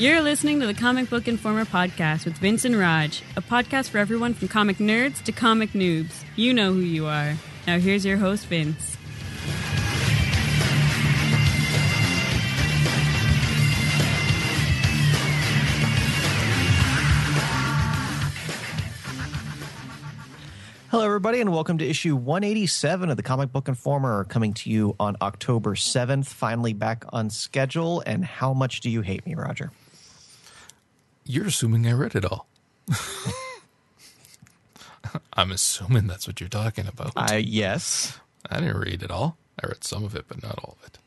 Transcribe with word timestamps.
You're 0.00 0.22
listening 0.22 0.60
to 0.60 0.66
the 0.66 0.72
Comic 0.72 1.10
Book 1.10 1.28
Informer 1.28 1.66
podcast 1.66 2.24
with 2.24 2.38
Vince 2.38 2.64
and 2.64 2.74
Raj, 2.74 3.22
a 3.36 3.42
podcast 3.42 3.90
for 3.90 3.98
everyone 3.98 4.32
from 4.32 4.48
comic 4.48 4.78
nerds 4.78 5.22
to 5.24 5.30
comic 5.30 5.72
noobs. 5.72 6.24
You 6.36 6.54
know 6.54 6.72
who 6.72 6.80
you 6.80 7.04
are. 7.04 7.34
Now 7.66 7.78
here's 7.78 8.02
your 8.02 8.16
host, 8.16 8.46
Vince. 8.46 8.96
Hello, 20.88 21.04
everybody, 21.04 21.42
and 21.42 21.52
welcome 21.52 21.76
to 21.76 21.86
issue 21.86 22.16
187 22.16 23.10
of 23.10 23.18
the 23.18 23.22
Comic 23.22 23.52
Book 23.52 23.68
Informer, 23.68 24.24
coming 24.24 24.54
to 24.54 24.70
you 24.70 24.96
on 24.98 25.18
October 25.20 25.74
7th, 25.74 26.26
finally 26.26 26.72
back 26.72 27.04
on 27.10 27.28
schedule. 27.28 28.02
And 28.06 28.24
how 28.24 28.54
much 28.54 28.80
do 28.80 28.88
you 28.88 29.02
hate 29.02 29.26
me, 29.26 29.34
Roger? 29.34 29.70
You're 31.30 31.46
assuming 31.46 31.86
I 31.86 31.92
read 31.92 32.16
it 32.16 32.24
all. 32.24 32.48
I'm 35.32 35.52
assuming 35.52 36.08
that's 36.08 36.26
what 36.26 36.40
you're 36.40 36.48
talking 36.48 36.88
about. 36.88 37.12
I 37.14 37.36
yes. 37.36 38.18
I 38.50 38.58
didn't 38.58 38.78
read 38.78 39.04
it 39.04 39.12
all. 39.12 39.36
I 39.62 39.68
read 39.68 39.84
some 39.84 40.02
of 40.02 40.16
it, 40.16 40.24
but 40.26 40.42
not 40.42 40.58
all 40.58 40.76
of 40.80 40.86
it. 40.86 40.98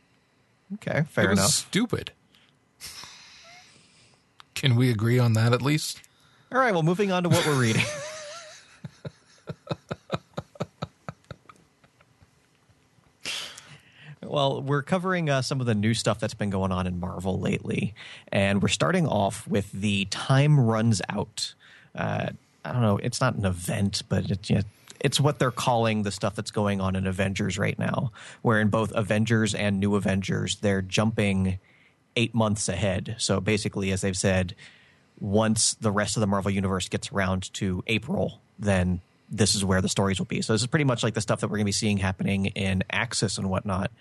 Okay, 0.76 1.04
fair 1.10 1.26
it 1.26 1.30
was 1.32 1.40
enough. 1.40 1.52
stupid. 1.52 2.12
Can 4.56 4.78
we 4.78 4.90
agree 4.90 5.20
on 5.20 5.34
that 5.34 5.52
at 5.52 5.62
least? 5.62 6.00
All 6.54 6.60
right, 6.60 6.72
well, 6.72 6.84
moving 6.84 7.12
on 7.12 7.24
to 7.24 7.30
what 7.30 7.46
we're 7.46 7.60
reading. 7.60 7.84
Well, 14.34 14.64
we're 14.64 14.82
covering 14.82 15.30
uh, 15.30 15.44
some 15.44 15.60
of 15.60 15.68
the 15.68 15.76
new 15.76 15.94
stuff 15.94 16.20
that's 16.20 16.34
been 16.34 16.50
going 16.50 16.72
on 16.72 16.88
in 16.88 17.00
Marvel 17.00 17.40
lately, 17.40 17.94
and 18.32 18.64
we're 18.64 18.68
starting 18.68 19.06
off 19.06 19.48
with 19.48 19.72
the 19.72 20.06
Time 20.06 20.60
Runs 20.60 21.04
Out. 21.08 21.54
Uh, 21.94 22.30
I 22.66 22.72
don't 22.72 22.82
know; 22.82 22.98
it's 22.98 23.22
not 23.22 23.36
an 23.36 23.46
event, 23.46 24.02
but 24.10 24.32
it's 24.32 24.50
you 24.50 24.56
know, 24.56 24.64
it's 25.00 25.20
what 25.20 25.38
they're 25.38 25.52
calling 25.52 26.02
the 26.02 26.10
stuff 26.10 26.34
that's 26.34 26.50
going 26.50 26.82
on 26.82 26.96
in 26.96 27.06
Avengers 27.06 27.60
right 27.60 27.78
now. 27.78 28.12
Where 28.42 28.60
in 28.60 28.70
both 28.70 28.92
Avengers 28.96 29.54
and 29.54 29.80
New 29.80 29.94
Avengers, 29.94 30.56
they're 30.62 30.82
jumping 30.82 31.60
eight 32.16 32.34
months 32.34 32.68
ahead. 32.68 33.18
So 33.20 33.40
basically, 33.40 33.92
as 33.92 34.02
they've 34.02 34.18
said, 34.18 34.56
once 35.20 35.76
the 35.76 35.92
rest 35.92 36.18
of 36.18 36.22
the 36.22 36.28
Marvel 36.28 36.50
universe 36.50 36.90
gets 36.90 37.12
around 37.12 37.54
to 37.54 37.84
April, 37.86 38.42
then 38.58 39.02
this 39.34 39.56
is 39.56 39.66
where 39.66 39.82
the 39.82 39.90
stories 39.90 40.20
will 40.20 40.26
be. 40.26 40.42
So 40.42 40.54
this 40.54 40.62
is 40.62 40.68
pretty 40.68 40.86
much 40.86 41.04
like 41.04 41.14
the 41.14 41.22
stuff 41.22 41.42
that 41.42 41.48
we're 41.48 41.58
going 41.58 41.66
to 41.66 41.70
be 41.70 41.72
seeing 41.72 41.98
happening 41.98 42.46
in 42.48 42.84
Axis 42.90 43.38
and 43.38 43.50
whatnot. 43.50 43.92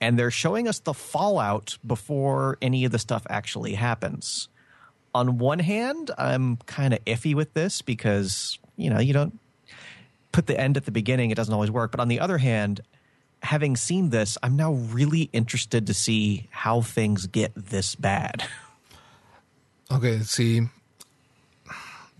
And 0.00 0.18
they're 0.18 0.30
showing 0.30 0.68
us 0.68 0.78
the 0.78 0.94
fallout 0.94 1.78
before 1.86 2.58
any 2.62 2.84
of 2.84 2.92
the 2.92 2.98
stuff 2.98 3.26
actually 3.28 3.74
happens. 3.74 4.48
On 5.14 5.38
one 5.38 5.58
hand, 5.58 6.10
I'm 6.18 6.56
kind 6.66 6.92
of 6.94 7.04
iffy 7.04 7.34
with 7.34 7.54
this 7.54 7.82
because, 7.82 8.58
you 8.76 8.90
know, 8.90 9.00
you 9.00 9.12
don't 9.12 9.38
put 10.32 10.46
the 10.46 10.58
end 10.58 10.76
at 10.76 10.84
the 10.84 10.90
beginning, 10.90 11.30
it 11.30 11.34
doesn't 11.34 11.54
always 11.54 11.70
work. 11.70 11.90
But 11.90 12.00
on 12.00 12.08
the 12.08 12.20
other 12.20 12.36
hand, 12.36 12.82
having 13.42 13.76
seen 13.76 14.10
this, 14.10 14.36
I'm 14.42 14.56
now 14.56 14.72
really 14.72 15.30
interested 15.32 15.86
to 15.86 15.94
see 15.94 16.46
how 16.50 16.82
things 16.82 17.26
get 17.26 17.52
this 17.56 17.94
bad. 17.94 18.42
Okay, 19.90 20.20
see, 20.20 20.68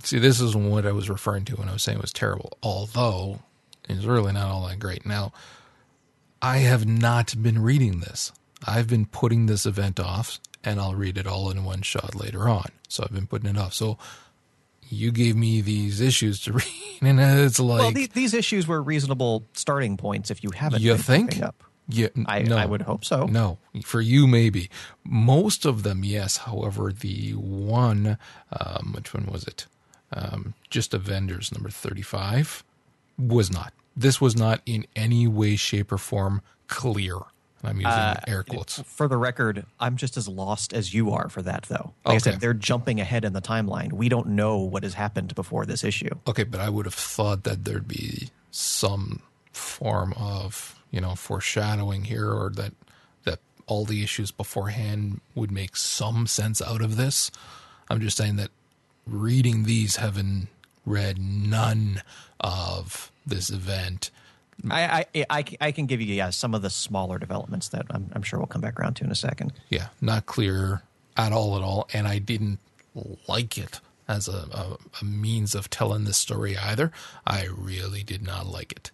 see, 0.07 0.19
this 0.19 0.41
is 0.41 0.55
what 0.57 0.87
I 0.87 0.93
was 0.93 1.11
referring 1.11 1.45
to 1.47 1.57
when 1.57 1.69
I 1.69 1.73
was 1.73 1.83
saying 1.83 1.99
it 1.99 2.03
was 2.03 2.13
terrible. 2.13 2.57
Although 2.63 3.41
it's 3.89 4.05
really 4.05 4.33
not 4.33 4.51
all 4.51 4.67
that 4.69 4.79
great. 4.79 5.05
Now, 5.07 5.33
I 6.41 6.59
have 6.59 6.87
not 6.87 7.41
been 7.43 7.61
reading 7.63 8.01
this. 8.01 8.33
I've 8.67 8.89
been 8.89 9.07
putting 9.07 9.47
this 9.47 9.67
event 9.67 10.01
off, 10.01 10.41
and 10.65 10.81
I'll 10.81 10.95
read 10.95 11.19
it 11.19 11.27
all 11.27 11.51
in 11.51 11.65
one 11.65 11.83
shot 11.83 12.15
later 12.15 12.49
on. 12.49 12.67
So 12.89 13.05
I've 13.05 13.15
been 13.15 13.27
putting 13.27 13.51
it 13.51 13.59
off. 13.59 13.75
So 13.75 13.99
you 14.89 15.13
gave 15.13 15.37
me 15.37 15.61
these 15.61 16.01
issues 16.01 16.41
to 16.43 16.53
read, 16.55 17.03
and 17.03 17.21
it's 17.21 17.59
like 17.59 17.81
well, 17.81 17.91
these, 17.93 18.09
these 18.11 18.35
issues 18.35 18.67
were 18.67 18.83
reasonable 18.83 19.45
starting 19.53 19.97
points 19.97 20.31
if 20.31 20.43
you 20.43 20.51
haven't. 20.51 20.83
You 20.83 20.97
think? 20.97 21.43
Up. 21.43 21.63
Yeah, 21.89 22.09
I, 22.27 22.43
no, 22.43 22.57
I 22.57 22.67
would 22.67 22.83
hope 22.83 23.05
so. 23.05 23.27
No, 23.27 23.59
for 23.85 24.01
you 24.01 24.27
maybe. 24.27 24.71
Most 25.05 25.65
of 25.65 25.85
them, 25.85 26.03
yes. 26.03 26.39
However, 26.39 26.93
the 26.93 27.33
one, 27.35 28.19
um, 28.51 28.93
which 28.93 29.15
one 29.15 29.27
was 29.27 29.45
it? 29.45 29.67
Um, 30.13 30.55
just 30.71 30.95
Avengers 30.95 31.53
number 31.53 31.69
thirty-five 31.71 32.63
was 33.19 33.51
not. 33.51 33.73
This 33.97 34.21
was 34.21 34.37
not 34.37 34.61
in 34.67 34.87
any 34.95 35.27
way, 35.27 35.57
shape, 35.57 35.91
or 35.91 35.99
form 35.99 36.43
clear. 36.69 37.17
I'm 37.65 37.79
using 37.79 37.91
Uh, 37.91 38.21
air 38.29 38.43
quotes. 38.45 38.81
For 38.83 39.09
the 39.09 39.17
record, 39.17 39.65
I'm 39.81 39.97
just 39.97 40.17
as 40.17 40.29
lost 40.29 40.73
as 40.73 40.93
you 40.95 41.11
are 41.11 41.29
for 41.29 41.43
that, 41.43 41.65
though. 41.65 41.95
Like 42.05 42.17
I 42.17 42.19
said, 42.19 42.41
they're 42.41 42.55
jumping 42.55 43.01
ahead 43.01 43.25
in 43.25 43.33
the 43.33 43.41
timeline. 43.41 43.93
We 43.95 44.09
don't 44.09 44.29
know 44.29 44.59
what 44.59 44.83
has 44.85 44.95
happened 44.95 45.35
before 45.35 45.67
this 45.67 45.83
issue. 45.83 46.11
Okay, 46.29 46.45
but 46.45 46.61
I 46.61 46.69
would 46.69 46.85
have 46.85 46.95
thought 46.95 47.43
that 47.45 47.65
there'd 47.65 47.89
be 47.89 48.29
some 48.51 49.23
form 49.53 50.13
of 50.13 50.79
you 50.91 51.01
know 51.01 51.15
foreshadowing 51.17 52.05
here, 52.05 52.31
or 52.31 52.51
that 52.51 52.75
that 53.25 53.41
all 53.67 53.85
the 53.87 54.05
issues 54.05 54.31
beforehand 54.31 55.21
would 55.35 55.51
make 55.51 55.77
some 55.77 56.27
sense 56.29 56.61
out 56.63 56.83
of 56.83 56.97
this. 56.97 57.31
I'm 57.89 58.01
just 58.01 58.17
saying 58.19 58.37
that 58.37 58.51
reading 59.07 59.65
these, 59.65 59.97
having 59.97 60.49
read 60.85 61.19
none 61.19 62.03
of 62.41 63.11
this 63.27 63.51
event, 63.51 64.11
I, 64.71 65.07
I, 65.15 65.27
I, 65.29 65.45
I 65.61 65.73
can 65.73 65.87
give 65.87 66.01
you 66.01 66.15
yeah, 66.15 66.31
some 66.31 66.55
of 66.55 66.63
the 66.63 66.71
smaller 66.71 67.19
developments 67.19 67.69
that 67.69 67.87
I'm, 67.91 68.11
I'm 68.15 68.23
sure 68.23 68.39
we'll 68.39 68.47
come 68.47 68.63
back 68.63 68.81
around 68.81 68.95
to 68.95 69.05
in 69.05 69.11
a 69.11 69.17
second. 69.17 69.53
yeah, 69.69 69.89
not 70.01 70.27
clear 70.27 70.83
at 71.17 71.33
all, 71.33 71.57
at 71.57 71.63
all, 71.63 71.89
and 71.93 72.09
I 72.09 72.19
didn't 72.19 72.59
like 73.29 73.59
it 73.59 73.81
as 74.09 74.29
a, 74.29 74.49
a, 74.53 74.77
a 75.01 75.05
means 75.05 75.55
of 75.55 75.69
telling 75.69 76.05
this 76.05 76.17
story 76.17 76.57
either. 76.57 76.91
I 77.27 77.47
really 77.55 78.03
did 78.03 78.23
not 78.23 78.47
like 78.47 78.73
it. 78.73 78.91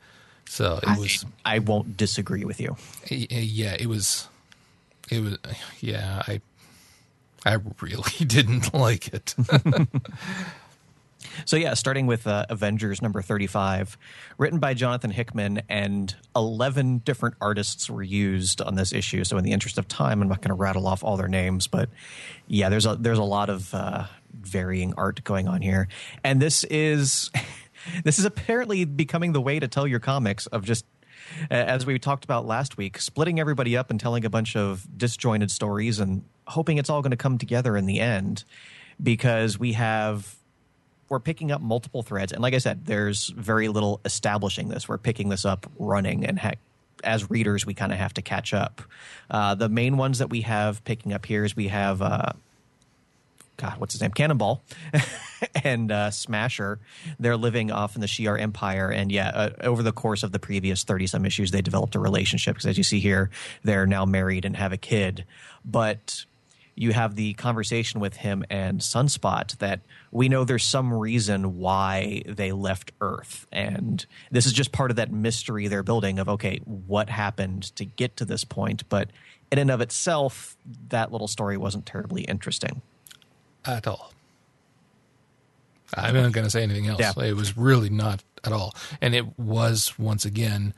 So 0.46 0.80
it 0.82 0.98
was. 0.98 1.24
I 1.44 1.60
won't 1.60 1.96
disagree 1.96 2.44
with 2.44 2.60
you. 2.60 2.76
Yeah, 3.08 3.76
it 3.78 3.86
was, 3.86 4.28
it 5.10 5.20
was, 5.22 5.38
yeah, 5.80 6.22
I, 6.26 6.40
I 7.44 7.58
really 7.80 8.12
didn't 8.26 8.72
like 8.74 9.08
it. 9.08 9.34
So 11.44 11.56
yeah, 11.56 11.74
starting 11.74 12.06
with 12.06 12.26
uh, 12.26 12.46
Avengers 12.48 13.02
number 13.02 13.22
35, 13.22 13.96
written 14.38 14.58
by 14.58 14.74
Jonathan 14.74 15.10
Hickman 15.10 15.62
and 15.68 16.14
11 16.36 16.98
different 16.98 17.36
artists 17.40 17.88
were 17.88 18.02
used 18.02 18.60
on 18.60 18.74
this 18.74 18.92
issue. 18.92 19.24
So 19.24 19.36
in 19.38 19.44
the 19.44 19.52
interest 19.52 19.78
of 19.78 19.88
time, 19.88 20.22
I'm 20.22 20.28
not 20.28 20.40
going 20.40 20.50
to 20.50 20.54
rattle 20.54 20.86
off 20.86 21.02
all 21.02 21.16
their 21.16 21.28
names, 21.28 21.66
but 21.66 21.88
yeah, 22.46 22.68
there's 22.68 22.86
a 22.86 22.96
there's 22.96 23.18
a 23.18 23.24
lot 23.24 23.50
of 23.50 23.74
uh, 23.74 24.04
varying 24.32 24.94
art 24.96 25.24
going 25.24 25.48
on 25.48 25.62
here. 25.62 25.88
And 26.22 26.40
this 26.40 26.64
is 26.64 27.30
this 28.04 28.18
is 28.18 28.24
apparently 28.24 28.84
becoming 28.84 29.32
the 29.32 29.40
way 29.40 29.58
to 29.58 29.68
tell 29.68 29.86
your 29.86 30.00
comics 30.00 30.46
of 30.48 30.64
just 30.64 30.84
as 31.50 31.86
we 31.86 31.98
talked 31.98 32.24
about 32.24 32.46
last 32.46 32.76
week, 32.76 32.98
splitting 33.00 33.40
everybody 33.40 33.76
up 33.76 33.90
and 33.90 33.98
telling 33.98 34.24
a 34.24 34.30
bunch 34.30 34.54
of 34.54 34.86
disjointed 34.96 35.50
stories 35.50 35.98
and 35.98 36.24
hoping 36.52 36.78
it's 36.78 36.90
all 36.90 37.02
going 37.02 37.10
to 37.10 37.16
come 37.16 37.38
together 37.38 37.76
in 37.76 37.86
the 37.86 38.00
end 38.00 38.44
because 39.02 39.58
we 39.58 39.72
have 39.72 40.36
we're 41.08 41.20
picking 41.20 41.50
up 41.50 41.60
multiple 41.60 42.02
threads. 42.02 42.32
And 42.32 42.40
like 42.40 42.54
i 42.54 42.58
said 42.58 42.86
there's 42.86 43.28
very 43.28 43.68
little 43.68 44.00
establishing 44.04 44.68
this. 44.68 44.88
We're 44.88 44.98
picking 44.98 45.28
this 45.28 45.44
up 45.44 45.70
running 45.78 46.24
and 46.24 46.38
heck 46.38 46.58
as 47.04 47.28
readers 47.28 47.66
we 47.66 47.74
kind 47.74 47.92
of 47.92 47.98
have 47.98 48.14
to 48.14 48.22
catch 48.22 48.54
up. 48.54 48.82
Uh, 49.30 49.54
the 49.54 49.68
main 49.68 49.96
ones 49.96 50.18
that 50.18 50.30
we 50.30 50.42
have 50.42 50.84
picking 50.84 51.12
up 51.12 51.26
here 51.26 51.44
is 51.44 51.56
we 51.56 51.68
have 51.68 52.00
uh, 52.00 52.32
god 53.56 53.78
what's 53.78 53.92
his 53.92 54.00
name? 54.00 54.12
Cannonball 54.12 54.62
and 55.64 55.90
uh, 55.92 56.10
smasher. 56.10 56.78
They're 57.18 57.36
living 57.36 57.70
off 57.70 57.94
in 57.94 58.00
the 58.00 58.06
shi'ar 58.06 58.40
empire 58.40 58.90
and 58.90 59.12
yeah 59.12 59.28
uh, 59.28 59.50
over 59.62 59.82
the 59.82 59.92
course 59.92 60.22
of 60.22 60.32
the 60.32 60.38
previous 60.38 60.84
30 60.84 61.08
some 61.08 61.26
issues 61.26 61.50
they 61.50 61.62
developed 61.62 61.94
a 61.94 61.98
relationship 61.98 62.54
because 62.54 62.66
as 62.66 62.78
you 62.78 62.84
see 62.84 63.00
here 63.00 63.30
they're 63.64 63.86
now 63.86 64.04
married 64.06 64.44
and 64.44 64.56
have 64.56 64.72
a 64.72 64.78
kid. 64.78 65.24
But 65.64 66.24
you 66.74 66.92
have 66.92 67.16
the 67.16 67.34
conversation 67.34 68.00
with 68.00 68.16
him 68.16 68.44
and 68.48 68.80
Sunspot 68.80 69.58
that 69.58 69.80
we 70.10 70.28
know 70.28 70.44
there's 70.44 70.64
some 70.64 70.92
reason 70.92 71.58
why 71.58 72.22
they 72.26 72.52
left 72.52 72.92
Earth. 73.00 73.46
And 73.52 74.04
this 74.30 74.46
is 74.46 74.52
just 74.52 74.72
part 74.72 74.90
of 74.90 74.96
that 74.96 75.12
mystery 75.12 75.68
they're 75.68 75.82
building 75.82 76.18
of, 76.18 76.28
okay, 76.28 76.58
what 76.64 77.10
happened 77.10 77.74
to 77.76 77.84
get 77.84 78.16
to 78.16 78.24
this 78.24 78.44
point? 78.44 78.88
But 78.88 79.10
in 79.50 79.58
and 79.58 79.70
of 79.70 79.82
itself, 79.82 80.56
that 80.88 81.12
little 81.12 81.28
story 81.28 81.58
wasn't 81.58 81.84
terribly 81.84 82.22
interesting. 82.22 82.80
at 83.64 83.86
all. 83.86 84.12
I'm 85.94 86.14
not 86.14 86.32
going 86.32 86.44
to 86.44 86.50
say 86.50 86.62
anything 86.62 86.86
else. 86.86 87.00
Yeah. 87.00 87.12
It 87.22 87.36
was 87.36 87.56
really 87.56 87.90
not 87.90 88.22
at 88.44 88.52
all. 88.52 88.74
And 89.00 89.14
it 89.14 89.38
was, 89.38 89.98
once 89.98 90.24
again, 90.24 90.72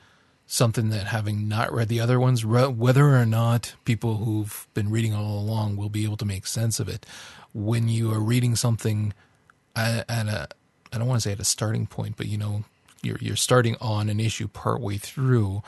something 0.46 0.90
that 0.90 1.06
having 1.06 1.48
not 1.48 1.72
read 1.72 1.88
the 1.88 2.00
other 2.00 2.20
ones, 2.20 2.44
whether 2.44 3.16
or 3.16 3.26
not 3.26 3.74
people 3.84 4.16
who've 4.18 4.66
been 4.74 4.90
reading 4.90 5.14
all 5.14 5.38
along 5.38 5.76
will 5.76 5.88
be 5.88 6.04
able 6.04 6.16
to 6.18 6.24
make 6.24 6.46
sense 6.46 6.78
of 6.78 6.88
it, 6.88 7.06
when 7.52 7.88
you 7.88 8.12
are 8.12 8.20
reading 8.20 8.54
something 8.56 9.14
at, 9.74 10.08
at 10.10 10.26
a, 10.26 10.48
I 10.92 10.98
don't 10.98 11.08
want 11.08 11.22
to 11.22 11.28
say 11.28 11.32
at 11.32 11.40
a 11.40 11.44
starting 11.44 11.86
point, 11.86 12.16
but 12.16 12.26
you 12.26 12.36
know, 12.38 12.64
you're, 13.02 13.18
you're 13.20 13.36
starting 13.36 13.76
on 13.80 14.08
an 14.08 14.20
issue 14.20 14.48
partway 14.48 14.96
through, 14.96 15.62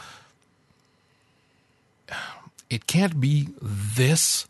it 2.69 2.87
can't 2.87 3.21
be 3.21 3.49
this 3.61 4.47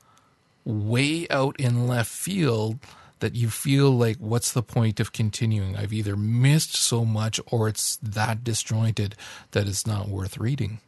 way 0.65 1.29
out 1.31 1.59
in 1.61 1.87
left 1.87 2.11
field 2.11 2.79
that 3.27 3.35
you 3.35 3.51
feel 3.51 3.91
like, 3.91 4.19
what's 4.19 4.53
the 4.53 4.63
point 4.63 5.01
of 5.01 5.13
continuing? 5.13 5.77
I've 5.77 5.93
either 5.93 6.15
missed 6.17 6.77
so 6.77 7.05
much 7.05 7.41
or 7.51 7.67
it's 7.69 7.97
that 7.97 8.45
disjointed 8.45 9.17
that 9.51 9.67
it's 9.67 9.85
not 9.85 10.09
worth 10.09 10.39
reading. 10.39 10.79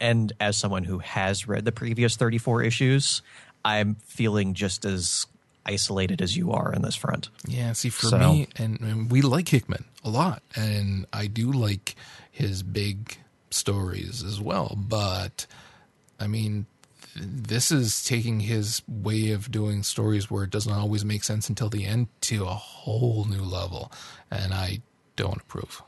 And 0.00 0.32
as 0.38 0.56
someone 0.56 0.84
who 0.84 0.98
has 1.00 1.48
read 1.48 1.64
the 1.64 1.72
previous 1.72 2.14
34 2.14 2.62
issues, 2.62 3.22
I'm 3.64 3.96
feeling 4.06 4.54
just 4.54 4.84
as 4.84 5.26
isolated 5.66 6.22
as 6.22 6.36
you 6.36 6.52
are 6.52 6.72
in 6.72 6.82
this 6.82 6.94
front. 6.94 7.28
Yeah, 7.48 7.72
see, 7.72 7.88
for 7.88 8.06
So- 8.06 8.18
me, 8.18 8.46
and, 8.54 8.78
and 8.80 9.10
we 9.10 9.20
like 9.20 9.48
Hickman 9.48 9.84
a 10.04 10.10
lot, 10.10 10.42
and 10.54 11.06
I 11.12 11.26
do 11.26 11.50
like 11.50 11.96
his 12.30 12.62
big 12.62 13.18
stories 13.50 14.22
as 14.22 14.40
well. 14.40 14.76
But 14.78 15.46
I 16.20 16.28
mean, 16.28 16.66
this 17.16 17.70
is 17.70 18.04
taking 18.04 18.40
his 18.40 18.82
way 18.86 19.30
of 19.30 19.50
doing 19.50 19.82
stories 19.82 20.30
where 20.30 20.44
it 20.44 20.50
doesn't 20.50 20.72
always 20.72 21.04
make 21.04 21.24
sense 21.24 21.48
until 21.48 21.68
the 21.68 21.84
end 21.84 22.08
to 22.22 22.44
a 22.44 22.54
whole 22.54 23.24
new 23.24 23.42
level, 23.42 23.92
and 24.30 24.52
I 24.52 24.82
don't 25.16 25.40
approve. 25.40 25.82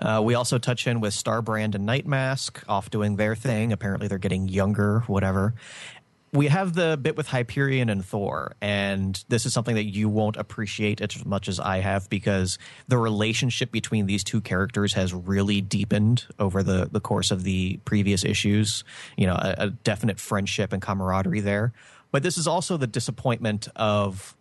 Uh, 0.00 0.20
we 0.22 0.34
also 0.34 0.58
touch 0.58 0.86
in 0.86 1.00
with 1.00 1.12
Starbrand 1.14 1.74
and 1.74 1.88
Nightmask 1.88 2.62
off 2.68 2.90
doing 2.90 3.16
their 3.16 3.34
thing. 3.34 3.72
Apparently, 3.72 4.06
they're 4.06 4.18
getting 4.18 4.48
younger, 4.48 5.00
whatever. 5.06 5.54
We 6.32 6.48
have 6.48 6.74
the 6.74 6.98
bit 7.00 7.16
with 7.16 7.28
Hyperion 7.28 7.88
and 7.88 8.04
Thor, 8.04 8.54
and 8.60 9.22
this 9.28 9.46
is 9.46 9.54
something 9.54 9.76
that 9.76 9.84
you 9.84 10.10
won't 10.10 10.36
appreciate 10.36 11.00
as 11.00 11.24
much 11.24 11.48
as 11.48 11.58
I 11.58 11.78
have 11.78 12.10
because 12.10 12.58
the 12.86 12.98
relationship 12.98 13.72
between 13.72 14.04
these 14.04 14.22
two 14.22 14.42
characters 14.42 14.92
has 14.92 15.14
really 15.14 15.62
deepened 15.62 16.26
over 16.38 16.62
the, 16.62 16.88
the 16.90 17.00
course 17.00 17.30
of 17.30 17.44
the 17.44 17.78
previous 17.86 18.24
issues. 18.24 18.84
You 19.16 19.26
know, 19.26 19.36
a, 19.36 19.54
a 19.58 19.70
definite 19.70 20.20
friendship 20.20 20.72
and 20.72 20.82
camaraderie 20.82 21.40
there. 21.40 21.72
But 22.10 22.22
this 22.22 22.36
is 22.36 22.46
also 22.46 22.76
the 22.76 22.86
disappointment 22.86 23.68
of 23.76 24.36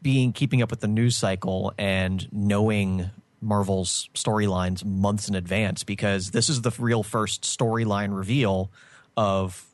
being 0.00 0.32
keeping 0.32 0.62
up 0.62 0.70
with 0.70 0.80
the 0.80 0.88
news 0.88 1.16
cycle 1.16 1.72
and 1.78 2.28
knowing 2.32 3.10
Marvel's 3.40 4.08
storylines 4.14 4.84
months 4.84 5.28
in 5.28 5.34
advance 5.34 5.84
because 5.84 6.30
this 6.30 6.48
is 6.48 6.62
the 6.62 6.72
real 6.78 7.02
first 7.02 7.42
storyline 7.42 8.16
reveal 8.16 8.70
of 9.16 9.66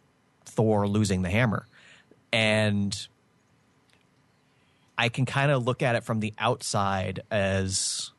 Thor 0.52 0.86
losing 0.86 1.22
the 1.22 1.30
hammer. 1.30 1.66
And 2.32 3.06
I 4.96 5.08
can 5.08 5.26
kind 5.26 5.50
of 5.50 5.64
look 5.64 5.82
at 5.82 5.96
it 5.96 6.04
from 6.04 6.20
the 6.20 6.32
outside 6.38 7.20
as 7.30 8.10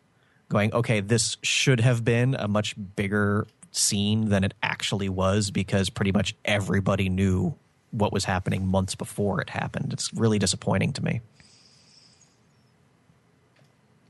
going, 0.50 0.74
okay, 0.74 1.00
this 1.00 1.38
should 1.42 1.80
have 1.80 2.04
been 2.04 2.36
a 2.36 2.48
much 2.48 2.76
bigger 2.96 3.48
scene 3.72 4.30
than 4.30 4.44
it 4.44 4.54
actually 4.62 5.10
was 5.10 5.52
because 5.52 5.90
pretty 5.90 6.12
much 6.12 6.36
everybody 6.46 7.10
knew 7.10 7.56
what 7.92 8.12
was 8.12 8.26
happening 8.26 8.68
months 8.68 8.96
before 8.96 9.42
it 9.42 9.50
happened. 9.50 9.94
It's 9.94 10.14
really 10.14 10.40
disappointing 10.40 10.94
to 10.94 11.04
me. 11.04 11.22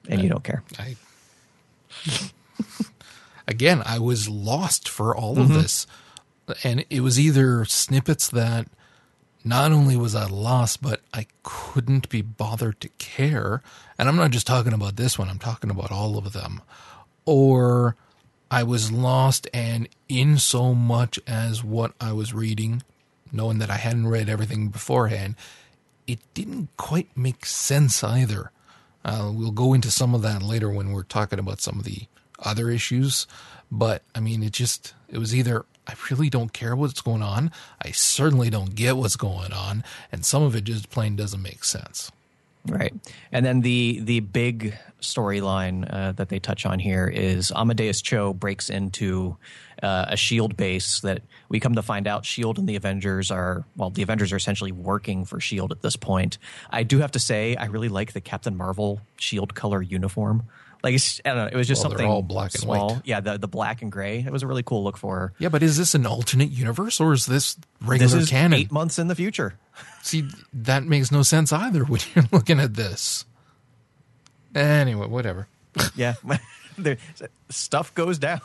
And 0.10 0.22
you 0.22 0.30
don't 0.30 0.44
care. 0.44 0.64
I 0.78 0.96
again, 3.48 3.82
I 3.86 4.00
was 4.00 4.28
lost 4.28 4.90
for 4.90 5.16
all 5.16 5.40
of 5.40 5.48
mm-hmm. 5.48 5.62
this, 5.62 5.88
and 6.64 6.86
it 6.90 7.02
was 7.02 7.20
either 7.20 7.66
snippets 7.66 8.30
that 8.30 8.68
not 9.44 9.72
only 9.72 9.98
was 9.98 10.16
I 10.16 10.26
lost, 10.26 10.82
but 10.82 11.02
I 11.14 11.28
couldn't 11.44 12.10
be 12.10 12.22
bothered 12.22 12.80
to 12.82 12.90
care. 12.98 13.62
And 13.98 14.08
I'm 14.08 14.16
not 14.16 14.32
just 14.32 14.48
talking 14.48 14.74
about 14.74 14.96
this 14.96 15.20
one; 15.20 15.30
I'm 15.30 15.40
talking 15.40 15.70
about 15.70 15.92
all 15.92 16.18
of 16.18 16.34
them. 16.34 16.62
Or 17.26 17.96
I 18.54 18.64
was 18.64 18.92
lost 18.92 19.48
and 19.54 19.90
in 20.08 20.38
so 20.38 20.76
much 20.76 21.20
as 21.26 21.64
what 21.64 21.94
I 22.00 22.12
was 22.14 22.34
reading, 22.34 22.84
knowing 23.32 23.58
that 23.60 23.72
I 23.72 23.78
hadn't 23.78 24.08
read 24.08 24.30
everything 24.30 24.70
beforehand, 24.70 25.36
it 26.06 26.20
didn't 26.34 26.70
quite 26.78 27.16
make 27.18 27.46
sense 27.46 28.04
either. 28.04 28.52
Uh, 29.04 29.32
we'll 29.34 29.52
go 29.52 29.74
into 29.74 29.90
some 29.90 30.14
of 30.14 30.22
that 30.22 30.42
later 30.42 30.70
when 30.70 30.92
we're 30.92 31.04
talking 31.04 31.40
about 31.40 31.62
some 31.62 31.80
of 31.80 31.86
the 31.86 32.04
other 32.40 32.70
issues. 32.70 33.26
But 33.72 34.04
I 34.14 34.20
mean, 34.20 34.44
it 34.44 34.54
just, 34.54 34.94
it 35.10 35.18
was 35.18 35.36
either 35.36 35.66
I 35.88 35.94
really 36.10 36.30
don't 36.30 36.54
care 36.54 36.76
what's 36.76 37.02
going 37.02 37.22
on, 37.22 37.52
I 37.82 37.92
certainly 37.92 38.50
don't 38.50 38.76
get 38.76 38.98
what's 38.98 39.16
going 39.16 39.54
on, 39.54 39.84
and 40.12 40.26
some 40.26 40.44
of 40.44 40.56
it 40.56 40.64
just 40.64 40.90
plain 40.90 41.16
doesn't 41.16 41.42
make 41.42 41.64
sense. 41.64 42.12
Right. 42.66 42.94
And 43.32 43.46
then 43.46 43.62
the 43.62 44.00
the 44.02 44.22
big 44.22 44.78
storyline 45.02 45.86
uh, 45.94 46.14
that 46.14 46.30
they 46.30 46.40
touch 46.40 46.66
on 46.66 46.80
here 46.80 47.08
is 47.08 47.52
Amadeus 47.52 48.02
Cho 48.02 48.34
breaks 48.34 48.70
into 48.70 49.36
uh, 49.82 50.06
a 50.08 50.16
Shield 50.16 50.56
base 50.56 51.02
that 51.02 51.24
we 51.50 51.60
come 51.60 51.76
to 51.76 51.82
find 51.82 52.08
out 52.08 52.26
Shield 52.26 52.58
and 52.58 52.70
the 52.70 52.78
Avengers 52.78 53.32
are 53.32 53.66
well 53.76 53.90
the 53.90 54.02
Avengers 54.02 54.32
are 54.32 54.38
essentially 54.38 54.72
working 54.72 55.26
for 55.26 55.42
Shield 55.42 55.74
at 55.74 55.82
this 55.82 55.98
point. 55.98 56.38
I 56.70 56.84
do 56.84 57.00
have 57.00 57.12
to 57.12 57.20
say 57.20 57.58
I 57.58 57.66
really 57.66 57.90
like 57.90 58.14
the 58.14 58.22
Captain 58.22 58.56
Marvel 58.56 59.02
Shield 59.18 59.56
color 59.56 59.82
uniform. 59.82 60.44
Like 60.84 60.96
it's, 60.96 61.22
I 61.24 61.30
don't 61.30 61.38
know, 61.38 61.48
it 61.48 61.56
was 61.56 61.68
just 61.68 61.82
Well, 61.82 61.92
something 61.92 62.06
all 62.08 62.22
black 62.22 62.54
and 62.54 62.62
small. 62.62 62.96
white. 62.96 63.02
Yeah, 63.06 63.22
the 63.22 63.38
the 63.38 63.48
black 63.48 63.82
and 63.82 63.90
gray. 63.92 64.20
It 64.20 64.32
was 64.32 64.44
a 64.44 64.48
really 64.48 64.64
cool 64.64 64.84
look 64.84 64.98
for 64.98 65.18
her. 65.18 65.34
Yeah, 65.40 65.48
but 65.50 65.64
is 65.64 65.78
this 65.78 65.96
an 65.96 66.06
alternate 66.06 66.50
universe 66.52 67.00
or 67.00 67.14
is 67.14 67.26
this 67.26 67.58
regular 67.82 68.12
This 68.12 68.24
is 68.24 68.30
canon? 68.30 68.60
eight 68.60 68.72
months 68.72 69.00
in 69.00 69.08
the 69.08 69.16
future. 69.16 69.56
See, 70.02 70.28
that 70.52 70.84
makes 70.84 71.10
no 71.12 71.22
sense 71.24 71.54
either 71.54 71.86
when 71.86 72.02
you're 72.16 72.26
looking 72.34 72.60
at 72.60 72.74
this. 72.74 73.26
Anyway, 74.56 75.08
whatever. 75.08 75.48
Yeah. 75.96 76.14
there, 76.78 76.98
stuff 77.50 77.94
goes 77.96 78.20
down. 78.20 78.42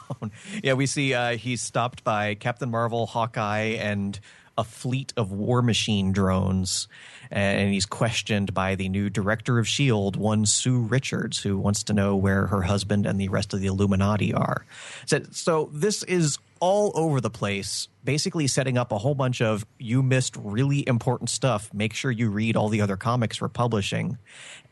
Yeah, 0.63 0.75
we 0.75 0.87
see 0.87 1.13
uh, 1.15 1.37
he's 1.37 1.61
stopped 1.61 2.05
by 2.05 2.35
Captain 2.37 2.71
Marvel, 2.71 3.07
Hawkeye, 3.07 3.77
and 3.81 4.19
a 4.57 4.65
fleet 4.65 5.13
of 5.17 5.31
war 5.33 5.61
machine 5.63 6.13
drones. 6.13 6.89
And 7.31 7.73
he's 7.73 7.87
questioned 7.87 8.55
by 8.55 8.75
the 8.75 8.89
new 8.89 9.11
director 9.11 9.59
of 9.59 9.67
S.H.I.E.L.D., 9.67 10.19
one 10.19 10.47
Sue 10.47 10.81
Richards, 10.81 11.39
who 11.43 11.59
wants 11.59 11.83
to 11.85 11.93
know 11.93 12.17
where 12.17 12.47
her 12.47 12.63
husband 12.63 13.07
and 13.07 13.21
the 13.21 13.29
rest 13.29 13.53
of 13.53 13.61
the 13.61 13.67
Illuminati 13.67 14.33
are. 14.33 14.65
So, 15.07 15.23
so 15.31 15.71
this 15.73 16.03
is 16.05 16.39
all 16.61 16.93
over 16.95 17.21
the 17.21 17.31
place, 17.31 17.89
basically 18.05 18.47
setting 18.47 18.79
up 18.79 18.93
a 18.93 18.99
whole 18.99 19.15
bunch 19.15 19.41
of 19.41 19.67
you 19.79 20.03
missed 20.03 20.37
really 20.37 20.87
important 20.89 21.31
stuff. 21.31 21.73
Make 21.73 21.95
sure 21.95 22.11
you 22.11 22.31
read 22.31 22.57
all 22.57 22.69
the 22.69 22.81
other 22.81 22.97
comics 22.97 23.41
we're 23.41 23.49
publishing. 23.49 24.19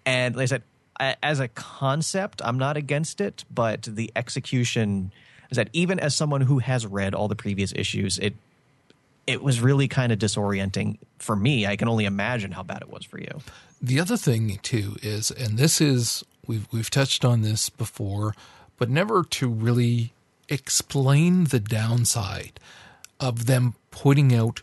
And 0.04 0.36
like 0.36 0.48
said, 0.48 0.62
as 0.98 1.40
a 1.40 1.48
concept, 1.48 2.40
I'm 2.44 2.58
not 2.58 2.76
against 2.76 3.20
it, 3.20 3.44
but 3.52 3.82
the 3.82 4.10
execution 4.16 5.12
is 5.50 5.56
that 5.56 5.68
even 5.72 6.00
as 6.00 6.16
someone 6.16 6.40
who 6.40 6.58
has 6.58 6.86
read 6.86 7.14
all 7.14 7.28
the 7.28 7.36
previous 7.36 7.72
issues, 7.74 8.18
it 8.18 8.34
it 9.26 9.42
was 9.42 9.60
really 9.60 9.88
kind 9.88 10.12
of 10.12 10.18
disorienting 10.18 10.98
for 11.18 11.36
me. 11.36 11.66
I 11.66 11.76
can 11.76 11.88
only 11.88 12.04
imagine 12.04 12.52
how 12.52 12.62
bad 12.62 12.82
it 12.82 12.88
was 12.88 13.04
for 13.04 13.18
you. 13.18 13.40
The 13.82 14.00
other 14.00 14.16
thing 14.16 14.58
too 14.62 14.96
is, 15.02 15.30
and 15.30 15.58
this 15.58 15.80
is 15.80 16.24
we've 16.46 16.66
we've 16.72 16.90
touched 16.90 17.24
on 17.24 17.42
this 17.42 17.68
before, 17.68 18.34
but 18.76 18.88
never 18.88 19.24
to 19.24 19.48
really 19.48 20.12
explain 20.48 21.44
the 21.44 21.60
downside 21.60 22.60
of 23.18 23.46
them 23.46 23.74
putting 23.90 24.34
out 24.34 24.62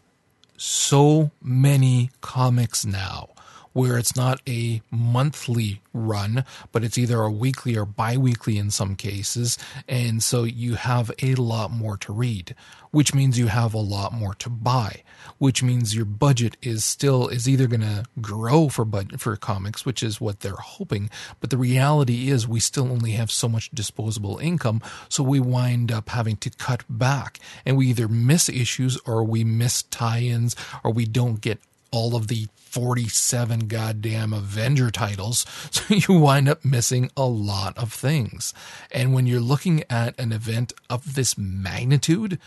so 0.58 1.32
many 1.41 2.10
comics 2.22 2.86
now 2.86 3.33
where 3.74 3.98
it's 3.98 4.15
not 4.15 4.42
a 4.48 4.82
monthly 4.89 5.82
run, 5.94 6.46
but 6.72 6.84
it's 6.84 6.98
either 6.98 7.22
a 7.22 7.32
weekly 7.32 7.75
or 7.77 7.86
bi-weekly 7.86 8.58
in 8.58 8.72
some 8.72 8.96
cases. 8.96 9.58
And 9.88 10.24
so 10.24 10.44
you 10.44 10.75
have 10.75 11.12
a 11.22 11.36
lot 11.36 11.72
more 11.72 11.98
to 11.98 12.13
read, 12.13 12.56
which 12.92 13.13
means 13.13 13.38
you 13.38 13.48
have 13.48 13.74
a 13.74 13.80
lot 13.80 14.13
more 14.13 14.36
to 14.36 14.50
buy, 14.50 15.03
which 15.38 15.62
means 15.62 15.96
your 15.96 16.06
budget 16.06 16.58
is 16.62 16.86
still 16.86 17.27
is 17.27 17.50
either 17.50 17.68
going 17.68 17.82
to 17.82 18.06
grow 18.22 18.70
for 18.70 18.86
budget 18.86 19.20
for 19.20 19.36
comics, 19.36 19.86
which 19.86 20.01
is 20.01 20.22
what 20.22 20.39
they're 20.39 20.53
hoping. 20.53 21.10
But 21.39 21.50
the 21.50 21.58
reality 21.58 22.30
is 22.30 22.48
we 22.48 22.60
still 22.60 22.92
only 22.92 23.12
have 23.12 23.32
so 23.32 23.50
much 23.50 23.72
disposable 23.72 24.38
income. 24.38 24.82
So 25.10 25.24
we 25.24 25.39
wind 25.39 25.92
up 25.92 26.10
having 26.10 26.38
to 26.38 26.50
cut 26.50 26.84
back 26.89 27.39
and 27.65 27.77
we 27.77 27.88
either 27.88 28.08
miss 28.08 28.50
issues 28.50 28.98
or 29.06 29.24
we 29.24 29.44
miss 29.44 29.84
tie-ins 29.84 30.56
or 30.84 30.92
we 30.92 31.06
don't 31.06 31.42
get 31.42 31.60
all 31.93 32.15
of 32.15 32.27
the 32.27 32.47
47 32.55 33.67
goddamn 33.67 34.33
Avenger 34.33 34.89
titles. 34.89 35.45
So 35.71 35.93
you 35.95 36.19
wind 36.19 36.50
up 36.50 36.65
missing 36.65 37.09
a 37.15 37.25
lot 37.25 37.77
of 37.77 37.93
things. 37.93 38.53
And 38.91 39.13
when 39.13 39.27
you're 39.27 39.39
looking 39.39 39.83
at 39.89 40.19
an 40.19 40.31
event 40.31 40.73
of 40.89 41.15
this 41.15 41.38
magnitude, 41.38 42.39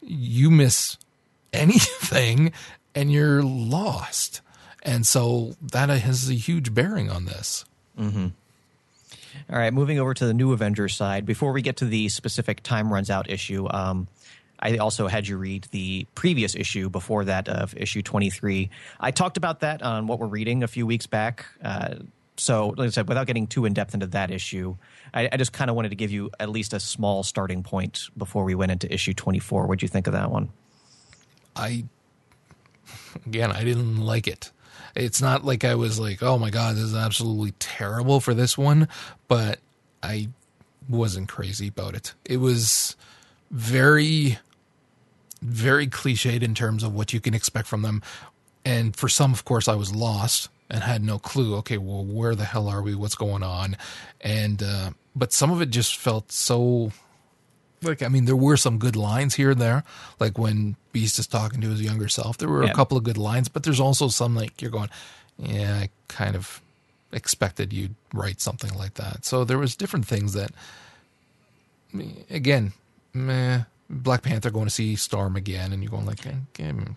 you 0.00 0.50
miss 0.50 0.96
anything 1.52 2.52
and 2.94 3.12
you're 3.12 3.42
lost. 3.42 4.40
And 4.82 5.06
so 5.06 5.54
that 5.62 5.88
has 5.88 6.28
a 6.28 6.34
huge 6.34 6.74
bearing 6.74 7.10
on 7.10 7.26
this. 7.26 7.64
All 9.50 9.58
right, 9.58 9.72
moving 9.72 9.98
over 9.98 10.14
to 10.14 10.26
the 10.26 10.34
new 10.34 10.52
Avengers 10.52 10.94
side. 10.94 11.26
Before 11.26 11.52
we 11.52 11.60
get 11.62 11.76
to 11.78 11.84
the 11.84 12.08
specific 12.08 12.62
time 12.62 12.92
runs 12.92 13.10
out 13.10 13.28
issue, 13.28 13.66
um, 13.70 14.08
I 14.64 14.78
also 14.78 15.06
had 15.06 15.28
you 15.28 15.36
read 15.36 15.68
the 15.70 16.06
previous 16.14 16.56
issue 16.56 16.88
before 16.88 17.26
that 17.26 17.48
of 17.48 17.76
issue 17.76 18.02
23. 18.02 18.70
I 18.98 19.10
talked 19.10 19.36
about 19.36 19.60
that 19.60 19.82
on 19.82 20.06
what 20.06 20.18
we're 20.18 20.26
reading 20.26 20.62
a 20.62 20.68
few 20.68 20.86
weeks 20.86 21.06
back. 21.06 21.46
Uh, 21.62 21.96
so, 22.36 22.74
like 22.76 22.88
I 22.88 22.90
said, 22.90 23.08
without 23.08 23.26
getting 23.26 23.46
too 23.46 23.64
in 23.66 23.74
depth 23.74 23.94
into 23.94 24.06
that 24.08 24.30
issue, 24.30 24.76
I, 25.12 25.28
I 25.30 25.36
just 25.36 25.52
kind 25.52 25.70
of 25.70 25.76
wanted 25.76 25.90
to 25.90 25.96
give 25.96 26.10
you 26.10 26.30
at 26.40 26.48
least 26.48 26.72
a 26.72 26.80
small 26.80 27.22
starting 27.22 27.62
point 27.62 28.08
before 28.16 28.44
we 28.44 28.54
went 28.54 28.72
into 28.72 28.92
issue 28.92 29.12
24. 29.12 29.66
What'd 29.66 29.82
you 29.82 29.88
think 29.88 30.06
of 30.06 30.14
that 30.14 30.30
one? 30.30 30.48
I 31.54 31.84
again, 33.26 33.52
I 33.52 33.62
didn't 33.64 34.00
like 34.00 34.26
it. 34.26 34.50
It's 34.96 35.20
not 35.20 35.44
like 35.44 35.64
I 35.64 35.74
was 35.74 35.98
like, 35.98 36.22
oh 36.22 36.38
my 36.38 36.50
god, 36.50 36.76
this 36.76 36.84
is 36.84 36.94
absolutely 36.94 37.52
terrible 37.58 38.20
for 38.20 38.34
this 38.34 38.56
one, 38.56 38.88
but 39.28 39.58
I 40.02 40.28
wasn't 40.88 41.28
crazy 41.28 41.68
about 41.68 41.94
it. 41.94 42.14
It 42.24 42.38
was 42.38 42.96
very, 43.50 44.38
very 45.44 45.86
cliched 45.86 46.42
in 46.42 46.54
terms 46.54 46.82
of 46.82 46.94
what 46.94 47.12
you 47.12 47.20
can 47.20 47.34
expect 47.34 47.68
from 47.68 47.82
them. 47.82 48.02
And 48.64 48.96
for 48.96 49.08
some, 49.08 49.32
of 49.32 49.44
course, 49.44 49.68
I 49.68 49.74
was 49.74 49.94
lost 49.94 50.48
and 50.70 50.82
had 50.82 51.02
no 51.04 51.18
clue. 51.18 51.54
Okay, 51.56 51.76
well, 51.78 52.04
where 52.04 52.34
the 52.34 52.46
hell 52.46 52.66
are 52.66 52.80
we? 52.82 52.94
What's 52.94 53.14
going 53.14 53.42
on? 53.42 53.76
And 54.22 54.62
uh, 54.62 54.90
but 55.14 55.32
some 55.32 55.50
of 55.50 55.60
it 55.60 55.70
just 55.70 55.96
felt 55.96 56.32
so. 56.32 56.90
Like 57.82 58.02
I 58.02 58.08
mean, 58.08 58.24
there 58.24 58.34
were 58.36 58.56
some 58.56 58.78
good 58.78 58.96
lines 58.96 59.34
here 59.34 59.50
and 59.50 59.60
there, 59.60 59.84
like 60.18 60.38
when 60.38 60.76
Beast 60.92 61.18
is 61.18 61.26
talking 61.26 61.60
to 61.60 61.68
his 61.68 61.82
younger 61.82 62.08
self. 62.08 62.38
There 62.38 62.48
were 62.48 62.64
Yeah. 62.64 62.70
a 62.70 62.74
couple 62.74 62.96
of 62.96 63.04
good 63.04 63.18
lines, 63.18 63.48
but 63.50 63.62
there's 63.64 63.80
also 63.80 64.08
some 64.08 64.34
like 64.34 64.62
you're 64.62 64.70
going, 64.70 64.88
yeah, 65.36 65.80
I 65.82 65.90
kind 66.08 66.34
of 66.34 66.62
expected 67.12 67.74
you'd 67.74 67.94
write 68.14 68.40
something 68.40 68.72
like 68.78 68.94
that. 68.94 69.26
So 69.26 69.44
there 69.44 69.58
was 69.58 69.76
different 69.76 70.06
things 70.06 70.32
that, 70.32 70.50
again, 72.30 72.72
meh. 73.12 73.64
Black 73.90 74.22
Panther 74.22 74.50
going 74.50 74.66
to 74.66 74.70
see 74.70 74.96
Storm 74.96 75.36
again, 75.36 75.72
and 75.72 75.82
you're 75.82 75.90
going 75.90 76.06
like, 76.06 76.26
eh, 76.26 76.32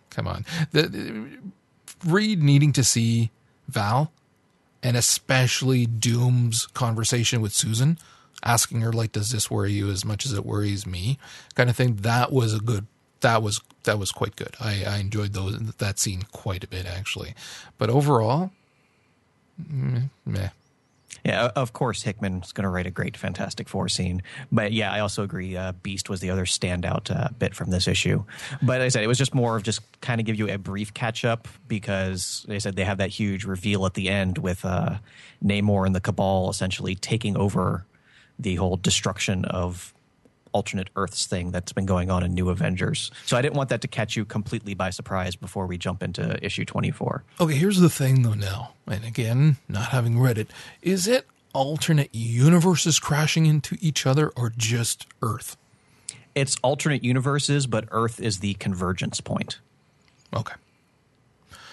come 0.10 0.28
on. 0.28 0.46
The, 0.72 0.84
the 0.84 1.28
Reed 2.06 2.42
needing 2.42 2.74
to 2.74 2.84
see 2.84 3.32
Val, 3.68 4.12
and 4.82 4.96
especially 4.96 5.86
Doom's 5.86 6.68
conversation 6.68 7.42
with 7.42 7.54
Susan, 7.54 7.98
asking 8.44 8.82
her 8.82 8.94
like, 8.94 9.12
"Does 9.12 9.30
this 9.30 9.50
worry 9.52 9.74
you 9.74 9.90
as 9.90 10.06
much 10.06 10.26
as 10.26 10.34
it 10.34 10.46
worries 10.46 10.86
me?" 10.86 11.18
kind 11.56 11.70
of 11.70 11.76
thing. 11.76 11.96
That 11.98 12.32
was 12.32 12.54
a 12.54 12.60
good. 12.60 12.88
That 13.22 13.42
was 13.42 13.62
that 13.84 13.98
was 13.98 14.12
quite 14.12 14.36
good. 14.36 14.56
I, 14.60 14.84
I 14.86 14.98
enjoyed 14.98 15.34
those 15.34 15.58
that 15.60 16.00
scene 16.00 16.24
quite 16.32 16.64
a 16.64 16.68
bit 16.68 16.86
actually, 16.86 17.34
but 17.78 17.90
overall, 17.90 18.52
meh. 20.26 20.50
Yeah, 21.28 21.52
of 21.58 21.74
course 21.74 22.04
Hickman's 22.04 22.54
going 22.54 22.64
to 22.64 22.70
write 22.70 22.88
a 22.88 22.90
great 22.90 23.18
Fantastic 23.18 23.68
Four 23.68 23.90
scene, 23.90 24.24
but 24.50 24.72
yeah, 24.72 24.94
I 24.94 25.02
also 25.02 25.24
agree. 25.24 25.58
Uh, 25.58 25.74
Beast 25.84 26.10
was 26.10 26.22
the 26.22 26.30
other 26.30 26.46
standout 26.46 27.14
uh, 27.14 27.28
bit 27.38 27.54
from 27.54 27.70
this 27.70 27.86
issue, 27.86 28.24
but 28.62 28.80
like 28.80 28.82
I 28.84 28.88
said 28.88 29.04
it 29.04 29.08
was 29.08 29.18
just 29.18 29.36
more 29.36 29.58
of 29.58 29.64
just 29.64 29.82
kind 30.00 30.22
of 30.22 30.26
give 30.26 30.40
you 30.40 30.48
a 30.48 30.58
brief 30.58 30.94
catch 30.94 31.26
up 31.26 31.50
because 31.68 32.46
they 32.48 32.60
said 32.60 32.78
they 32.78 32.86
have 32.86 33.00
that 33.00 33.10
huge 33.10 33.44
reveal 33.44 33.86
at 33.86 33.94
the 33.94 34.08
end 34.08 34.38
with 34.38 34.64
uh, 34.64 35.00
Namor 35.44 35.86
and 35.86 35.94
the 35.94 36.00
Cabal 36.00 36.50
essentially 36.50 36.96
taking 36.96 37.36
over 37.36 37.86
the 38.40 38.56
whole 38.56 38.78
destruction 38.78 39.44
of 39.44 39.94
alternate 40.52 40.90
Earths 40.96 41.26
thing 41.26 41.52
that's 41.52 41.74
been 41.74 41.86
going 41.86 42.10
on 42.10 42.24
in 42.24 42.34
New 42.34 42.50
Avengers. 42.50 43.12
So 43.26 43.38
I 43.38 43.42
didn't 43.42 43.56
want 43.56 43.70
that 43.70 43.82
to 43.82 43.88
catch 43.88 44.16
you 44.16 44.26
completely 44.26 44.74
by 44.74 44.90
surprise 44.90 45.36
before 45.36 45.68
we 45.68 45.78
jump 45.78 46.04
into 46.04 46.44
issue 46.44 46.66
twenty 46.66 46.92
four. 46.92 47.24
Okay, 47.40 47.56
here's 47.56 47.80
the 47.80 47.90
thing 47.90 48.24
though 48.24 48.34
now, 48.34 48.74
and 48.88 49.04
again, 49.04 49.58
not 49.68 49.90
having 49.90 50.20
read 50.20 50.38
it, 50.38 50.50
is 50.82 51.08
it 51.08 51.26
alternate 51.54 52.14
universes 52.14 53.00
crashing 53.00 53.46
into 53.46 53.78
each 53.82 54.06
other 54.06 54.30
or 54.36 54.52
just 54.56 55.08
Earth? 55.22 55.58
It's 56.36 56.56
alternate 56.62 57.04
universes, 57.04 57.66
but 57.66 57.86
Earth 57.90 58.20
is 58.20 58.40
the 58.40 58.54
convergence 58.56 59.22
point. 59.22 59.60
Okay. 60.36 60.54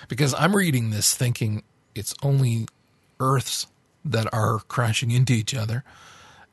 Because 0.08 0.34
I'm 0.34 0.56
reading 0.56 0.90
this 0.90 1.14
thinking 1.14 1.62
it's 1.94 2.14
only 2.22 2.66
Earths 3.20 3.66
that 4.04 4.26
are 4.32 4.60
crashing 4.60 5.10
into 5.10 5.32
each 5.32 5.54
other. 5.54 5.84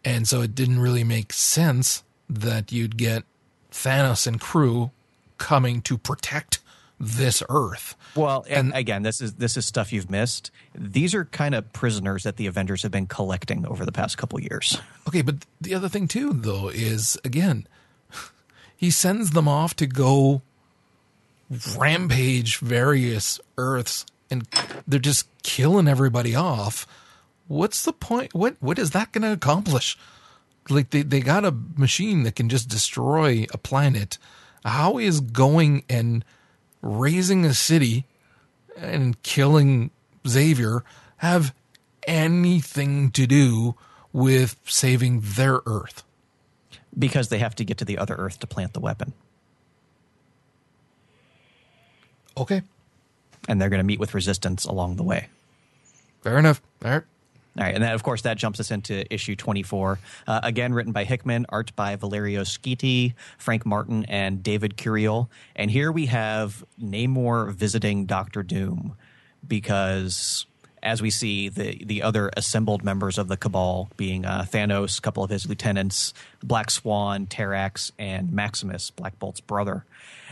And 0.03 0.27
so 0.27 0.41
it 0.41 0.55
didn't 0.55 0.79
really 0.79 1.03
make 1.03 1.31
sense 1.31 2.03
that 2.31 2.71
you'd 2.71 2.97
get 2.97 3.23
Thanos 3.71 4.25
and 4.25 4.39
crew 4.39 4.91
coming 5.37 5.81
to 5.81 5.97
protect 5.97 6.59
this 6.99 7.41
Earth. 7.49 7.95
Well, 8.15 8.45
and 8.47 8.73
again, 8.75 9.01
this 9.01 9.21
is 9.21 9.33
this 9.33 9.57
is 9.57 9.65
stuff 9.65 9.91
you've 9.91 10.11
missed. 10.11 10.51
These 10.75 11.15
are 11.15 11.25
kind 11.25 11.55
of 11.55 11.73
prisoners 11.73 12.23
that 12.23 12.37
the 12.37 12.45
Avengers 12.45 12.83
have 12.83 12.91
been 12.91 13.07
collecting 13.07 13.65
over 13.65 13.85
the 13.85 13.91
past 13.91 14.17
couple 14.17 14.39
years. 14.39 14.79
Okay, 15.07 15.23
but 15.23 15.37
the 15.59 15.73
other 15.73 15.89
thing 15.89 16.07
too, 16.07 16.31
though, 16.31 16.69
is 16.69 17.17
again, 17.25 17.67
he 18.77 18.91
sends 18.91 19.31
them 19.31 19.47
off 19.47 19.75
to 19.77 19.87
go 19.87 20.41
rampage 21.75 22.59
various 22.59 23.39
Earths, 23.57 24.05
and 24.29 24.47
they're 24.87 24.99
just 24.99 25.27
killing 25.41 25.87
everybody 25.87 26.35
off. 26.35 26.87
What's 27.47 27.83
the 27.83 27.91
point? 27.91 28.33
What 28.35 28.55
what 28.59 28.77
is 28.77 28.91
that 28.91 29.11
going 29.11 29.23
to 29.23 29.33
accomplish? 29.33 29.97
Like 30.69 30.91
they 30.91 31.01
they 31.01 31.19
got 31.21 31.43
a 31.45 31.51
machine 31.75 32.23
that 32.23 32.35
can 32.35 32.47
just 32.49 32.69
destroy 32.69 33.45
a 33.53 33.57
planet. 33.57 34.17
How 34.63 34.97
is 34.97 35.19
going 35.19 35.83
and 35.89 36.23
razing 36.81 37.45
a 37.45 37.53
city 37.53 38.05
and 38.77 39.21
killing 39.23 39.91
Xavier 40.27 40.83
have 41.17 41.53
anything 42.07 43.11
to 43.11 43.25
do 43.27 43.75
with 44.13 44.57
saving 44.65 45.21
their 45.23 45.61
Earth? 45.65 46.03
because 46.99 47.29
they 47.29 47.39
have 47.39 47.55
to 47.55 47.63
get 47.63 47.77
to 47.77 47.85
the 47.85 47.97
other 47.97 48.15
Earth 48.15 48.37
to 48.39 48.45
plant 48.45 48.73
the 48.73 48.81
weapon, 48.81 49.13
Okay, 52.37 52.61
and 53.47 53.61
they're 53.61 53.69
going 53.69 53.79
to 53.79 53.83
meet 53.85 53.99
with 53.99 54.13
resistance 54.13 54.65
along 54.65 54.97
the 54.97 55.03
way. 55.03 55.29
fair 56.21 56.37
enough. 56.37 56.61
All 56.83 56.91
right. 56.91 57.03
All 57.57 57.65
right, 57.65 57.75
and 57.75 57.83
then 57.83 57.91
of 57.91 58.01
course 58.01 58.21
that 58.21 58.37
jumps 58.37 58.61
us 58.61 58.71
into 58.71 59.11
issue 59.13 59.35
24. 59.35 59.99
Uh, 60.25 60.39
again, 60.41 60.73
written 60.73 60.93
by 60.93 61.03
Hickman, 61.03 61.45
art 61.49 61.75
by 61.75 61.97
Valerio 61.97 62.43
Schiti, 62.43 63.13
Frank 63.37 63.65
Martin, 63.65 64.05
and 64.05 64.41
David 64.41 64.77
Curiel. 64.77 65.27
And 65.55 65.69
here 65.69 65.91
we 65.91 66.05
have 66.05 66.63
Namor 66.81 67.53
visiting 67.53 68.05
Doctor 68.05 68.41
Doom 68.41 68.95
because, 69.45 70.45
as 70.83 71.01
we 71.01 71.09
see, 71.09 71.49
the 71.49 71.83
the 71.85 72.01
other 72.01 72.31
assembled 72.35 72.83
members 72.83 73.17
of 73.17 73.27
the 73.27 73.37
Cabal, 73.37 73.89
being 73.97 74.25
uh, 74.25 74.45
Thanos, 74.49 74.97
a 74.97 75.01
couple 75.01 75.23
of 75.23 75.29
his 75.29 75.47
lieutenants, 75.47 76.13
Black 76.43 76.71
Swan, 76.71 77.27
Terrax, 77.27 77.91
and 77.99 78.31
Maximus, 78.33 78.91
Black 78.91 79.17
Bolt's 79.19 79.41
brother. 79.41 79.85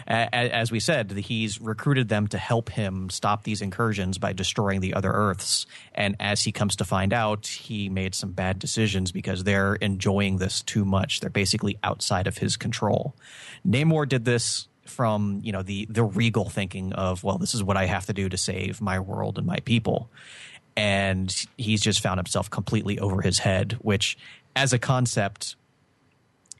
A- 0.07 0.33
As 0.33 0.71
we 0.71 0.79
said, 0.79 1.11
he's 1.11 1.61
recruited 1.61 2.09
them 2.09 2.27
to 2.29 2.37
help 2.37 2.69
him 2.69 3.09
stop 3.09 3.43
these 3.43 3.61
incursions 3.61 4.17
by 4.17 4.33
destroying 4.33 4.79
the 4.81 4.93
other 4.95 5.11
Earths. 5.11 5.65
And 5.93 6.15
as 6.19 6.41
he 6.43 6.51
comes 6.51 6.77
to 6.77 6.85
find 6.85 7.13
out, 7.13 7.45
he 7.45 7.89
made 7.89 8.15
some 8.15 8.31
bad 8.31 8.57
decisions 8.59 9.11
because 9.11 9.43
they're 9.43 9.75
enjoying 9.75 10.37
this 10.37 10.61
too 10.61 10.85
much. 10.85 11.19
They're 11.19 11.29
basically 11.29 11.77
outside 11.83 12.25
of 12.27 12.37
his 12.37 12.57
control. 12.57 13.13
Namor 13.67 14.07
did 14.07 14.25
this 14.25 14.67
from 14.89 15.39
you 15.43 15.51
know 15.51 15.61
the 15.61 15.85
the 15.89 16.03
regal 16.03 16.49
thinking 16.49 16.93
of 16.93 17.23
well 17.23 17.37
this 17.37 17.53
is 17.53 17.63
what 17.63 17.77
I 17.77 17.85
have 17.85 18.05
to 18.07 18.13
do 18.13 18.29
to 18.29 18.37
save 18.37 18.81
my 18.81 18.99
world 18.99 19.37
and 19.37 19.45
my 19.47 19.57
people 19.65 20.09
and 20.75 21.33
he's 21.57 21.81
just 21.81 22.01
found 22.01 22.17
himself 22.17 22.49
completely 22.49 22.99
over 22.99 23.21
his 23.21 23.39
head 23.39 23.77
which 23.81 24.17
as 24.55 24.73
a 24.73 24.79
concept 24.79 25.55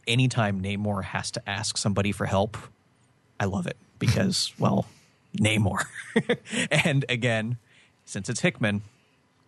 anytime 0.08 0.62
Namor 0.62 1.04
has 1.04 1.32
to 1.32 1.50
ask 1.50 1.78
somebody 1.78 2.12
for 2.12 2.26
help 2.26 2.58
I 3.40 3.46
love 3.46 3.68
it 3.68 3.78
because 4.00 4.54
well 4.60 4.86
Namor 5.40 5.86
and 6.72 7.06
again 7.10 7.58
since 8.06 8.30
it's 8.30 8.42
Hickman 8.42 8.82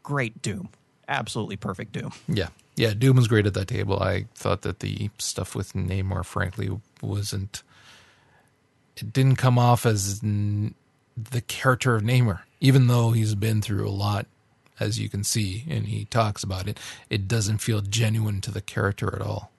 great 0.04 0.42
doom 0.42 0.70
absolutely 1.08 1.58
perfect 1.58 1.92
doom 1.94 2.12
Yeah. 2.28 2.48
Yeah, 2.78 2.94
Doom 2.94 3.18
was 3.18 3.28
great 3.28 3.46
at 3.46 3.54
that 3.56 3.68
table. 3.68 4.02
I 4.02 4.28
thought 4.34 4.62
that 4.62 4.80
the 4.80 5.10
stuff 5.18 5.56
with 5.56 5.74
Namor, 5.74 6.24
frankly, 6.24 6.70
wasn't. 7.02 7.64
It 8.98 9.13
didn't 9.13 9.38
come 9.38 9.57
off 9.57 9.86
as 9.86 10.21
n- 10.24 10.75
the 11.17 11.41
character 11.41 11.95
of 11.95 12.03
Namor, 12.03 12.39
even 12.60 12.88
though 12.88 13.12
he's 13.12 13.36
been 13.36 13.62
through 13.62 13.88
a 13.88 13.91
lot, 13.91 14.27
as 14.79 15.00
you 15.00 15.10
can 15.10 15.24
see, 15.24 15.65
and 15.69 15.88
he 15.88 16.05
talks 16.05 16.43
about 16.43 16.67
it. 16.67 16.79
It 17.10 17.27
doesn't 17.27 17.60
feel 17.60 17.81
genuine 17.81 18.41
to 18.41 18.51
the 18.51 18.62
character 18.62 19.15
at 19.15 19.21
all. 19.21 19.51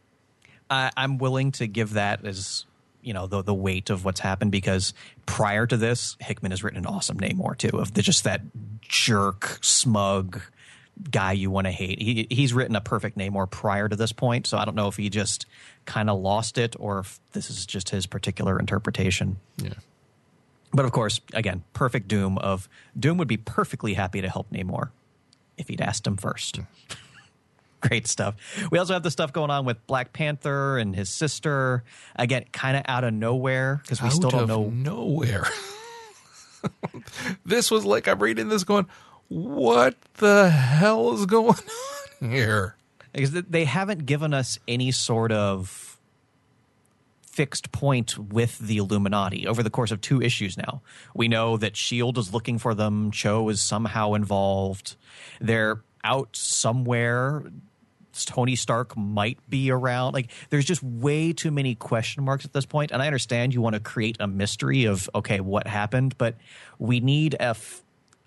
I, 0.71 0.91
I'm 0.97 1.19
willing 1.19 1.53
to 1.53 1.67
give 1.67 1.95
that 1.95 2.25
as 2.25 2.65
you 3.03 3.13
know 3.13 3.27
the 3.27 3.43
the 3.43 3.55
weight 3.55 3.91
of 3.91 4.05
what's 4.05 4.21
happened 4.21 4.53
because 4.53 4.95
prior 5.27 5.67
to 5.67 5.77
this, 5.77 6.17
Hickman 6.21 6.53
has 6.53 6.63
written 6.63 6.79
an 6.79 6.87
awesome 6.87 7.19
Namor 7.19 7.57
too 7.57 7.79
of 7.79 7.95
the, 7.95 8.03
just 8.03 8.25
that 8.25 8.41
jerk, 8.81 9.59
smug 9.61 10.41
guy 11.11 11.33
you 11.33 11.51
want 11.51 11.67
to 11.67 11.71
hate. 11.71 12.01
He 12.01 12.27
he's 12.31 12.55
written 12.55 12.77
a 12.77 12.81
perfect 12.81 13.19
Namor 13.19 13.51
prior 13.51 13.89
to 13.89 13.97
this 13.97 14.13
point, 14.13 14.47
so 14.47 14.57
I 14.57 14.65
don't 14.65 14.77
know 14.77 14.89
if 14.89 14.97
he 14.97 15.11
just 15.11 15.47
kind 15.87 16.09
of 16.11 16.19
lost 16.21 16.59
it 16.59 16.75
or 16.79 17.01
if 17.01 17.21
this 17.33 17.51
is 17.51 17.67
just 17.67 17.91
his 17.91 18.07
particular 18.07 18.59
interpretation. 18.59 19.37
Yeah. 19.57 19.75
But 20.73 20.85
of 20.85 20.93
course, 20.93 21.21
again, 21.35 21.65
perfect 21.75 22.09
Doom 22.09 22.39
of 22.39 22.69
Doom 22.99 23.19
would 23.19 23.29
be 23.29 23.37
perfectly 23.37 23.95
happy 23.95 24.21
to 24.23 24.29
help 24.29 24.51
Namor 24.51 24.91
if 25.59 25.69
he'd 25.69 25.81
asked 25.81 26.07
him 26.07 26.17
first. 26.17 26.61
Great 27.83 28.07
stuff. 28.07 28.37
We 28.71 28.79
also 28.79 28.93
have 28.93 29.03
the 29.03 29.11
stuff 29.11 29.33
going 29.33 29.51
on 29.51 29.65
with 29.65 29.85
Black 29.89 30.13
Panther 30.13 30.79
and 30.79 30.95
his 30.95 31.11
sister. 31.11 31.83
Again, 32.15 32.45
kind 32.53 32.77
of 32.77 32.85
out 32.87 33.03
of 33.03 33.13
nowhere 33.13 33.81
because 33.83 34.01
we 34.01 34.07
Out 34.07 34.13
still 34.15 34.31
don't 34.31 34.43
of 34.43 34.49
know. 34.49 34.71
nowhere. 34.71 35.47
this 37.45 37.71
was 37.71 37.85
like 37.85 38.07
I'm 38.07 38.21
reading 38.21 38.49
this, 38.49 38.63
going, 38.65 38.87
"What 39.29 39.97
the 40.15 40.49
hell 40.51 41.13
is 41.15 41.27
going 41.27 41.59
on 42.23 42.31
here?" 42.31 42.77
Because 43.13 43.33
they 43.33 43.65
haven't 43.65 44.07
given 44.07 44.33
us 44.33 44.59
any 44.67 44.91
sort 44.91 45.33
of 45.33 45.99
fixed 47.33 47.73
point 47.73 48.19
with 48.19 48.59
the 48.59 48.77
Illuminati 48.77 49.47
over 49.47 49.63
the 49.63 49.71
course 49.71 49.91
of 49.91 50.01
two 50.01 50.21
issues 50.21 50.59
now. 50.59 50.83
We 51.15 51.29
know 51.29 51.57
that 51.57 51.73
S.H.I.E.L.D. 51.73 52.21
is 52.21 52.33
looking 52.33 52.59
for 52.59 52.75
them, 52.75 53.11
Cho 53.11 53.49
is 53.49 53.63
somehow 53.63 54.13
involved. 54.13 54.97
They're 55.41 55.83
out 56.05 56.37
somewhere. 56.37 57.45
Tony 58.27 58.55
Stark 58.55 58.95
might 58.99 59.39
be 59.49 59.71
around. 59.71 60.13
Like, 60.13 60.31
there's 60.51 60.67
just 60.67 60.83
way 60.83 61.33
too 61.33 61.51
many 61.51 61.75
question 61.75 62.23
marks 62.25 62.45
at 62.45 62.53
this 62.53 62.67
point. 62.67 62.91
And 62.91 63.01
I 63.01 63.07
understand 63.07 63.55
you 63.55 63.63
want 63.63 63.75
to 63.75 63.81
create 63.81 64.19
a 64.21 64.27
mystery 64.27 64.85
of, 64.85 65.09
okay, 65.15 65.41
what 65.41 65.67
happened, 65.67 66.19
but 66.19 66.35
we 66.79 67.01
need 67.01 67.35
a 67.35 67.43
f- 67.43 67.83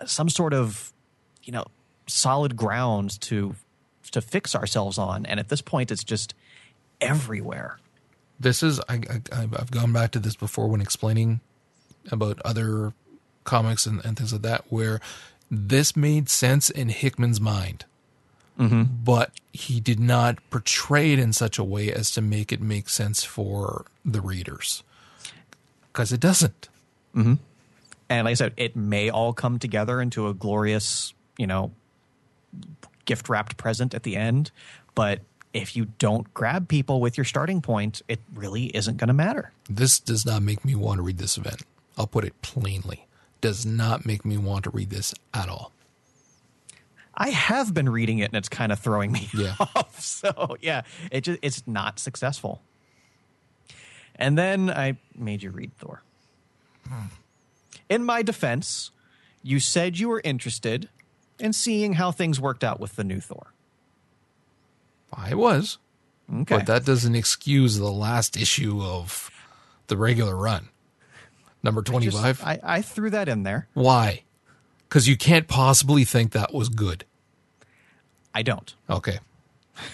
some 0.05 0.29
sort 0.29 0.55
of, 0.55 0.91
you 1.43 1.53
know, 1.53 1.65
solid 2.07 2.55
ground 2.55 3.21
to 3.21 3.55
to 4.11 4.21
fix 4.21 4.55
ourselves 4.55 4.97
on. 4.97 5.25
And 5.25 5.39
at 5.39 5.49
this 5.49 5.61
point, 5.61 5.91
it's 5.91 6.03
just 6.03 6.33
everywhere. 7.01 7.79
This 8.39 8.61
is 8.63 8.79
I, 8.89 9.01
I 9.09 9.21
I've 9.31 9.71
gone 9.71 9.93
back 9.93 10.11
to 10.11 10.19
this 10.19 10.35
before 10.35 10.67
when 10.67 10.81
explaining 10.81 11.39
about 12.11 12.41
other 12.43 12.93
comics 13.43 13.85
and, 13.85 14.03
and 14.03 14.17
things 14.17 14.33
like 14.33 14.41
that, 14.41 14.65
where 14.69 14.99
this 15.49 15.95
made 15.95 16.29
sense 16.29 16.69
in 16.69 16.89
Hickman's 16.89 17.39
mind, 17.39 17.85
mm-hmm. 18.59 18.83
but 19.03 19.31
he 19.53 19.79
did 19.79 19.99
not 19.99 20.37
portray 20.49 21.13
it 21.13 21.19
in 21.19 21.31
such 21.31 21.57
a 21.57 21.63
way 21.63 21.91
as 21.93 22.11
to 22.11 22.21
make 22.21 22.51
it 22.51 22.61
make 22.61 22.89
sense 22.89 23.23
for 23.23 23.85
the 24.03 24.21
readers, 24.21 24.83
because 25.93 26.11
it 26.11 26.19
doesn't. 26.19 26.67
Mm-hmm. 27.15 27.35
And 28.09 28.25
like 28.25 28.31
I 28.31 28.35
said, 28.35 28.53
it 28.57 28.75
may 28.75 29.09
all 29.09 29.33
come 29.33 29.59
together 29.59 30.01
into 30.01 30.27
a 30.27 30.33
glorious, 30.33 31.13
you 31.37 31.47
know, 31.47 31.71
gift 33.05 33.29
wrapped 33.29 33.57
present 33.57 33.93
at 33.93 34.03
the 34.03 34.15
end. 34.15 34.51
But 34.93 35.21
if 35.53 35.75
you 35.75 35.85
don't 35.99 36.33
grab 36.33 36.67
people 36.67 36.99
with 36.99 37.17
your 37.17 37.23
starting 37.25 37.61
point, 37.61 38.01
it 38.07 38.19
really 38.33 38.65
isn't 38.75 38.97
going 38.97 39.07
to 39.07 39.13
matter. 39.13 39.51
This 39.69 39.99
does 39.99 40.25
not 40.25 40.41
make 40.41 40.65
me 40.65 40.75
want 40.75 40.97
to 40.97 41.01
read 41.03 41.17
this 41.17 41.37
event. 41.37 41.61
I'll 41.97 42.07
put 42.07 42.25
it 42.25 42.41
plainly. 42.41 43.07
Does 43.41 43.65
not 43.65 44.05
make 44.05 44.25
me 44.25 44.37
want 44.37 44.63
to 44.65 44.69
read 44.69 44.89
this 44.89 45.13
at 45.33 45.47
all. 45.49 45.71
I 47.17 47.29
have 47.29 47.73
been 47.73 47.87
reading 47.87 48.19
it 48.19 48.25
and 48.25 48.35
it's 48.35 48.49
kind 48.49 48.71
of 48.73 48.79
throwing 48.79 49.11
me 49.13 49.29
Yeah. 49.33 49.55
off. 49.59 50.01
So 50.01 50.57
yeah, 50.59 50.81
it 51.11 51.21
just 51.21 51.39
it's 51.41 51.65
not 51.65 51.99
successful. 51.99 52.61
And 54.17 54.37
then 54.37 54.69
I 54.69 54.97
made 55.17 55.41
you 55.43 55.51
read 55.51 55.71
Thor. 55.77 56.01
Hmm. 56.87 57.05
In 57.89 58.03
my 58.03 58.21
defense, 58.21 58.91
you 59.43 59.59
said 59.59 59.97
you 59.99 60.09
were 60.09 60.21
interested 60.23 60.89
in 61.39 61.53
seeing 61.53 61.93
how 61.93 62.11
things 62.11 62.39
worked 62.39 62.63
out 62.63 62.79
with 62.79 62.95
the 62.95 63.03
new 63.03 63.19
Thor. 63.19 63.53
I 65.13 65.33
was, 65.35 65.77
Okay. 66.31 66.57
but 66.57 66.65
that 66.65 66.85
doesn't 66.85 67.15
excuse 67.15 67.77
the 67.77 67.91
last 67.91 68.35
issue 68.37 68.81
of 68.81 69.29
the 69.87 69.97
regular 69.97 70.35
run, 70.35 70.69
number 71.63 71.81
Just- 71.81 71.91
twenty-five. 71.91 72.41
I, 72.43 72.59
I 72.63 72.81
threw 72.81 73.09
that 73.11 73.29
in 73.29 73.43
there. 73.43 73.67
Why? 73.73 74.23
Because 74.89 75.07
you 75.07 75.17
can't 75.17 75.47
possibly 75.47 76.03
think 76.05 76.31
that 76.31 76.53
was 76.53 76.69
good. 76.69 77.05
I 78.33 78.41
don't. 78.43 78.73
Okay. 78.89 79.19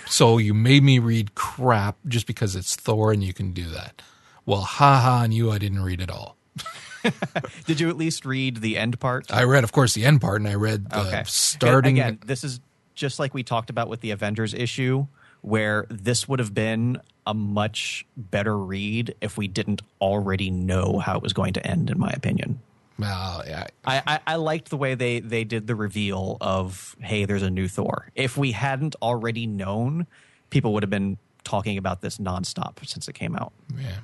So 0.08 0.38
you 0.38 0.54
made 0.54 0.84
me 0.84 1.00
read 1.00 1.34
crap 1.36 1.98
just 2.08 2.28
because 2.28 2.56
it's 2.56 2.76
Thor 2.76 3.12
and 3.12 3.24
you 3.24 3.34
can 3.34 3.52
do 3.52 3.70
that. 3.70 4.02
Well, 4.46 4.62
haha 4.62 5.24
on 5.24 5.32
you, 5.32 5.52
I 5.52 5.58
didn't 5.58 5.82
read 5.84 6.02
it 6.02 6.10
all. 6.12 6.36
Did 7.66 7.80
you 7.80 7.90
at 7.90 7.98
least 7.98 8.26
read 8.26 8.58
the 8.58 8.78
end 8.78 9.00
part? 9.00 9.32
I 9.34 9.44
read, 9.44 9.64
of 9.64 9.72
course, 9.72 9.94
the 9.94 10.06
end 10.06 10.22
part 10.22 10.42
and 10.42 10.50
I 10.50 10.56
read 10.56 10.90
the 10.90 11.00
Okay. 11.08 11.24
starting. 11.26 12.00
Again, 12.00 12.20
this 12.26 12.44
is 12.44 12.60
just 12.96 13.20
like 13.20 13.34
we 13.34 13.44
talked 13.44 13.70
about 13.70 13.88
with 13.90 14.02
the 14.02 14.12
Avengers 14.12 14.54
issue, 14.54 15.08
where 15.42 15.86
this 15.90 16.28
would 16.28 16.40
have 16.40 16.54
been 16.54 17.00
a 17.26 17.34
much 17.34 18.06
better 18.18 18.58
read 18.58 19.16
if 19.22 19.38
we 19.38 19.48
didn't 19.48 19.82
already 20.00 20.50
know 20.52 21.00
how 21.00 21.16
it 21.18 21.24
was 21.24 21.34
going 21.34 21.54
to 21.54 21.66
end, 21.66 21.90
in 21.90 22.00
my 22.00 22.10
opinion. 22.12 22.60
Well, 23.00 23.44
yeah, 23.48 23.66
I, 23.86 24.02
I, 24.06 24.20
I 24.28 24.36
liked 24.36 24.70
the 24.70 24.78
way 24.78 24.94
they, 24.94 25.20
they 25.22 25.44
did 25.44 25.66
the 25.66 25.74
reveal 25.76 26.38
of, 26.40 26.96
hey, 27.00 27.26
there's 27.26 27.42
a 27.42 27.50
new 27.50 27.68
Thor. 27.68 28.12
If 28.16 28.38
we 28.38 28.52
hadn't 28.52 28.96
already 29.02 29.48
known, 29.48 30.06
people 30.52 30.74
would 30.74 30.84
have 30.84 30.90
been 30.92 31.18
talking 31.44 31.78
about 31.80 32.02
this 32.02 32.20
nonstop 32.20 32.86
since 32.86 33.08
it 33.08 33.14
came 33.14 33.36
out. 33.36 33.54
yeah. 33.80 33.96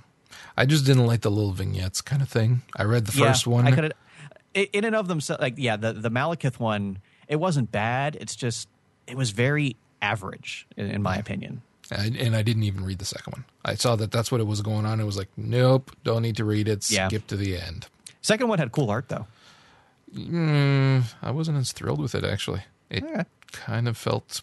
I 0.57 0.65
just 0.65 0.85
didn't 0.85 1.05
like 1.05 1.21
the 1.21 1.29
little 1.31 1.51
vignettes 1.51 2.01
kind 2.01 2.21
of 2.21 2.29
thing. 2.29 2.63
I 2.75 2.83
read 2.83 3.05
the 3.05 3.11
first 3.11 3.45
yeah, 3.45 3.53
one. 3.53 3.67
I 3.67 3.71
could 3.71 3.93
in 4.55 4.85
and 4.85 4.95
of 4.95 5.07
themselves, 5.07 5.41
like 5.41 5.53
yeah, 5.57 5.77
the 5.77 5.93
the 5.93 6.09
Malekith 6.09 6.59
one, 6.59 6.99
it 7.27 7.35
wasn't 7.35 7.71
bad. 7.71 8.17
It's 8.19 8.35
just 8.35 8.67
it 9.05 9.15
was 9.15 9.29
very 9.29 9.75
average 10.01 10.65
in, 10.75 10.89
in 10.89 11.01
my 11.03 11.15
opinion. 11.15 11.61
I, 11.91 12.11
and 12.19 12.35
I 12.35 12.41
didn't 12.41 12.63
even 12.63 12.83
read 12.83 12.99
the 12.99 13.05
second 13.05 13.31
one. 13.33 13.45
I 13.63 13.75
saw 13.75 13.95
that 13.95 14.11
that's 14.11 14.29
what 14.31 14.41
it 14.41 14.43
was 14.45 14.61
going 14.61 14.85
on. 14.85 14.99
It 14.99 15.05
was 15.05 15.15
like, 15.17 15.29
nope, 15.37 15.95
don't 16.03 16.21
need 16.21 16.35
to 16.37 16.43
read 16.43 16.67
it. 16.67 16.89
Yeah. 16.91 17.07
Skip 17.07 17.27
to 17.27 17.37
the 17.37 17.55
end. 17.57 17.87
Second 18.21 18.49
one 18.49 18.59
had 18.59 18.71
cool 18.73 18.89
art 18.89 19.07
though. 19.07 19.27
Mm, 20.13 21.03
I 21.21 21.31
wasn't 21.31 21.57
as 21.57 21.71
thrilled 21.71 22.01
with 22.01 22.15
it 22.15 22.23
actually. 22.23 22.63
It 22.89 23.03
Yeah. 23.03 23.23
kind 23.51 23.87
of 23.87 23.95
felt 23.97 24.41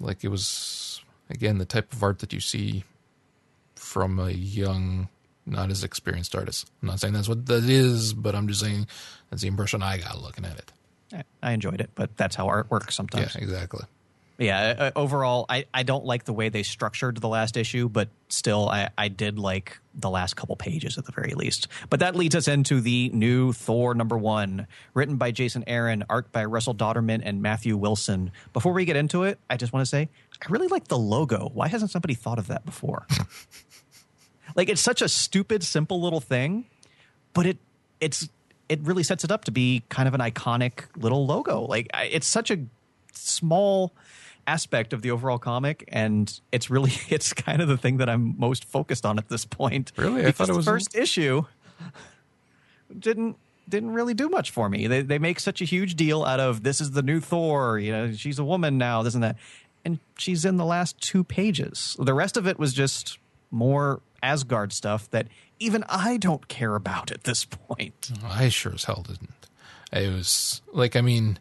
like 0.00 0.24
it 0.24 0.28
was 0.28 1.02
again 1.30 1.58
the 1.58 1.64
type 1.64 1.92
of 1.92 2.02
art 2.02 2.20
that 2.20 2.32
you 2.32 2.40
see 2.40 2.84
from 3.96 4.18
a 4.18 4.28
young, 4.30 5.08
not 5.46 5.70
as 5.70 5.82
experienced 5.82 6.36
artist. 6.36 6.70
I'm 6.82 6.88
not 6.88 7.00
saying 7.00 7.14
that's 7.14 7.30
what 7.30 7.46
that 7.46 7.64
is, 7.64 8.12
but 8.12 8.34
I'm 8.34 8.46
just 8.46 8.60
saying 8.60 8.86
that's 9.30 9.40
the 9.40 9.48
impression 9.48 9.82
I 9.82 9.96
got 9.96 10.20
looking 10.20 10.44
at 10.44 10.58
it. 10.58 11.24
I- 11.42 11.52
enjoyed 11.52 11.80
it, 11.80 11.88
but 11.94 12.14
that's 12.14 12.36
how 12.36 12.46
art 12.46 12.70
works 12.70 12.94
sometimes. 12.94 13.34
Yeah, 13.34 13.40
exactly. 13.40 13.86
Yeah, 14.38 14.74
uh, 14.78 14.90
overall, 14.94 15.46
I, 15.48 15.64
I 15.72 15.82
don't 15.82 16.04
like 16.04 16.24
the 16.24 16.34
way 16.34 16.50
they 16.50 16.62
structured 16.62 17.16
the 17.16 17.28
last 17.28 17.56
issue, 17.56 17.88
but 17.88 18.10
still, 18.28 18.68
I, 18.68 18.90
I 18.98 19.08
did 19.08 19.38
like 19.38 19.78
the 19.94 20.10
last 20.10 20.36
couple 20.36 20.56
pages 20.56 20.98
at 20.98 21.06
the 21.06 21.12
very 21.12 21.32
least. 21.32 21.68
But 21.88 22.00
that 22.00 22.14
leads 22.14 22.34
us 22.34 22.48
into 22.48 22.82
the 22.82 23.08
new 23.14 23.54
Thor 23.54 23.94
number 23.94 24.18
one, 24.18 24.66
written 24.92 25.16
by 25.16 25.30
Jason 25.30 25.64
Aaron, 25.66 26.04
art 26.10 26.32
by 26.32 26.44
Russell 26.44 26.74
Dauterman 26.74 27.22
and 27.24 27.40
Matthew 27.40 27.78
Wilson. 27.78 28.30
Before 28.52 28.74
we 28.74 28.84
get 28.84 28.96
into 28.96 29.22
it, 29.22 29.38
I 29.48 29.56
just 29.56 29.72
want 29.72 29.86
to 29.86 29.88
say 29.88 30.10
I 30.42 30.46
really 30.50 30.68
like 30.68 30.88
the 30.88 30.98
logo. 30.98 31.50
Why 31.54 31.68
hasn't 31.68 31.90
somebody 31.90 32.12
thought 32.12 32.38
of 32.38 32.48
that 32.48 32.66
before? 32.66 33.06
like, 34.56 34.68
it's 34.68 34.80
such 34.80 35.02
a 35.02 35.08
stupid, 35.08 35.62
simple 35.62 36.00
little 36.00 36.20
thing, 36.20 36.64
but 37.34 37.46
it 37.46 37.58
it's 38.00 38.28
it 38.68 38.80
really 38.82 39.04
sets 39.04 39.22
it 39.22 39.30
up 39.30 39.44
to 39.44 39.52
be 39.52 39.84
kind 39.88 40.08
of 40.08 40.14
an 40.14 40.20
iconic 40.20 40.86
little 40.96 41.24
logo. 41.26 41.60
Like, 41.62 41.88
it's 41.94 42.26
such 42.26 42.50
a 42.50 42.58
small 43.12 43.92
aspect 44.48 44.92
of 44.92 45.02
the 45.02 45.10
overall 45.10 45.38
comic 45.38 45.84
and 45.88 46.40
it's 46.52 46.70
really 46.70 46.92
it's 47.08 47.32
kind 47.32 47.60
of 47.60 47.66
the 47.66 47.76
thing 47.76 47.96
that 47.96 48.08
i'm 48.08 48.32
most 48.38 48.64
focused 48.64 49.04
on 49.04 49.18
at 49.18 49.28
this 49.28 49.44
point 49.44 49.90
Really? 49.96 50.24
I 50.24 50.30
thought 50.30 50.48
it 50.48 50.54
was- 50.54 50.64
the 50.64 50.70
first 50.70 50.94
issue 50.94 51.42
didn't 52.96 53.36
didn't 53.68 53.90
really 53.90 54.14
do 54.14 54.28
much 54.28 54.50
for 54.52 54.68
me 54.68 54.86
they, 54.86 55.02
they 55.02 55.18
make 55.18 55.40
such 55.40 55.60
a 55.60 55.64
huge 55.64 55.96
deal 55.96 56.24
out 56.24 56.38
of 56.38 56.62
this 56.62 56.80
is 56.80 56.92
the 56.92 57.02
new 57.02 57.18
thor 57.20 57.78
you 57.80 57.90
know 57.90 58.12
she's 58.12 58.38
a 58.38 58.44
woman 58.44 58.78
now 58.78 59.02
this 59.02 59.14
and 59.14 59.24
that 59.24 59.36
and 59.84 59.98
she's 60.16 60.44
in 60.44 60.56
the 60.56 60.64
last 60.64 61.00
two 61.00 61.24
pages 61.24 61.96
the 61.98 62.14
rest 62.14 62.36
of 62.36 62.46
it 62.46 62.56
was 62.58 62.72
just 62.72 63.18
more 63.50 64.00
asgard 64.26 64.72
stuff 64.72 65.08
that 65.10 65.28
even 65.58 65.84
i 65.88 66.16
don't 66.16 66.48
care 66.48 66.74
about 66.74 67.10
at 67.10 67.24
this 67.24 67.44
point 67.44 68.10
oh, 68.22 68.28
I 68.30 68.48
sure 68.48 68.74
as 68.74 68.84
hell 68.84 69.04
didn't. 69.06 69.30
It 69.92 70.12
was 70.12 70.62
like 70.72 70.96
I 70.96 71.00
mean, 71.00 71.38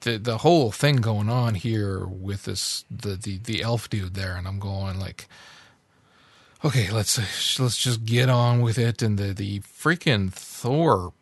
the 0.00 0.18
the 0.18 0.38
whole 0.38 0.72
thing 0.72 0.96
going 0.96 1.28
on 1.28 1.54
here 1.54 2.04
with 2.06 2.44
this 2.44 2.84
the 2.90 3.16
the 3.16 3.38
the 3.38 3.62
elf 3.62 3.88
dude 3.90 4.14
there, 4.14 4.34
and 4.36 4.46
I'm 4.46 4.58
going 4.58 4.98
like, 4.98 5.28
okay, 6.64 6.90
let's 6.90 7.18
let's 7.58 7.78
just 7.78 8.04
get 8.04 8.28
on 8.28 8.60
with 8.60 8.78
it. 8.78 9.02
And 9.02 9.18
the 9.18 9.32
the 9.32 9.60
freaking 9.60 10.32
Thor 10.32 11.12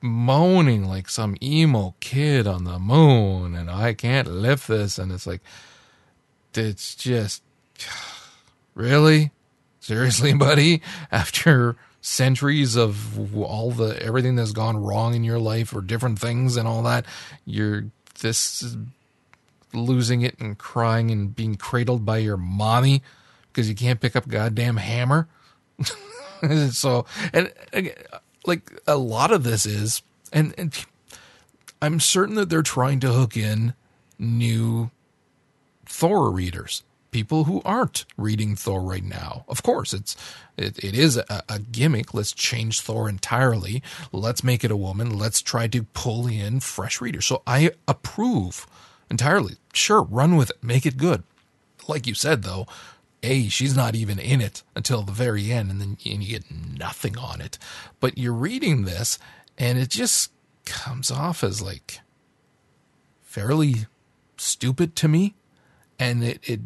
moaning 0.00 0.84
like 0.86 1.08
some 1.08 1.36
emo 1.42 1.94
kid 2.00 2.46
on 2.46 2.64
the 2.64 2.78
moon, 2.78 3.54
and 3.54 3.70
I 3.70 3.94
can't 3.94 4.28
lift 4.28 4.66
this, 4.68 4.98
and 4.98 5.12
it's 5.12 5.26
like, 5.26 5.42
it's 6.54 6.94
just 6.94 7.42
really 8.74 9.30
seriously 9.84 10.32
buddy 10.46 10.80
after 11.12 11.76
centuries 12.00 12.76
of 12.76 13.34
all 13.36 13.70
the 13.70 14.00
everything 14.02 14.34
that's 14.34 14.52
gone 14.52 14.76
wrong 14.76 15.14
in 15.14 15.24
your 15.24 15.38
life 15.38 15.74
or 15.74 15.80
different 15.80 16.18
things 16.18 16.56
and 16.56 16.66
all 16.66 16.82
that 16.82 17.04
you're 17.44 17.84
this 18.20 18.76
losing 19.72 20.22
it 20.22 20.38
and 20.38 20.58
crying 20.58 21.10
and 21.10 21.34
being 21.34 21.54
cradled 21.54 22.04
by 22.04 22.18
your 22.18 22.36
mommy 22.36 23.02
because 23.52 23.68
you 23.68 23.74
can't 23.74 24.00
pick 24.00 24.16
up 24.16 24.28
goddamn 24.28 24.76
hammer? 24.76 25.28
So 26.72 27.06
and 27.32 27.50
like 28.46 28.70
a 28.86 28.98
lot 28.98 29.32
of 29.32 29.44
this 29.44 29.64
is 29.64 30.02
and, 30.30 30.52
and 30.58 30.84
i'm 31.80 31.98
certain 32.00 32.34
that 32.34 32.50
they're 32.50 32.60
trying 32.60 33.00
to 33.00 33.12
hook 33.12 33.34
in 33.34 33.72
new 34.18 34.90
Thor 35.86 36.30
readers, 36.30 36.82
people 37.14 37.44
who 37.44 37.62
aren't 37.64 38.04
reading 38.16 38.56
Thor 38.56 38.82
right 38.82 39.04
now. 39.04 39.44
Of 39.46 39.62
course, 39.62 39.94
it's 39.94 40.16
it, 40.56 40.82
it 40.82 40.94
is 40.98 41.16
a, 41.16 41.44
a 41.48 41.60
gimmick. 41.60 42.12
Let's 42.12 42.32
change 42.32 42.80
Thor 42.80 43.08
entirely. 43.08 43.84
Let's 44.10 44.42
make 44.42 44.64
it 44.64 44.72
a 44.72 44.76
woman. 44.76 45.16
Let's 45.16 45.40
try 45.40 45.68
to 45.68 45.84
pull 45.84 46.26
in 46.26 46.58
fresh 46.58 47.00
readers. 47.00 47.26
So 47.26 47.42
I 47.46 47.70
approve 47.86 48.66
entirely. 49.08 49.54
Sure, 49.72 50.02
run 50.02 50.34
with 50.34 50.50
it. 50.50 50.56
Make 50.60 50.84
it 50.84 50.96
good. 50.96 51.22
Like 51.86 52.08
you 52.08 52.14
said 52.14 52.42
though, 52.42 52.66
A, 53.22 53.48
she's 53.48 53.76
not 53.76 53.94
even 53.94 54.18
in 54.18 54.40
it 54.40 54.64
until 54.74 55.02
the 55.02 55.12
very 55.12 55.52
end, 55.52 55.70
and 55.70 55.80
then 55.80 55.96
and 56.04 56.24
you 56.24 56.36
get 56.36 56.50
nothing 56.50 57.16
on 57.16 57.40
it. 57.40 57.58
But 58.00 58.18
you're 58.18 58.32
reading 58.32 58.86
this, 58.86 59.20
and 59.56 59.78
it 59.78 59.88
just 59.88 60.32
comes 60.64 61.12
off 61.12 61.44
as 61.44 61.62
like 61.62 62.00
fairly 63.22 63.86
stupid 64.36 64.96
to 64.96 65.06
me, 65.06 65.34
and 65.96 66.24
it, 66.24 66.40
it 66.42 66.60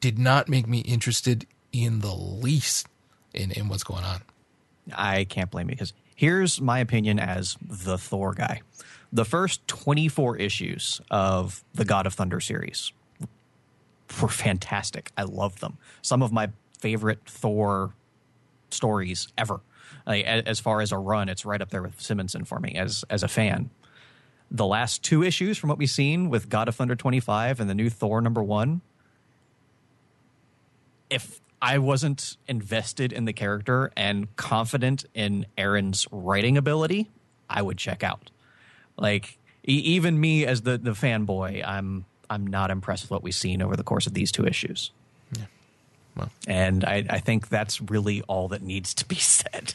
did 0.00 0.18
not 0.18 0.48
make 0.48 0.66
me 0.66 0.80
interested 0.80 1.46
in 1.72 2.00
the 2.00 2.14
least 2.14 2.88
in, 3.34 3.50
in 3.52 3.68
what's 3.68 3.84
going 3.84 4.04
on. 4.04 4.22
I 4.92 5.24
can't 5.24 5.50
blame 5.50 5.68
you 5.68 5.76
because 5.76 5.92
here's 6.16 6.60
my 6.60 6.78
opinion 6.78 7.18
as 7.18 7.56
the 7.62 7.98
Thor 7.98 8.34
guy. 8.34 8.62
The 9.12 9.24
first 9.24 9.66
24 9.68 10.36
issues 10.36 11.00
of 11.10 11.64
the 11.74 11.84
God 11.84 12.06
of 12.06 12.14
Thunder 12.14 12.40
series 12.40 12.92
were 14.20 14.28
fantastic. 14.28 15.10
I 15.16 15.24
loved 15.24 15.60
them. 15.60 15.78
Some 16.02 16.22
of 16.22 16.32
my 16.32 16.50
favorite 16.78 17.20
Thor 17.26 17.92
stories 18.70 19.28
ever. 19.36 19.60
Like, 20.06 20.24
as 20.24 20.60
far 20.60 20.80
as 20.80 20.92
a 20.92 20.98
run, 20.98 21.28
it's 21.28 21.44
right 21.44 21.60
up 21.60 21.70
there 21.70 21.82
with 21.82 22.00
Simonson 22.00 22.44
for 22.44 22.58
me 22.58 22.74
as 22.74 23.04
as 23.10 23.22
a 23.22 23.28
fan. 23.28 23.70
The 24.50 24.66
last 24.66 25.04
two 25.04 25.22
issues, 25.22 25.58
from 25.58 25.68
what 25.68 25.78
we've 25.78 25.90
seen 25.90 26.28
with 26.28 26.48
God 26.48 26.68
of 26.68 26.74
Thunder 26.74 26.96
25 26.96 27.60
and 27.60 27.70
the 27.70 27.74
new 27.74 27.90
Thor 27.90 28.20
number 28.20 28.42
one, 28.42 28.80
if 31.10 31.40
I 31.60 31.78
wasn't 31.78 32.36
invested 32.48 33.12
in 33.12 33.26
the 33.26 33.32
character 33.32 33.92
and 33.96 34.34
confident 34.36 35.04
in 35.14 35.46
Aaron's 35.58 36.06
writing 36.10 36.56
ability, 36.56 37.08
I 37.48 37.62
would 37.62 37.76
check 37.76 38.02
out. 38.02 38.30
Like 38.96 39.38
e- 39.66 39.72
even 39.72 40.18
me 40.20 40.46
as 40.46 40.62
the 40.62 40.78
the 40.78 40.92
fanboy, 40.92 41.66
I'm 41.66 42.06
I'm 42.30 42.46
not 42.46 42.70
impressed 42.70 43.04
with 43.04 43.10
what 43.10 43.22
we've 43.22 43.34
seen 43.34 43.60
over 43.60 43.76
the 43.76 43.82
course 43.82 44.06
of 44.06 44.14
these 44.14 44.32
two 44.32 44.46
issues. 44.46 44.92
Yeah. 45.36 45.44
Well. 46.16 46.30
And 46.46 46.84
I, 46.84 47.04
I 47.10 47.18
think 47.18 47.48
that's 47.48 47.80
really 47.80 48.22
all 48.22 48.48
that 48.48 48.62
needs 48.62 48.94
to 48.94 49.06
be 49.06 49.14
said. 49.16 49.74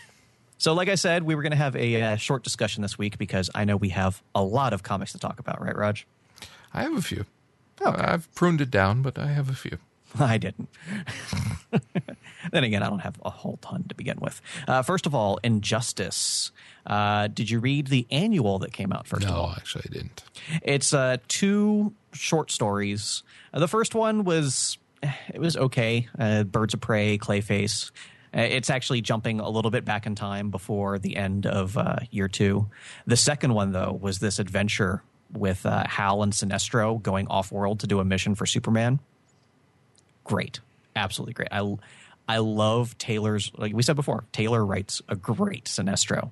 So, 0.58 0.74
like 0.74 0.88
I 0.88 0.96
said, 0.96 1.24
we 1.24 1.36
were 1.36 1.42
going 1.42 1.52
to 1.52 1.58
have 1.58 1.76
a, 1.76 1.96
a 1.96 2.18
short 2.18 2.44
discussion 2.44 2.82
this 2.82 2.98
week 2.98 3.18
because 3.18 3.50
I 3.54 3.66
know 3.66 3.76
we 3.76 3.90
have 3.90 4.24
a 4.34 4.42
lot 4.42 4.72
of 4.72 4.84
comics 4.84 5.12
to 5.12 5.20
talk 5.20 5.40
about, 5.40 5.62
right, 5.62 5.76
Raj? 5.76 6.08
I 6.74 6.84
have 6.84 6.96
a 6.96 7.02
few. 7.02 7.26
I've 7.86 8.34
pruned 8.36 8.62
it 8.62 8.72
down, 8.72 9.02
but 9.02 9.20
I 9.20 9.28
have 9.28 9.50
a 9.50 9.54
few. 9.54 9.78
I 10.20 10.38
didn't. 10.38 10.70
then 12.52 12.64
again, 12.64 12.84
I 12.84 12.90
don't 12.90 13.00
have 13.00 13.20
a 13.24 13.30
whole 13.30 13.58
ton 13.58 13.86
to 13.90 13.96
begin 13.96 14.18
with. 14.20 14.42
Uh, 14.68 14.82
first 14.82 15.06
of 15.06 15.16
all, 15.16 15.40
Injustice. 15.44 16.52
Uh, 16.86 17.28
did 17.28 17.50
you 17.50 17.60
read 17.60 17.88
the 17.88 18.06
annual 18.12 18.60
that 18.60 18.72
came 18.72 18.94
out 18.94 19.08
first 19.08 19.24
no, 19.24 19.34
of 19.34 19.36
all? 19.36 19.52
actually, 19.52 19.86
I 19.90 19.94
didn't. 19.94 20.24
It's 20.62 20.94
uh, 20.94 21.18
two 21.28 21.94
short 22.14 22.52
stories. 22.52 23.24
Uh, 23.54 23.60
the 23.60 23.68
first 23.68 23.96
one 23.96 24.24
was 24.24 24.78
it 25.34 25.40
was 25.40 25.58
okay. 25.58 26.08
Uh, 26.18 26.44
Birds 26.44 26.74
of 26.74 26.82
Prey, 26.82 27.18
Clayface. 27.18 27.92
Uh, 28.36 28.42
it's 28.42 28.70
actually 28.70 29.02
jumping 29.02 29.40
a 29.40 29.50
little 29.50 29.72
bit 29.72 29.86
back 29.86 30.06
in 30.06 30.16
time 30.16 30.52
before 30.52 31.00
the 31.00 31.16
end 31.16 31.46
of 31.46 31.78
uh, 31.78 31.98
year 32.12 32.28
two. 32.28 32.68
The 33.08 33.18
second 33.18 33.54
one, 33.54 33.72
though, 33.72 33.98
was 34.00 34.20
this 34.20 34.40
adventure 34.40 35.04
with 35.32 35.66
uh, 35.66 35.86
Hal 35.88 36.24
and 36.24 36.34
Sinestro 36.34 37.02
going 37.02 37.28
off 37.28 37.52
world 37.52 37.80
to 37.82 37.88
do 37.88 38.00
a 38.00 38.06
mission 38.06 38.36
for 38.36 38.46
Superman. 38.46 39.00
Great, 40.26 40.60
absolutely 40.96 41.34
great. 41.34 41.50
I 41.52 41.76
I 42.28 42.40
love 42.40 42.98
Taylor's. 42.98 43.52
Like 43.56 43.74
we 43.74 43.84
said 43.84 43.96
before, 43.96 44.26
Taylor 44.34 44.66
writes 44.66 45.02
a 45.08 45.16
great 45.16 45.66
Sinestro, 45.66 46.32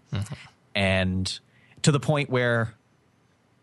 and 0.75 1.39
to 1.83 1.91
the 1.91 1.99
point 1.99 2.29
where 2.29 2.73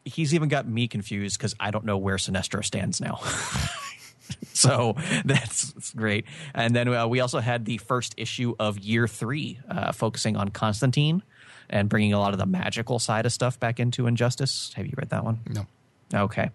he's 0.05 0.35
even 0.35 0.49
got 0.49 0.67
me 0.67 0.89
confused 0.89 1.39
because 1.39 1.55
I 1.61 1.71
don't 1.71 1.85
know 1.85 1.99
where 1.99 2.17
Sinestro 2.17 2.65
stands 2.65 3.01
now. 3.01 3.17
so 4.53 4.95
that's, 5.25 5.73
that's 5.73 5.93
great. 5.93 6.25
And 6.55 6.75
then 6.75 6.89
uh, 6.89 7.07
we 7.07 7.21
also 7.21 7.41
had 7.41 7.65
the 7.65 7.79
first 7.79 8.15
issue 8.17 8.55
of 8.59 8.79
year 8.79 9.07
three, 9.07 9.59
uh, 9.69 9.93
focusing 9.93 10.37
on 10.37 10.49
Constantine 10.51 11.23
and 11.69 11.89
bringing 11.89 12.13
a 12.13 12.19
lot 12.19 12.33
of 12.33 12.39
the 12.39 12.47
magical 12.47 12.99
side 12.99 13.27
of 13.27 13.33
stuff 13.33 13.61
back 13.61 13.81
into 13.81 14.07
Injustice. 14.07 14.73
Have 14.75 14.87
you 14.87 14.95
read 14.97 15.11
that 15.11 15.25
one? 15.25 15.41
No. 15.49 15.67
Okay. 16.13 16.51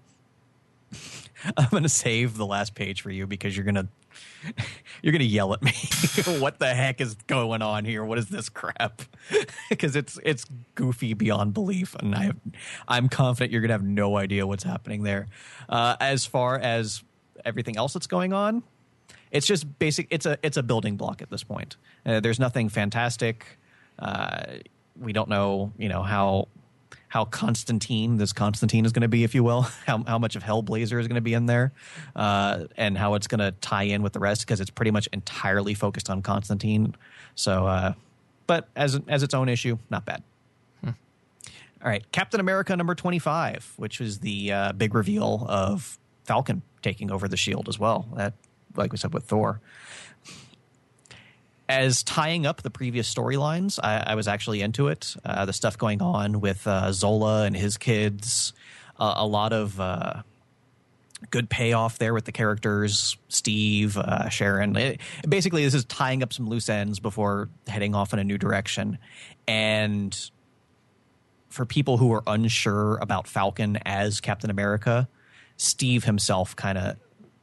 I'm 1.58 1.70
going 1.70 1.84
to 1.84 1.90
save 1.90 2.38
the 2.38 2.46
last 2.46 2.76
page 2.76 3.02
for 3.02 3.12
you 3.12 3.28
because 3.28 3.56
you're 3.56 3.66
going 3.66 3.76
to 3.76 3.88
you're 5.02 5.12
going 5.12 5.20
to 5.20 5.26
yell 5.26 5.54
at 5.54 5.62
me. 5.62 5.74
what 6.40 6.60
the 6.60 6.74
heck 6.74 7.02
is 7.02 7.16
going 7.28 7.62
on 7.62 7.86
here? 7.86 8.04
What 8.04 8.18
is 8.18 8.30
this 8.30 8.50
crap? 8.50 9.02
Because 9.70 9.96
it's 9.96 10.20
it's 10.24 10.46
goofy 10.76 11.14
beyond 11.14 11.54
belief, 11.54 11.96
and 11.96 12.16
I 12.16 12.32
I'm 12.88 13.10
confident 13.10 13.52
you're 13.52 13.62
going 13.62 13.70
to 13.70 13.74
have 13.74 13.84
no 13.84 14.18
idea 14.18 14.46
what's 14.46 14.64
happening 14.64 15.04
there. 15.04 15.28
Uh, 15.68 15.96
as 16.00 16.26
far 16.26 16.58
as 16.58 17.04
everything 17.44 17.78
else 17.78 17.94
that's 17.94 18.08
going 18.08 18.34
on, 18.34 18.64
it's 19.32 19.48
just 19.48 19.80
basic. 19.80 20.08
It's 20.12 20.26
a 20.26 20.38
it's 20.44 20.58
a 20.58 20.64
building 20.64 20.96
block 20.96 21.22
at 21.22 21.30
this 21.30 21.44
point. 21.44 21.78
Uh, 22.06 22.20
there's 22.20 22.40
nothing 22.40 22.70
fantastic. 22.70 23.46
Uh, 23.98 24.44
we 25.00 25.14
don't 25.14 25.30
know, 25.30 25.74
you 25.78 25.90
know 25.90 26.04
how 26.04 26.48
how 27.16 27.24
Constantine, 27.24 28.18
this 28.18 28.34
Constantine 28.34 28.84
is 28.84 28.92
going 28.92 29.02
to 29.02 29.08
be, 29.08 29.24
if 29.24 29.34
you 29.34 29.42
will, 29.42 29.62
how, 29.88 30.04
how 30.04 30.20
much 30.20 30.36
of 30.36 30.44
Hellblazer 30.44 31.00
is 31.00 31.08
going 31.08 31.16
to 31.16 31.22
be 31.22 31.34
in 31.34 31.46
there, 31.46 31.72
uh, 32.14 32.66
and 32.76 32.98
how 32.98 33.14
it's 33.14 33.26
going 33.26 33.40
to 33.40 33.54
tie 33.62 33.84
in 33.84 34.04
with 34.04 34.12
the 34.12 34.20
rest 34.20 34.42
because 34.42 34.60
it's 34.60 34.70
pretty 34.70 34.92
much 34.92 35.08
entirely 35.14 35.74
focused 35.74 36.10
on 36.10 36.22
Constantine. 36.22 36.94
So, 37.36 37.68
uh, 37.68 37.94
but 38.48 38.68
as 38.76 39.00
as 39.08 39.24
its 39.24 39.34
own 39.34 39.48
issue, 39.48 39.78
not 39.90 40.06
bad. 40.06 40.24
All 40.84 41.92
right, 41.92 42.04
Captain 42.12 42.42
America 42.42 42.76
number 42.76 42.96
twenty 42.96 43.20
five, 43.20 43.72
which 43.78 44.02
was 44.02 44.20
the 44.20 44.52
uh, 44.52 44.74
big 44.74 44.94
reveal 44.94 45.46
of 45.48 45.98
Falcon 46.26 46.64
taking 46.82 47.12
over 47.12 47.30
the 47.30 47.38
Shield 47.38 47.70
as 47.70 47.80
well. 47.80 48.08
That, 48.16 48.34
like 48.76 48.92
we 48.92 48.98
said 48.98 49.14
with 49.14 49.24
Thor, 49.24 49.62
as 51.68 52.04
tying 52.04 52.46
up 52.46 52.62
the 52.62 52.70
previous 52.70 53.12
storylines, 53.14 53.80
I, 53.82 54.04
I, 54.08 54.16
was 54.16 54.28
actually 54.28 54.62
into 54.62 54.88
it. 54.88 55.16
Uh, 55.26 55.46
the 55.46 55.54
stuff 55.54 55.78
going 55.78 56.02
on 56.02 56.40
with 56.40 56.68
uh, 56.68 56.92
Zola 56.92 57.46
and 57.46 57.56
his 57.56 57.78
kids, 57.78 58.54
uh, 59.00 59.16
a 59.18 59.26
lot 59.26 59.52
of 59.52 59.80
uh, 59.80 60.22
good 61.32 61.50
payoff 61.50 61.98
there 61.98 62.14
with 62.14 62.26
the 62.26 62.32
characters, 62.32 63.18
Steve, 63.30 63.98
uh, 63.98 64.30
Sharon. 64.30 64.76
It, 64.76 65.02
basically, 65.28 65.64
this 65.64 65.74
is 65.74 65.86
tying 65.86 66.22
up 66.22 66.34
some 66.34 66.48
loose 66.48 66.70
ends 66.70 67.00
before 67.00 67.50
heading 67.68 67.96
off 67.96 68.14
in 68.14 68.20
a 68.20 68.24
new 68.24 68.38
direction. 68.38 69.00
And 69.48 70.16
for 71.50 71.66
people 71.66 71.98
who 71.98 72.14
are 72.14 72.24
unsure 72.28 72.98
about 72.98 73.28
Falcon 73.28 73.78
as 73.86 74.22
Captain 74.22 74.50
America, 74.50 75.08
Steve 75.58 76.04
himself 76.04 76.56
kind 76.56 76.78
of 76.78 76.98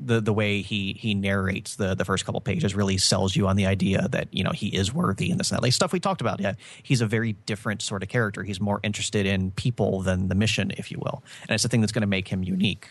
the 0.04 0.20
the 0.20 0.32
way 0.32 0.62
he 0.62 0.94
he 0.94 1.14
narrates 1.14 1.76
the 1.76 1.94
the 1.94 2.04
first 2.04 2.24
couple 2.24 2.40
pages 2.40 2.74
really 2.74 2.98
sells 2.98 3.36
you 3.36 3.46
on 3.46 3.56
the 3.56 3.66
idea 3.66 4.08
that 4.08 4.28
you 4.32 4.42
know 4.42 4.50
he 4.50 4.68
is 4.68 4.92
worthy 4.92 5.30
and 5.30 5.38
this. 5.38 5.50
And 5.50 5.56
that 5.56 5.62
like 5.62 5.72
stuff 5.72 5.92
we 5.92 6.00
talked 6.00 6.20
about 6.20 6.40
yeah. 6.40 6.54
He's 6.82 7.00
a 7.00 7.06
very 7.06 7.32
different 7.46 7.82
sort 7.82 8.02
of 8.02 8.08
character. 8.08 8.42
He's 8.42 8.60
more 8.60 8.80
interested 8.82 9.26
in 9.26 9.52
people 9.52 10.02
than 10.02 10.28
the 10.28 10.34
mission 10.34 10.72
if 10.76 10.90
you 10.90 10.98
will. 11.00 11.22
And 11.42 11.50
it's 11.50 11.62
the 11.62 11.68
thing 11.68 11.80
that's 11.80 11.92
going 11.92 12.02
to 12.02 12.08
make 12.08 12.28
him 12.28 12.42
unique. 12.42 12.88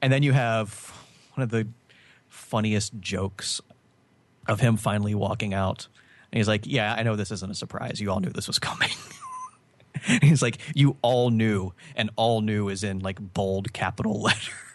And 0.00 0.12
then 0.12 0.22
you 0.22 0.32
have 0.32 0.92
one 1.34 1.42
of 1.42 1.50
the 1.50 1.68
funniest 2.28 2.98
jokes 3.00 3.60
of 4.48 4.60
him 4.60 4.76
finally 4.76 5.14
walking 5.14 5.54
out. 5.54 5.88
And 6.30 6.38
he's 6.38 6.48
like 6.48 6.66
yeah 6.66 6.94
i 6.94 7.02
know 7.02 7.16
this 7.16 7.30
isn't 7.30 7.50
a 7.50 7.54
surprise. 7.54 8.00
You 8.00 8.10
all 8.10 8.20
knew 8.20 8.30
this 8.30 8.46
was 8.46 8.58
coming. 8.58 8.90
He's 10.22 10.42
like 10.42 10.58
you 10.74 10.96
all 11.02 11.30
knew 11.30 11.74
and 11.94 12.10
all 12.16 12.40
knew 12.40 12.70
is 12.70 12.82
in 12.82 13.00
like 13.00 13.18
bold 13.20 13.72
capital 13.72 14.22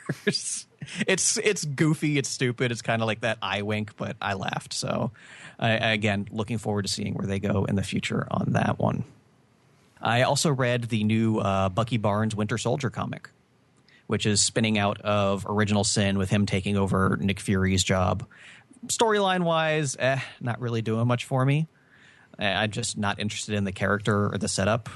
letters 0.07 0.66
it's 1.07 1.37
it's 1.37 1.65
goofy, 1.65 2.17
it's 2.17 2.29
stupid, 2.29 2.71
it's 2.71 2.81
kind 2.81 3.01
of 3.01 3.07
like 3.07 3.21
that 3.21 3.37
eye 3.41 3.61
wink, 3.61 3.95
but 3.97 4.15
I 4.21 4.33
laughed. 4.33 4.73
So, 4.73 5.11
I, 5.59 5.71
again, 5.93 6.27
looking 6.31 6.57
forward 6.57 6.83
to 6.83 6.91
seeing 6.91 7.13
where 7.13 7.27
they 7.27 7.39
go 7.39 7.65
in 7.65 7.75
the 7.75 7.83
future 7.83 8.27
on 8.29 8.53
that 8.53 8.79
one. 8.79 9.03
I 10.01 10.23
also 10.23 10.51
read 10.51 10.85
the 10.85 11.03
new 11.03 11.39
uh, 11.39 11.69
Bucky 11.69 11.97
Barnes 11.97 12.35
Winter 12.35 12.57
Soldier 12.57 12.89
comic, 12.89 13.29
which 14.07 14.25
is 14.25 14.41
spinning 14.41 14.77
out 14.77 15.01
of 15.01 15.45
Original 15.47 15.83
Sin 15.83 16.17
with 16.17 16.29
him 16.29 16.45
taking 16.45 16.77
over 16.77 17.17
Nick 17.19 17.39
Fury's 17.39 17.83
job. 17.83 18.25
Storyline 18.87 19.43
wise, 19.43 19.95
eh, 19.99 20.19
not 20.39 20.61
really 20.61 20.81
doing 20.81 21.07
much 21.07 21.25
for 21.25 21.43
me. 21.43 21.67
I'm 22.39 22.69
just 22.69 22.97
not 22.97 23.19
interested 23.19 23.55
in 23.55 23.63
the 23.63 23.71
character 23.71 24.31
or 24.31 24.37
the 24.37 24.47
setup, 24.47 24.89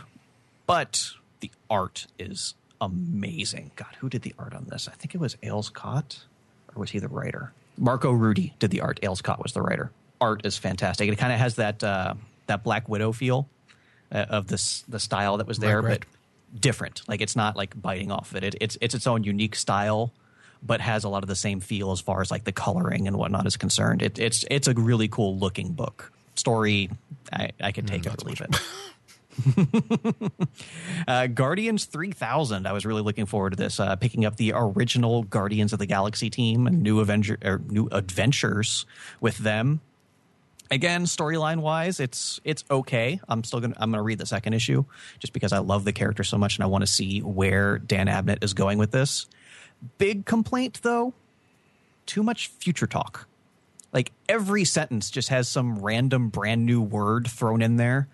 but 0.67 1.11
the 1.39 1.49
art 1.69 2.05
is 2.19 2.53
amazing. 2.81 3.71
God, 3.75 3.95
who 3.99 4.09
did 4.09 4.23
the 4.23 4.33
art 4.37 4.53
on 4.53 4.65
this? 4.65 4.87
I 4.87 4.91
think 4.91 5.15
it 5.15 5.21
was 5.21 5.37
Ales 5.43 5.69
Kot, 5.69 6.19
or 6.75 6.81
was 6.81 6.91
he 6.91 6.99
the 6.99 7.07
writer? 7.07 7.53
Marco 7.77 8.11
Rudy 8.11 8.53
did 8.59 8.71
the 8.71 8.81
art. 8.81 8.99
Ales 9.03 9.21
Kot 9.21 9.41
was 9.41 9.53
the 9.53 9.61
writer. 9.61 9.91
Art 10.19 10.45
is 10.45 10.57
fantastic. 10.57 11.07
It 11.09 11.15
kind 11.17 11.31
of 11.31 11.39
has 11.39 11.55
that 11.55 11.83
uh, 11.83 12.15
that 12.47 12.63
Black 12.63 12.89
Widow 12.89 13.11
feel 13.11 13.47
uh, 14.11 14.25
of 14.29 14.47
this 14.47 14.83
the 14.89 14.99
style 14.99 15.37
that 15.37 15.47
was 15.47 15.59
there, 15.59 15.81
Right, 15.81 15.89
right. 15.91 15.99
but 16.51 16.59
different. 16.61 17.01
Like 17.07 17.21
it's 17.21 17.35
not 17.35 17.55
like 17.55 17.79
biting 17.81 18.11
off 18.11 18.31
of 18.31 18.37
it. 18.37 18.43
it. 18.43 18.55
It's 18.61 18.77
it's 18.81 18.93
its 18.93 19.07
own 19.07 19.23
unique 19.23 19.55
style, 19.55 20.11
but 20.61 20.81
has 20.81 21.03
a 21.05 21.09
lot 21.09 21.23
of 21.23 21.29
the 21.29 21.35
same 21.35 21.59
feel 21.59 21.91
as 21.91 22.01
far 22.01 22.21
as 22.21 22.29
like 22.29 22.43
the 22.43 22.51
coloring 22.51 23.07
and 23.07 23.15
whatnot 23.17 23.47
is 23.47 23.57
concerned. 23.57 24.01
It, 24.01 24.19
it's 24.19 24.45
it's 24.51 24.67
a 24.67 24.73
really 24.73 25.07
cool 25.07 25.37
looking 25.37 25.71
book. 25.73 26.11
Story, 26.35 26.89
I, 27.33 27.49
I 27.59 27.71
could 27.71 27.87
take 27.87 28.05
it 28.05 28.13
or 28.13 28.25
leave 28.27 28.41
it. 28.41 28.59
uh, 31.07 31.27
Guardians 31.27 31.85
3000. 31.85 32.67
I 32.67 32.71
was 32.71 32.85
really 32.85 33.01
looking 33.01 33.25
forward 33.25 33.51
to 33.51 33.55
this. 33.55 33.79
Uh, 33.79 33.95
picking 33.95 34.25
up 34.25 34.37
the 34.37 34.53
original 34.55 35.23
Guardians 35.23 35.73
of 35.73 35.79
the 35.79 35.85
Galaxy 35.85 36.29
team 36.29 36.67
and 36.67 36.81
new 36.81 36.99
Avenger 36.99 37.37
or 37.43 37.61
new 37.67 37.87
adventures 37.91 38.85
with 39.19 39.37
them. 39.37 39.81
Again, 40.69 41.03
storyline 41.03 41.59
wise, 41.59 41.99
it's 41.99 42.39
it's 42.45 42.63
okay. 42.71 43.19
I'm 43.27 43.43
still 43.43 43.59
gonna 43.59 43.75
I'm 43.77 43.91
gonna 43.91 44.03
read 44.03 44.19
the 44.19 44.25
second 44.25 44.53
issue 44.53 44.85
just 45.19 45.33
because 45.33 45.51
I 45.51 45.59
love 45.59 45.83
the 45.83 45.91
character 45.91 46.23
so 46.23 46.37
much 46.37 46.55
and 46.55 46.63
I 46.63 46.67
want 46.67 46.83
to 46.83 46.87
see 46.87 47.19
where 47.19 47.77
Dan 47.77 48.07
Abnett 48.07 48.41
is 48.43 48.53
going 48.53 48.77
with 48.77 48.91
this. 48.91 49.27
Big 49.97 50.25
complaint 50.25 50.79
though, 50.81 51.13
too 52.05 52.23
much 52.23 52.47
future 52.47 52.87
talk. 52.87 53.27
Like 53.91 54.13
every 54.29 54.63
sentence 54.63 55.11
just 55.11 55.27
has 55.27 55.49
some 55.49 55.79
random 55.79 56.29
brand 56.29 56.65
new 56.65 56.81
word 56.81 57.27
thrown 57.29 57.61
in 57.61 57.75
there 57.75 58.07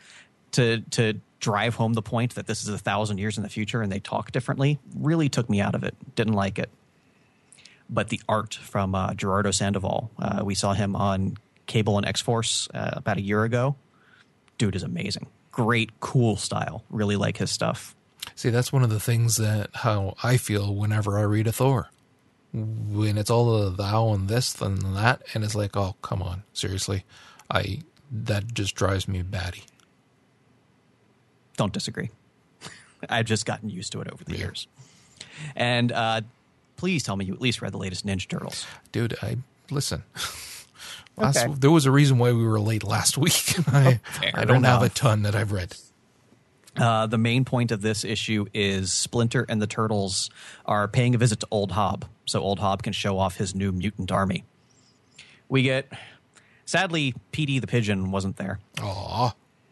to 0.57 0.81
to 0.91 1.19
drive 1.39 1.75
home 1.75 1.93
the 1.93 2.01
point 2.01 2.35
that 2.35 2.47
this 2.47 2.63
is 2.63 2.69
a 2.69 2.77
thousand 2.77 3.19
years 3.19 3.37
in 3.37 3.43
the 3.43 3.49
future 3.49 3.81
and 3.81 3.91
they 3.91 3.99
talk 3.99 4.31
differently. 4.31 4.79
Really 4.95 5.29
took 5.29 5.49
me 5.49 5.61
out 5.61 5.75
of 5.75 5.83
it. 5.83 5.95
Didn't 6.15 6.33
like 6.33 6.57
it. 6.57 6.69
But 7.89 8.09
the 8.09 8.19
art 8.27 8.55
from 8.55 8.95
uh, 8.95 9.13
Gerardo 9.13 9.51
Sandoval, 9.51 10.11
uh, 10.19 10.41
we 10.43 10.55
saw 10.55 10.73
him 10.73 10.95
on 10.95 11.37
Cable 11.67 11.97
and 11.97 12.07
X 12.07 12.21
Force 12.21 12.67
uh, 12.73 12.91
about 12.93 13.17
a 13.17 13.21
year 13.21 13.43
ago. 13.43 13.75
Dude 14.57 14.75
is 14.75 14.83
amazing. 14.83 15.27
Great, 15.51 15.99
cool 15.99 16.35
style. 16.35 16.83
Really 16.89 17.15
like 17.15 17.37
his 17.37 17.51
stuff. 17.51 17.95
See, 18.35 18.49
that's 18.49 18.73
one 18.73 18.83
of 18.83 18.89
the 18.89 18.99
things 18.99 19.37
that 19.37 19.69
how 19.73 20.15
I 20.23 20.37
feel 20.37 20.75
whenever 20.75 21.17
I 21.17 21.21
read 21.21 21.47
a 21.47 21.51
Thor. 21.51 21.89
When 22.51 23.17
it's 23.17 23.29
all 23.29 23.59
the 23.59 23.69
thou 23.69 24.13
and 24.13 24.27
this 24.27 24.59
and 24.59 24.95
that, 24.95 25.21
and 25.33 25.43
it's 25.43 25.55
like, 25.55 25.77
oh, 25.77 25.95
come 26.01 26.23
on, 26.23 26.43
seriously, 26.53 27.05
I 27.49 27.81
that 28.11 28.53
just 28.53 28.73
drives 28.73 29.07
me 29.07 29.21
batty. 29.21 29.63
Don't 31.57 31.73
disagree. 31.73 32.09
I've 33.09 33.25
just 33.25 33.45
gotten 33.45 33.69
used 33.69 33.91
to 33.91 34.01
it 34.01 34.07
over 34.11 34.23
the 34.23 34.33
yeah. 34.33 34.37
years. 34.37 34.67
And 35.55 35.91
uh, 35.91 36.21
please 36.77 37.03
tell 37.03 37.15
me 37.15 37.25
you 37.25 37.33
at 37.33 37.41
least 37.41 37.61
read 37.61 37.73
the 37.73 37.77
latest 37.77 38.05
Ninja 38.05 38.27
Turtles, 38.27 38.65
dude. 38.91 39.15
I 39.21 39.37
listen. 39.69 40.03
Last, 41.17 41.37
okay. 41.37 41.53
There 41.57 41.71
was 41.71 41.87
a 41.87 41.91
reason 41.91 42.19
why 42.19 42.31
we 42.31 42.45
were 42.45 42.59
late 42.59 42.83
last 42.83 43.17
week. 43.17 43.55
I, 43.69 43.99
I 44.35 44.45
don't 44.45 44.57
enough. 44.57 44.81
have 44.81 44.91
a 44.91 44.93
ton 44.93 45.23
that 45.23 45.35
I've 45.35 45.51
read. 45.51 45.75
Uh, 46.77 47.07
the 47.07 47.17
main 47.17 47.43
point 47.43 47.71
of 47.71 47.81
this 47.81 48.03
issue 48.03 48.45
is 48.53 48.93
Splinter 48.93 49.43
and 49.49 49.59
the 49.59 49.65
Turtles 49.65 50.29
are 50.65 50.87
paying 50.87 51.15
a 51.15 51.17
visit 51.17 51.39
to 51.39 51.47
Old 51.49 51.71
Hob, 51.71 52.05
so 52.25 52.39
Old 52.39 52.59
Hob 52.59 52.83
can 52.83 52.93
show 52.93 53.17
off 53.17 53.37
his 53.37 53.55
new 53.55 53.71
mutant 53.71 54.11
army. 54.11 54.43
We 55.49 55.63
get, 55.63 55.91
sadly, 56.65 57.15
Petey 57.31 57.57
the 57.57 57.67
Pigeon 57.67 58.11
wasn't 58.11 58.37
there. 58.37 58.59
Aww. 58.75 59.06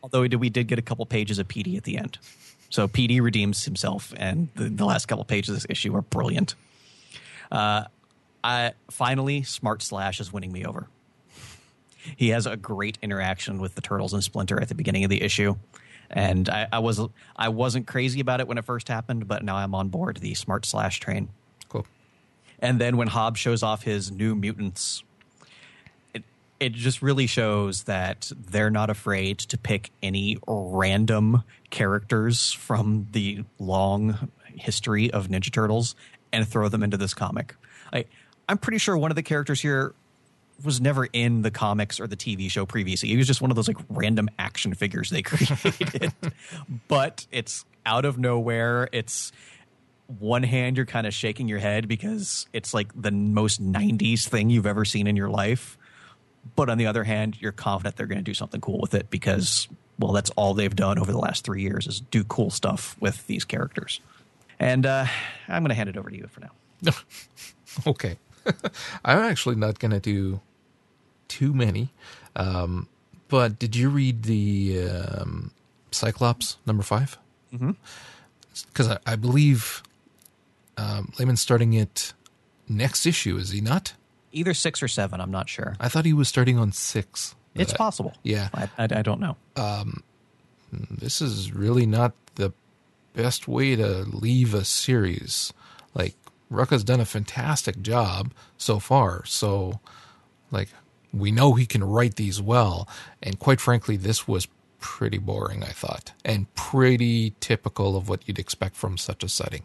Although 0.06 0.22
we 0.22 0.28
did, 0.28 0.40
we 0.40 0.52
did 0.52 0.68
get 0.68 0.78
a 0.78 0.84
couple 0.84 1.04
pages 1.08 1.40
of 1.40 1.48
PD 1.48 1.78
at 1.78 1.84
the 1.84 1.98
end. 1.98 2.20
So 2.70 2.88
PD 2.88 3.22
redeems 3.22 3.66
himself, 3.66 4.14
and 4.18 4.50
the, 4.54 4.70
the 4.70 4.86
last 4.86 5.08
couple 5.08 5.26
pages 5.26 5.50
of 5.50 5.56
this 5.56 5.66
issue 5.68 5.96
are 5.96 6.04
brilliant. 6.04 6.54
Uh, 7.52 7.86
I, 8.44 8.74
finally, 8.92 9.42
Smart 9.42 9.82
Slash 9.82 10.20
is 10.20 10.32
winning 10.32 10.52
me 10.52 10.64
over. 10.64 10.88
He 12.16 12.30
has 12.30 12.46
a 12.46 12.56
great 12.56 13.00
interaction 13.02 13.58
with 13.60 13.74
the 13.74 13.82
turtles 13.82 14.14
and 14.14 14.24
Splinter 14.24 14.62
at 14.62 14.68
the 14.68 14.76
beginning 14.76 15.06
of 15.06 15.10
the 15.10 15.24
issue, 15.24 15.56
and 16.12 16.50
I, 16.50 16.68
I 16.72 16.78
was 16.78 17.02
I 17.36 17.50
wasn't 17.50 17.88
crazy 17.88 18.20
about 18.20 18.42
it 18.42 18.48
when 18.48 18.60
it 18.60 18.66
first 18.66 18.88
happened, 18.88 19.28
but 19.28 19.44
now 19.44 19.56
I'm 19.56 19.74
on 19.74 19.90
board 19.90 20.18
the 20.18 20.36
Smart 20.36 20.68
Slash 20.68 21.00
train. 21.00 21.30
Cool. 21.68 21.88
And 22.60 22.80
then 22.80 22.98
when 22.98 23.08
Hob 23.08 23.38
shows 23.38 23.64
off 23.64 23.82
his 23.82 24.12
new 24.12 24.36
mutants, 24.36 25.04
it 26.66 26.74
just 26.74 27.04
really 27.04 27.28
shows 27.28 27.84
that 27.84 28.32
they're 28.36 28.72
not 28.72 28.90
afraid 28.90 29.38
to 29.38 29.56
pick 29.56 29.92
any 30.02 30.40
random 30.48 31.44
characters 31.70 32.54
from 32.54 33.08
the 33.12 33.44
long 33.60 34.32
history 34.56 35.12
of 35.12 35.28
Ninja 35.28 35.54
Turtles 35.54 35.94
and 36.34 36.48
throw 36.48 36.68
them 36.68 36.82
into 36.82 36.98
this 36.98 37.14
comic. 37.14 37.56
I, 37.94 38.06
I'm 38.50 38.58
pretty 38.58 38.80
sure 38.80 38.98
one 38.98 39.12
of 39.12 39.16
the 39.16 39.22
characters 39.22 39.62
here 39.62 39.94
was 40.64 40.82
never 40.82 41.06
in 41.14 41.44
the 41.44 41.52
comics 41.52 42.00
or 42.00 42.08
the 42.08 42.18
TV 42.18 42.50
show 42.50 42.66
previously. 42.66 43.10
He 43.10 43.18
was 43.18 43.28
just 43.28 43.42
one 43.42 43.52
of 43.52 43.56
those 43.56 43.68
like 43.68 43.78
random 43.88 44.28
action 44.40 44.74
figures 44.74 45.12
they 45.12 45.22
created. 45.22 46.14
but 46.88 47.28
it's 47.32 47.64
out 47.86 48.06
of 48.06 48.18
nowhere. 48.18 48.90
It's 48.92 49.32
one 50.08 50.42
hand 50.42 50.78
you're 50.78 50.88
kind 50.88 51.06
of 51.06 51.14
shaking 51.14 51.48
your 51.48 51.60
head 51.60 51.88
because 51.88 52.48
it's 52.54 52.74
like 52.74 52.92
the 53.00 53.12
most 53.12 53.62
90s 53.64 54.28
thing 54.28 54.50
you've 54.50 54.66
ever 54.66 54.84
seen 54.84 55.06
in 55.06 55.16
your 55.16 55.30
life. 55.30 55.78
But 56.56 56.70
on 56.70 56.78
the 56.78 56.86
other 56.86 57.04
hand, 57.04 57.38
you're 57.40 57.52
confident 57.52 57.96
they're 57.96 58.06
going 58.08 58.20
to 58.20 58.24
do 58.24 58.34
something 58.34 58.62
cool 58.62 58.80
with 58.80 58.94
it 58.94 59.10
because 59.10 59.68
well, 59.98 60.12
that's 60.12 60.30
all 60.32 60.54
they've 60.54 60.76
done 60.76 61.00
over 61.00 61.12
the 61.12 61.18
last 61.18 61.46
3 61.46 61.62
years 61.62 61.88
is 61.88 62.02
do 62.02 62.24
cool 62.26 62.50
stuff 62.50 62.96
with 63.00 63.26
these 63.28 63.46
characters. 63.46 64.02
And 64.60 64.86
uh, 64.86 65.06
I'm 65.48 65.64
going 65.64 65.70
to 65.70 65.76
hand 65.76 65.90
it 65.90 65.98
over 65.98 66.10
to 66.10 66.16
you 66.16 66.28
for 66.28 66.42
now. 66.42 66.94
okay. 67.88 68.18
I'm 69.06 69.20
actually 69.20 69.56
not 69.56 69.80
going 69.80 69.92
to 69.92 70.00
do 70.00 70.42
too 71.28 71.54
many. 71.54 71.90
Um, 72.36 72.88
but 73.28 73.58
did 73.60 73.76
you 73.76 73.90
read 73.90 74.24
the 74.24 74.88
um, 74.90 75.52
Cyclops 75.92 76.58
number 76.66 76.84
five? 76.84 77.18
Because 77.52 77.76
mm-hmm. 78.88 78.92
I, 78.92 79.14
I, 79.14 79.16
believe 79.16 79.82
um, 80.78 81.12
Layman's 81.18 81.42
starting 81.42 81.74
it 81.74 82.14
next 82.68 83.06
issue, 83.06 83.38
is 83.38 83.50
he 83.50 83.62
not? 83.62 83.94
Either 84.36 84.54
six 84.54 84.84
or 84.84 84.88
seven. 84.88 85.22
I'm 85.22 85.32
not 85.32 85.50
sure. 85.50 85.76
I 85.80 85.90
thought 85.90 86.06
he 86.06 86.14
was 86.14 86.28
starting 86.28 86.60
on 86.60 86.72
six. 86.72 87.36
It's 87.56 87.74
I, 87.74 87.78
possible. 87.78 88.14
Yeah, 88.22 88.50
I, 88.54 88.70
I, 88.78 88.84
I 88.84 89.02
don't 89.02 89.22
know. 89.22 89.38
Um, 89.56 90.04
this 90.72 91.22
is 91.22 91.54
really 91.54 91.86
not 91.86 92.14
the 92.36 92.54
best 93.14 93.48
way 93.48 93.76
to 93.76 94.04
leave 94.04 94.54
a 94.54 94.66
series. 94.66 95.54
Like 95.94 96.16
Rucka's 96.52 96.84
done 96.84 97.00
a 97.00 97.06
fantastic 97.06 97.82
job 97.82 98.34
so 98.58 98.80
far. 98.80 99.24
So, 99.26 99.80
like, 100.52 100.70
we 101.14 101.32
know 101.32 101.54
he 101.54 101.66
can 101.66 101.84
write 101.84 102.16
these 102.16 102.42
well. 102.42 102.90
And 103.24 103.40
quite 103.40 103.62
frankly, 103.62 103.96
this 103.96 104.28
was 104.28 104.48
pretty 104.80 105.18
boring, 105.18 105.64
I 105.64 105.70
thought, 105.70 106.12
and 106.24 106.54
pretty 106.56 107.34
typical 107.40 107.96
of 107.96 108.10
what 108.10 108.28
you'd 108.28 108.38
expect 108.38 108.76
from 108.76 108.98
such 108.98 109.24
a 109.24 109.30
setting. 109.30 109.64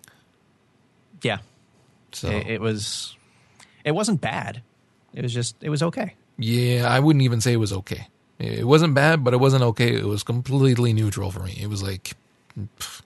Yeah. 1.23 1.39
So 2.13 2.29
it, 2.29 2.47
it 2.47 2.61
was, 2.61 3.17
it 3.85 3.93
wasn't 3.93 4.21
bad. 4.21 4.63
It 5.15 5.23
was 5.23 5.35
just, 5.35 5.57
it 5.61 5.71
was 5.71 5.83
okay. 5.83 6.15
Yeah, 6.39 6.87
I 6.89 7.01
wouldn't 7.01 7.23
even 7.23 7.41
say 7.41 7.53
it 7.53 7.57
was 7.59 7.73
okay. 7.73 8.09
It 8.39 8.67
wasn't 8.67 8.95
bad, 8.95 9.23
but 9.23 9.35
it 9.35 9.39
wasn't 9.39 9.63
okay. 9.65 9.95
It 9.95 10.07
was 10.07 10.23
completely 10.23 10.93
neutral 10.93 11.31
for 11.31 11.41
me. 11.41 11.59
It 11.61 11.69
was 11.69 11.83
like, 11.83 12.15
pff, 12.79 13.03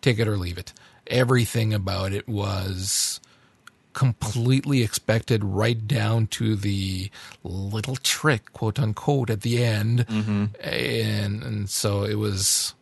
take 0.00 0.18
it 0.18 0.26
or 0.26 0.38
leave 0.38 0.56
it. 0.56 0.72
Everything 1.06 1.74
about 1.74 2.12
it 2.12 2.26
was 2.28 3.20
completely 3.92 4.82
expected, 4.82 5.44
right 5.44 5.86
down 5.86 6.28
to 6.28 6.56
the 6.56 7.10
little 7.42 7.96
trick, 7.96 8.52
quote 8.52 8.78
unquote, 8.78 9.28
at 9.28 9.42
the 9.42 9.62
end. 9.62 10.06
Mm-hmm. 10.06 10.44
And, 10.62 11.42
and 11.42 11.68
so 11.68 12.04
it 12.04 12.14
was, 12.14 12.74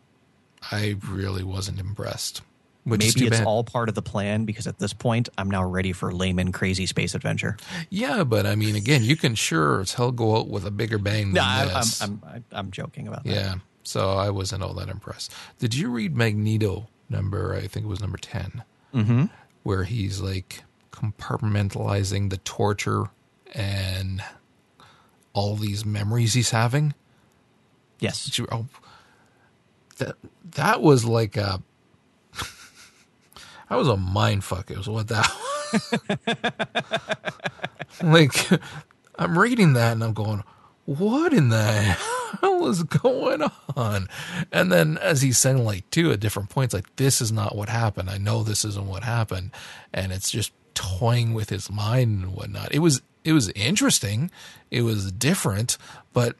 I 0.71 0.97
really 1.09 1.43
wasn't 1.43 1.81
impressed. 1.81 2.43
Maybe 2.89 3.27
it's 3.27 3.39
bad. 3.39 3.47
all 3.47 3.65
part 3.65 3.89
of 3.89 3.95
the 3.95 4.03
plan 4.03 4.45
because 4.45 4.67
at 4.67 4.79
this 4.79 4.93
point, 4.93 5.29
I'm 5.37 5.51
now 5.51 5.65
ready 5.65 5.93
for 5.93 6.13
layman 6.13 6.53
crazy 6.53 6.87
space 6.87 7.15
adventure. 7.15 7.57
Yeah, 7.91 8.25
but 8.25 8.47
I 8.47 8.55
mean, 8.55 8.77
again, 8.77 9.05
you 9.05 9.17
can 9.17 9.35
sure 9.35 9.81
as 9.81 9.95
hell 9.95 10.13
go 10.13 10.37
out 10.37 10.49
with 10.49 10.65
a 10.65 10.71
bigger 10.71 10.99
bang 10.99 11.33
than 11.33 11.45
no, 11.45 11.75
this. 11.75 12.01
I'm, 12.03 12.23
I'm, 12.27 12.45
I'm 12.53 12.71
joking 12.71 13.09
about 13.09 13.25
that. 13.25 13.31
Yeah, 13.31 13.55
so 13.83 14.13
I 14.13 14.31
wasn't 14.31 14.63
all 14.63 14.75
that 14.75 14.89
impressed. 14.89 15.33
Did 15.59 15.75
you 15.75 15.91
read 15.91 16.17
Magneto 16.17 16.89
number? 17.09 17.55
I 17.55 17.67
think 17.67 17.87
it 17.87 17.89
was 17.89 18.01
number 18.01 18.19
10 18.19 18.63
mm-hmm. 18.95 19.25
where 19.63 19.85
he's 19.85 20.21
like 20.21 20.63
compartmentalizing 20.93 22.31
the 22.31 22.39
torture 22.39 23.05
and 23.55 24.23
all 25.33 25.57
these 25.57 25.85
memories 25.85 26.35
he's 26.35 26.51
having. 26.51 26.95
Yes. 28.01 28.41
Oh, 28.51 28.67
that 29.99 30.17
that 30.45 30.81
was 30.83 31.05
like 31.05 31.37
a 31.37 31.63
that 33.69 33.77
was 33.77 33.89
a 33.89 33.97
mind 33.97 34.45
fuck. 34.45 34.71
It 34.71 34.79
was 34.79 34.89
what 34.89 35.09
that 35.09 35.31
like 38.03 38.49
I'm 39.19 39.39
reading 39.39 39.73
that 39.75 39.93
and 39.93 40.05
I'm 40.05 40.15
going, 40.15 40.45
what 40.85 41.33
in 41.35 41.49
the 41.49 41.63
hell 41.63 42.67
is 42.69 42.83
going 42.83 43.43
on? 43.77 44.09
And 44.53 44.73
then 44.73 44.97
as 44.99 45.23
he's 45.23 45.39
saying 45.39 45.65
like 45.65 45.89
two 45.91 46.13
at 46.13 46.21
different 46.21 46.49
points, 46.51 46.73
like 46.73 46.97
this 46.97 47.21
is 47.21 47.31
not 47.31 47.57
what 47.57 47.69
happened. 47.69 48.09
I 48.09 48.19
know 48.19 48.43
this 48.43 48.65
isn't 48.65 48.87
what 48.87 49.03
happened. 49.03 49.51
And 49.93 50.13
it's 50.13 50.31
just 50.31 50.53
toying 50.75 51.35
with 51.35 51.51
his 51.51 51.71
mind 51.71 52.23
and 52.23 52.35
whatnot. 52.35 52.73
It 52.73 52.79
was 52.79 53.03
it 53.25 53.33
was 53.33 53.51
interesting. 53.51 54.31
It 54.71 54.83
was 54.83 55.13
different, 55.13 55.77
but 56.13 56.37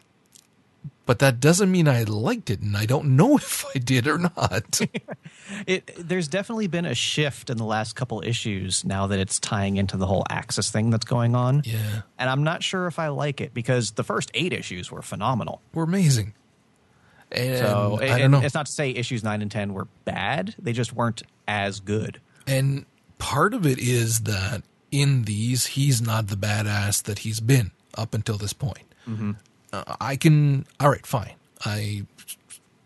but 1.09 1.21
that 1.21 1.41
doesn't 1.41 1.73
mean 1.73 1.89
I 1.89 2.03
liked 2.03 2.51
it, 2.51 2.61
and 2.61 2.77
I 2.77 2.85
don't 2.85 3.17
know 3.17 3.37
if 3.39 3.65
I 3.75 3.79
did 3.79 4.07
or 4.07 4.19
not. 4.19 4.79
it 5.67 5.91
there's 5.97 6.29
definitely 6.29 6.67
been 6.67 6.85
a 6.85 6.95
shift 6.95 7.49
in 7.49 7.57
the 7.57 7.65
last 7.65 7.97
couple 7.97 8.23
issues 8.23 8.85
now 8.85 9.07
that 9.07 9.19
it's 9.19 9.41
tying 9.41 9.79
into 9.79 9.97
the 9.97 10.07
whole 10.07 10.27
Axis 10.29 10.71
thing 10.71 10.91
that's 10.91 11.07
going 11.07 11.35
on. 11.35 11.63
Yeah, 11.65 12.03
and 12.19 12.29
I'm 12.29 12.45
not 12.45 12.63
sure 12.63 12.87
if 12.87 12.99
I 12.99 13.09
like 13.09 13.41
it 13.41 13.55
because 13.55 13.93
the 13.93 14.05
first 14.05 14.31
eight 14.35 14.53
issues 14.53 14.93
were 14.93 15.01
phenomenal. 15.01 15.63
Were 15.73 15.85
amazing. 15.85 16.35
And 17.33 17.59
So 17.59 17.99
I 18.03 18.19
don't 18.19 18.31
know. 18.31 18.43
it's 18.43 18.55
not 18.55 18.67
to 18.67 18.73
say 18.73 18.91
issues 18.91 19.25
nine 19.25 19.41
and 19.41 19.51
ten 19.51 19.73
were 19.73 19.89
bad; 20.05 20.55
they 20.59 20.75
just 20.75 20.93
weren't 20.93 21.23
as 21.49 21.81
good. 21.81 22.21
And 22.47 22.85
part 23.17 23.55
of 23.55 23.65
it 23.65 23.79
is 23.79 24.21
that 24.21 24.63
in 24.91 25.23
these, 25.23 25.69
he's 25.69 26.03
not 26.03 26.27
the 26.27 26.37
badass 26.37 27.03
that 27.05 27.21
he's 27.21 27.41
been 27.41 27.71
up 27.97 28.13
until 28.13 28.37
this 28.37 28.53
point. 28.53 28.85
Mm-hmm. 29.09 29.33
Uh, 29.73 29.97
I 30.01 30.17
can, 30.17 30.67
all 30.81 30.91
right, 30.91 31.07
fine. 31.07 31.35
I 31.65 32.07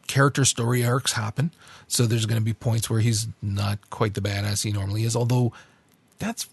character 0.07 0.45
story 0.45 0.85
arcs 0.85 1.13
happen, 1.13 1.53
so 1.87 2.07
there's 2.07 2.27
going 2.27 2.41
to 2.41 2.45
be 2.45 2.53
points 2.53 2.91
where 2.91 3.01
he's 3.01 3.29
not 3.41 3.79
quite 3.91 4.15
the 4.15 4.21
badass 4.21 4.65
he 4.65 4.73
normally 4.73 5.05
is. 5.05 5.17
Although 5.17 5.53
that's 6.19 6.49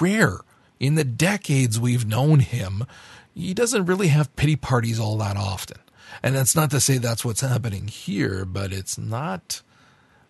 rare. 0.00 0.38
In 0.78 0.94
the 0.94 1.04
decades 1.04 1.78
we've 1.78 2.06
known 2.06 2.40
him, 2.40 2.84
he 3.34 3.54
doesn't 3.54 3.86
really 3.86 4.08
have 4.08 4.34
pity 4.36 4.56
parties 4.56 4.98
all 4.98 5.16
that 5.18 5.36
often. 5.36 5.78
And 6.22 6.34
that's 6.34 6.56
not 6.56 6.70
to 6.70 6.80
say 6.80 6.98
that's 6.98 7.24
what's 7.24 7.40
happening 7.40 7.88
here, 7.88 8.44
but 8.44 8.72
it's 8.72 8.98
not. 8.98 9.62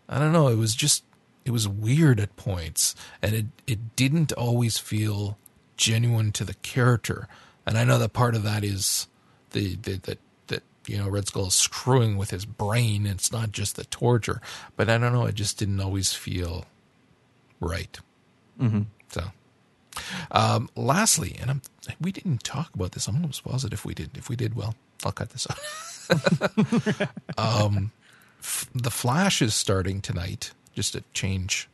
I 0.09 0.19
don't 0.19 0.33
know. 0.33 0.49
It 0.49 0.57
was 0.57 0.75
just 0.75 1.05
it 1.45 1.51
was 1.53 1.67
weird 1.67 2.21
at 2.21 2.37
points, 2.37 2.95
and 3.23 3.35
it 3.35 3.47
it 3.67 3.97
didn't 3.97 4.33
always 4.33 4.79
feel 4.79 5.39
genuine 5.77 6.33
to 6.33 6.45
the 6.45 6.55
character. 6.55 7.29
And 7.67 7.79
I 7.79 7.85
know 7.85 7.99
that 7.99 8.13
part 8.13 8.35
of 8.35 8.43
that 8.43 8.65
is 8.65 9.07
the, 9.51 9.77
the 9.77 9.97
that 10.03 10.19
that 10.49 10.63
you 10.87 10.99
know 10.99 11.09
Red 11.09 11.27
Skull 11.29 11.47
is 11.49 11.55
screwing 11.55 12.17
with 12.17 12.31
his 12.31 12.45
brain. 12.45 13.07
It's 13.07 13.33
not 13.33 13.53
just 13.53 13.77
the 13.77 13.85
torture, 13.85 14.41
but 14.77 14.89
I 14.89 14.99
don't 14.99 15.13
know. 15.13 15.27
It 15.27 15.35
just 15.35 15.59
didn't 15.59 15.81
always 15.81 16.13
feel 16.13 16.65
right. 17.61 17.99
Mm-hmm. 18.61 18.83
So, 19.09 19.23
um, 20.31 20.69
lastly, 20.77 21.37
and 21.41 21.51
I'm 21.51 21.63
we 22.01 22.13
didn't 22.13 22.45
talk 22.45 22.75
about 22.75 22.93
this. 22.93 23.07
I'm 23.09 23.17
almost 23.17 23.45
positive 23.45 23.79
if 23.81 23.85
we 23.85 23.95
didn't. 23.95 24.17
If 24.17 24.29
we 24.29 24.37
did, 24.37 24.55
well, 24.55 24.75
I'll 25.05 25.13
cut 25.13 25.31
this 25.31 25.47
out. 25.51 27.09
um, 27.39 27.93
f- 28.41 28.69
the 28.75 28.91
Flash 28.91 29.41
is 29.43 29.55
starting 29.55 30.01
tonight. 30.01 30.53
Just 30.75 30.93
to 30.93 31.03
change 31.13 31.69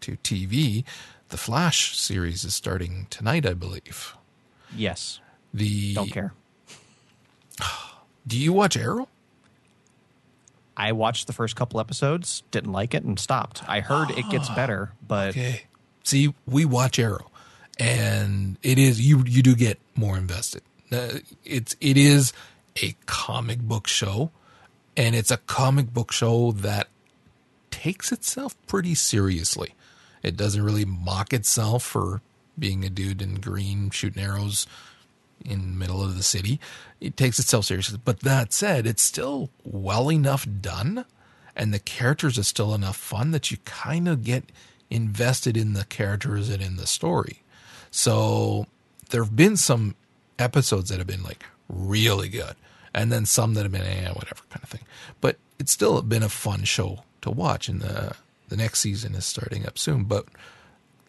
to 0.00 0.16
TV, 0.16 0.84
the 1.28 1.36
Flash 1.36 1.96
series 1.98 2.44
is 2.44 2.54
starting 2.54 3.06
tonight, 3.10 3.44
I 3.44 3.52
believe. 3.52 4.16
Yes, 4.74 5.20
The 5.52 5.94
don't 5.94 6.10
care. 6.10 6.32
Do 8.26 8.38
you 8.38 8.52
watch 8.52 8.76
Arrow? 8.76 9.08
I 10.76 10.92
watched 10.92 11.26
the 11.26 11.32
first 11.32 11.56
couple 11.56 11.78
episodes, 11.80 12.42
didn't 12.50 12.72
like 12.72 12.94
it, 12.94 13.02
and 13.02 13.18
stopped. 13.18 13.62
I 13.68 13.80
heard 13.80 14.10
it 14.10 14.28
gets 14.30 14.48
better, 14.50 14.92
but 15.06 15.30
Okay. 15.30 15.64
See, 16.04 16.32
we 16.46 16.64
watch 16.64 16.98
Arrow, 16.98 17.30
and 17.78 18.56
it 18.62 18.78
is 18.78 19.00
you. 19.00 19.22
You 19.26 19.42
do 19.42 19.54
get 19.54 19.78
more 19.94 20.16
invested. 20.16 20.62
Uh, 20.90 21.18
it's 21.44 21.76
it 21.80 21.96
is 21.98 22.32
a 22.82 22.96
comic 23.04 23.60
book 23.60 23.86
show, 23.86 24.30
and 24.96 25.14
it's 25.14 25.30
a 25.30 25.36
comic 25.36 25.92
book 25.92 26.12
show 26.12 26.52
that 26.52 26.88
takes 27.70 28.10
itself 28.12 28.56
pretty 28.66 28.94
seriously. 28.94 29.74
It 30.22 30.36
doesn't 30.36 30.62
really 30.62 30.84
mock 30.86 31.32
itself 31.34 31.82
for 31.82 32.22
being 32.58 32.84
a 32.84 32.90
dude 32.90 33.20
in 33.22 33.34
green 33.36 33.90
shooting 33.90 34.22
arrows 34.22 34.66
in 35.44 35.60
the 35.60 35.78
middle 35.78 36.02
of 36.02 36.16
the 36.16 36.22
city. 36.22 36.60
It 37.00 37.16
takes 37.16 37.38
itself 37.38 37.66
seriously. 37.66 37.98
But 38.04 38.20
that 38.20 38.52
said, 38.52 38.86
it's 38.86 39.02
still 39.02 39.50
well 39.64 40.10
enough 40.10 40.46
done 40.60 41.04
and 41.56 41.74
the 41.74 41.78
characters 41.78 42.38
are 42.38 42.44
still 42.44 42.74
enough 42.74 42.96
fun 42.96 43.32
that 43.32 43.50
you 43.50 43.58
kind 43.64 44.08
of 44.08 44.24
get 44.24 44.44
invested 44.88 45.56
in 45.56 45.74
the 45.74 45.84
characters 45.84 46.48
and 46.48 46.62
in 46.62 46.76
the 46.76 46.86
story. 46.86 47.42
So 47.90 48.66
there 49.10 49.22
have 49.22 49.36
been 49.36 49.56
some 49.56 49.94
episodes 50.38 50.88
that 50.88 50.98
have 50.98 51.06
been 51.06 51.22
like 51.22 51.44
really 51.68 52.28
good 52.28 52.54
and 52.94 53.12
then 53.12 53.26
some 53.26 53.54
that 53.54 53.62
have 53.62 53.72
been 53.72 53.82
eh, 53.82 54.08
whatever 54.10 54.42
kind 54.50 54.62
of 54.62 54.68
thing. 54.68 54.86
But 55.20 55.36
it's 55.58 55.72
still 55.72 56.00
been 56.02 56.22
a 56.22 56.28
fun 56.28 56.64
show 56.64 57.04
to 57.22 57.30
watch 57.30 57.68
and 57.68 57.80
the 57.80 58.16
the 58.48 58.56
next 58.56 58.80
season 58.80 59.14
is 59.14 59.24
starting 59.24 59.64
up 59.64 59.78
soon. 59.78 60.04
But 60.04 60.26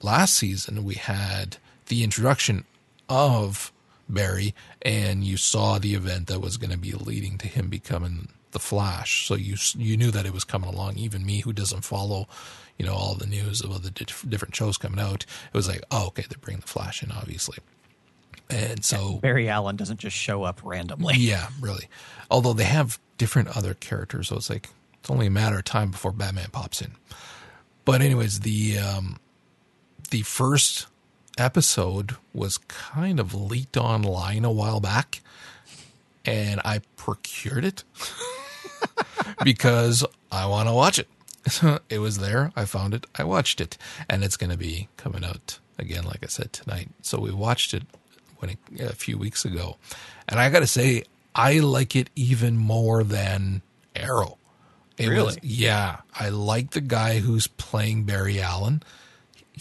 last 0.01 0.35
season 0.35 0.83
we 0.83 0.95
had 0.95 1.57
the 1.87 2.03
introduction 2.03 2.65
of 3.09 3.71
Barry, 4.13 4.53
and 4.81 5.23
you 5.23 5.37
saw 5.37 5.79
the 5.79 5.95
event 5.95 6.27
that 6.27 6.39
was 6.39 6.57
going 6.57 6.71
to 6.71 6.77
be 6.77 6.91
leading 6.91 7.37
to 7.39 7.47
him 7.47 7.69
becoming 7.69 8.29
the 8.51 8.59
Flash. 8.59 9.27
So 9.27 9.35
you 9.35 9.55
you 9.77 9.97
knew 9.97 10.11
that 10.11 10.25
it 10.25 10.33
was 10.33 10.43
coming 10.43 10.69
along. 10.69 10.97
Even 10.97 11.25
me, 11.25 11.41
who 11.41 11.53
doesn't 11.53 11.81
follow, 11.81 12.27
you 12.77 12.85
know, 12.85 12.93
all 12.93 13.15
the 13.15 13.25
news 13.25 13.61
of 13.61 13.71
all 13.71 13.79
the 13.79 13.91
diff- 13.91 14.25
different 14.27 14.55
shows 14.55 14.77
coming 14.77 14.99
out, 14.99 15.23
it 15.23 15.57
was 15.57 15.67
like, 15.67 15.83
oh, 15.91 16.07
okay, 16.07 16.25
they're 16.29 16.39
bringing 16.39 16.61
the 16.61 16.67
Flash 16.67 17.03
in, 17.03 17.11
obviously. 17.11 17.57
And 18.49 18.83
so 18.83 19.19
Barry 19.19 19.47
Allen 19.47 19.77
doesn't 19.77 19.99
just 19.99 20.15
show 20.15 20.43
up 20.43 20.61
randomly. 20.63 21.15
yeah, 21.17 21.47
really. 21.59 21.87
Although 22.29 22.53
they 22.53 22.65
have 22.65 22.99
different 23.17 23.55
other 23.55 23.73
characters, 23.73 24.27
so 24.27 24.35
it's 24.35 24.49
like 24.49 24.69
it's 24.99 25.09
only 25.09 25.27
a 25.27 25.31
matter 25.31 25.57
of 25.57 25.63
time 25.63 25.91
before 25.91 26.11
Batman 26.11 26.49
pops 26.51 26.81
in. 26.81 26.91
But 27.85 28.01
anyways, 28.01 28.41
the 28.41 28.77
um, 28.77 29.19
the 30.11 30.21
first 30.23 30.87
episode 31.37 32.15
was 32.33 32.57
kind 32.57 33.19
of 33.19 33.33
leaked 33.33 33.77
online 33.77 34.45
a 34.45 34.51
while 34.51 34.79
back, 34.79 35.21
and 36.25 36.61
I 36.63 36.81
procured 36.97 37.65
it 37.65 37.83
because 39.43 40.05
I 40.31 40.45
want 40.45 40.69
to 40.69 40.73
watch 40.73 40.99
it. 40.99 41.07
it 41.89 41.99
was 41.99 42.19
there. 42.19 42.51
I 42.55 42.65
found 42.65 42.93
it. 42.93 43.07
I 43.15 43.23
watched 43.23 43.61
it, 43.61 43.77
and 44.09 44.23
it's 44.23 44.37
going 44.37 44.51
to 44.51 44.57
be 44.57 44.87
coming 44.97 45.23
out 45.23 45.59
again, 45.77 46.03
like 46.03 46.23
I 46.23 46.27
said 46.27 46.53
tonight. 46.53 46.89
So 47.01 47.19
we 47.19 47.31
watched 47.31 47.73
it 47.73 47.83
when 48.37 48.51
it, 48.51 48.81
a 48.81 48.95
few 48.95 49.17
weeks 49.17 49.45
ago, 49.45 49.77
and 50.27 50.39
I 50.39 50.49
got 50.49 50.59
to 50.59 50.67
say, 50.67 51.03
I 51.33 51.59
like 51.59 51.95
it 51.95 52.09
even 52.15 52.57
more 52.57 53.03
than 53.03 53.61
Arrow. 53.95 54.37
It 54.97 55.07
Really? 55.07 55.25
Was, 55.25 55.39
yeah, 55.41 55.97
I 56.13 56.29
like 56.29 56.71
the 56.71 56.81
guy 56.81 57.19
who's 57.19 57.47
playing 57.47 58.03
Barry 58.03 58.39
Allen. 58.39 58.83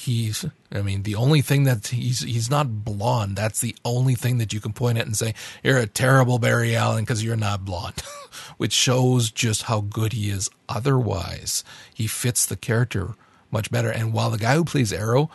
He's, 0.00 0.46
I 0.72 0.80
mean, 0.80 1.02
the 1.02 1.14
only 1.14 1.42
thing 1.42 1.64
that 1.64 1.88
he's 1.88 2.20
he's 2.20 2.48
not 2.48 2.84
blonde. 2.84 3.36
That's 3.36 3.60
the 3.60 3.76
only 3.84 4.14
thing 4.14 4.38
that 4.38 4.52
you 4.52 4.60
can 4.60 4.72
point 4.72 4.96
at 4.96 5.04
and 5.04 5.14
say 5.14 5.34
you're 5.62 5.76
a 5.76 5.86
terrible 5.86 6.38
Barry 6.38 6.74
Allen 6.74 7.04
because 7.04 7.22
you're 7.22 7.36
not 7.36 7.66
blonde, 7.66 8.02
which 8.56 8.72
shows 8.72 9.30
just 9.30 9.64
how 9.64 9.82
good 9.82 10.14
he 10.14 10.30
is. 10.30 10.48
Otherwise, 10.70 11.64
he 11.92 12.06
fits 12.06 12.46
the 12.46 12.56
character 12.56 13.14
much 13.50 13.70
better. 13.70 13.90
And 13.90 14.14
while 14.14 14.30
the 14.30 14.38
guy 14.38 14.54
who 14.54 14.64
plays 14.64 14.90
Arrow 14.90 15.30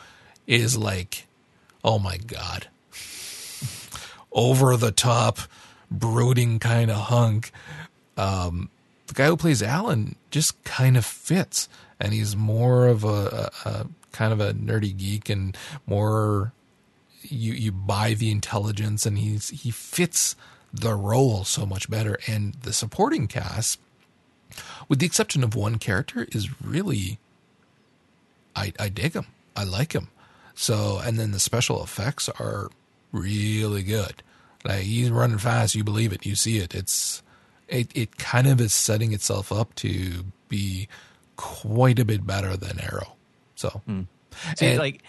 is 0.47 0.75
like, 0.75 1.27
oh 1.83 1.99
my 1.99 2.17
god, 2.17 2.67
over 4.31 4.75
the 4.77 4.91
top, 4.91 5.39
brooding 5.91 6.57
kind 6.59 6.89
of 6.89 6.97
hunk. 6.97 7.51
Um, 8.17 8.69
the 9.07 9.13
guy 9.13 9.27
who 9.27 9.37
plays 9.37 9.61
Alan 9.61 10.15
just 10.31 10.63
kind 10.63 10.97
of 10.97 11.05
fits, 11.05 11.69
and 11.99 12.13
he's 12.13 12.35
more 12.35 12.87
of 12.87 13.03
a, 13.03 13.51
a, 13.63 13.69
a 13.69 13.87
kind 14.15 14.33
of 14.33 14.39
a 14.39 14.53
nerdy 14.53 14.95
geek 14.95 15.29
and 15.29 15.55
more. 15.85 16.53
You 17.21 17.53
you 17.53 17.71
buy 17.71 18.13
the 18.13 18.31
intelligence, 18.31 19.05
and 19.05 19.17
he's 19.17 19.49
he 19.49 19.71
fits 19.71 20.35
the 20.73 20.95
role 20.95 21.43
so 21.43 21.65
much 21.65 21.89
better. 21.89 22.17
And 22.27 22.53
the 22.55 22.73
supporting 22.73 23.27
cast, 23.27 23.79
with 24.87 24.99
the 24.99 25.05
exception 25.05 25.43
of 25.43 25.55
one 25.55 25.77
character, 25.77 26.27
is 26.31 26.61
really 26.61 27.19
I 28.55 28.73
I 28.79 28.89
dig 28.89 29.13
him. 29.13 29.27
I 29.55 29.63
like 29.63 29.93
him. 29.93 30.09
So 30.53 31.01
and 31.03 31.19
then 31.19 31.31
the 31.31 31.39
special 31.39 31.83
effects 31.83 32.29
are 32.29 32.69
really 33.11 33.83
good. 33.83 34.23
Like 34.63 34.81
he's 34.81 35.11
running 35.11 35.37
fast, 35.37 35.75
you 35.75 35.83
believe 35.83 36.13
it, 36.13 36.25
you 36.25 36.35
see 36.35 36.57
it. 36.57 36.73
It's 36.73 37.21
it 37.67 37.91
it 37.95 38.17
kind 38.17 38.47
of 38.47 38.61
is 38.61 38.73
setting 38.73 39.13
itself 39.13 39.51
up 39.51 39.75
to 39.75 40.25
be 40.47 40.87
quite 41.35 41.99
a 41.99 42.05
bit 42.05 42.25
better 42.25 42.55
than 42.55 42.79
Arrow. 42.79 43.14
So 43.55 43.81
See, 44.57 44.65
and 44.67 44.79
like 44.79 45.01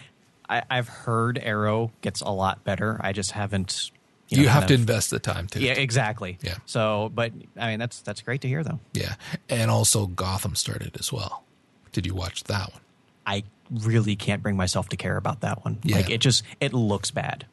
I, 0.49 0.63
I've 0.69 0.87
heard 0.87 1.37
Arrow 1.37 1.91
gets 2.01 2.21
a 2.21 2.29
lot 2.29 2.63
better. 2.63 2.97
I 3.01 3.11
just 3.13 3.31
haven't. 3.31 3.91
you, 4.29 4.43
know, 4.43 4.49
have 4.49 4.61
kind 4.61 4.67
to 4.69 4.73
of- 4.75 4.79
invest 4.81 5.09
the 5.09 5.19
time 5.19 5.47
to 5.47 5.59
Yeah, 5.61 5.73
exactly. 5.73 6.37
Yeah. 6.41 6.55
So, 6.65 7.11
but 7.13 7.31
I 7.57 7.67
mean, 7.71 7.79
that's 7.79 7.99
that's 8.01 8.21
great 8.21 8.41
to 8.41 8.47
hear, 8.47 8.63
though. 8.63 8.79
yeah. 8.93 9.15
And 9.49 9.69
also 9.69 10.07
Gotham 10.07 10.55
started 10.55 10.95
as 10.99 11.11
well. 11.11 11.43
Did 11.91 12.05
you 12.05 12.13
watch 12.15 12.43
that 12.45 12.71
one? 12.71 12.81
I 13.25 13.43
really 13.69 14.15
can't 14.15 14.41
bring 14.41 14.55
myself 14.55 14.87
to 14.89 14.95
care 14.97 15.17
about 15.17 15.41
that 15.41 15.65
one. 15.65 15.79
Yeah. 15.83 15.97
Like 15.97 16.09
it 16.09 16.19
just 16.19 16.43
it 16.61 16.71
looks 16.73 17.11
bad. 17.11 17.45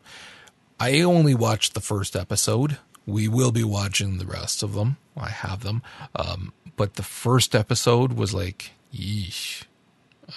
I 0.78 1.00
only 1.00 1.34
watched 1.34 1.74
the 1.74 1.80
first 1.80 2.14
episode. 2.14 2.78
We 3.06 3.26
will 3.28 3.50
be 3.52 3.64
watching 3.64 4.18
the 4.18 4.26
rest 4.26 4.62
of 4.62 4.74
them. 4.74 4.96
I 5.16 5.28
have 5.30 5.62
them. 5.64 5.82
Um, 6.16 6.52
but 6.76 6.94
the 6.94 7.02
first 7.02 7.54
episode 7.54 8.12
was 8.14 8.32
like, 8.32 8.72
yeesh. 8.94 9.64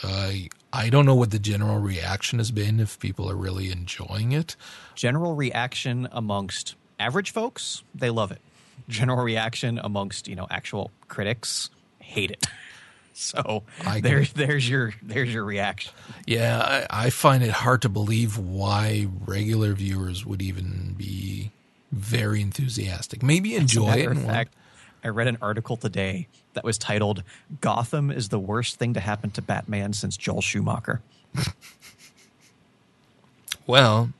I 0.03 0.49
I 0.73 0.89
don't 0.89 1.05
know 1.05 1.15
what 1.15 1.31
the 1.31 1.39
general 1.39 1.79
reaction 1.79 2.39
has 2.39 2.51
been 2.51 2.79
if 2.79 2.99
people 2.99 3.29
are 3.29 3.35
really 3.35 3.71
enjoying 3.71 4.31
it. 4.31 4.55
General 4.95 5.35
reaction 5.35 6.07
amongst 6.11 6.75
average 6.99 7.31
folks, 7.31 7.83
they 7.95 8.09
love 8.09 8.31
it. 8.31 8.41
General 8.89 9.23
reaction 9.23 9.79
amongst 9.81 10.27
you 10.27 10.35
know 10.35 10.47
actual 10.49 10.91
critics, 11.07 11.69
hate 11.99 12.31
it. 12.31 12.47
So 13.19 13.63
there, 14.01 14.25
there's 14.25 14.69
your 14.69 14.93
there's 15.01 15.33
your 15.33 15.43
reaction. 15.43 15.91
Yeah, 16.27 16.85
I, 16.91 17.07
I 17.07 17.09
find 17.09 17.43
it 17.43 17.49
hard 17.49 17.81
to 17.81 17.89
believe 17.89 18.37
why 18.37 19.07
regular 19.25 19.73
viewers 19.73 20.23
would 20.23 20.39
even 20.39 20.93
be 20.95 21.49
very 21.91 22.41
enthusiastic. 22.41 23.23
Maybe 23.23 23.55
enjoy 23.55 23.87
it. 23.87 23.97
Matter 23.97 24.11
of 24.11 24.17
and 24.17 24.27
fact, 24.27 24.53
I 25.03 25.09
read 25.09 25.27
an 25.27 25.37
article 25.41 25.77
today 25.77 26.27
that 26.53 26.63
was 26.63 26.77
titled 26.77 27.23
"Gotham 27.61 28.09
is 28.11 28.29
the 28.29 28.39
worst 28.39 28.77
thing 28.77 28.93
to 28.93 28.99
happen 28.99 29.29
to 29.31 29.41
Batman 29.41 29.93
since 29.93 30.17
Joel 30.17 30.41
Schumacher." 30.41 31.01
Well, 33.65 34.11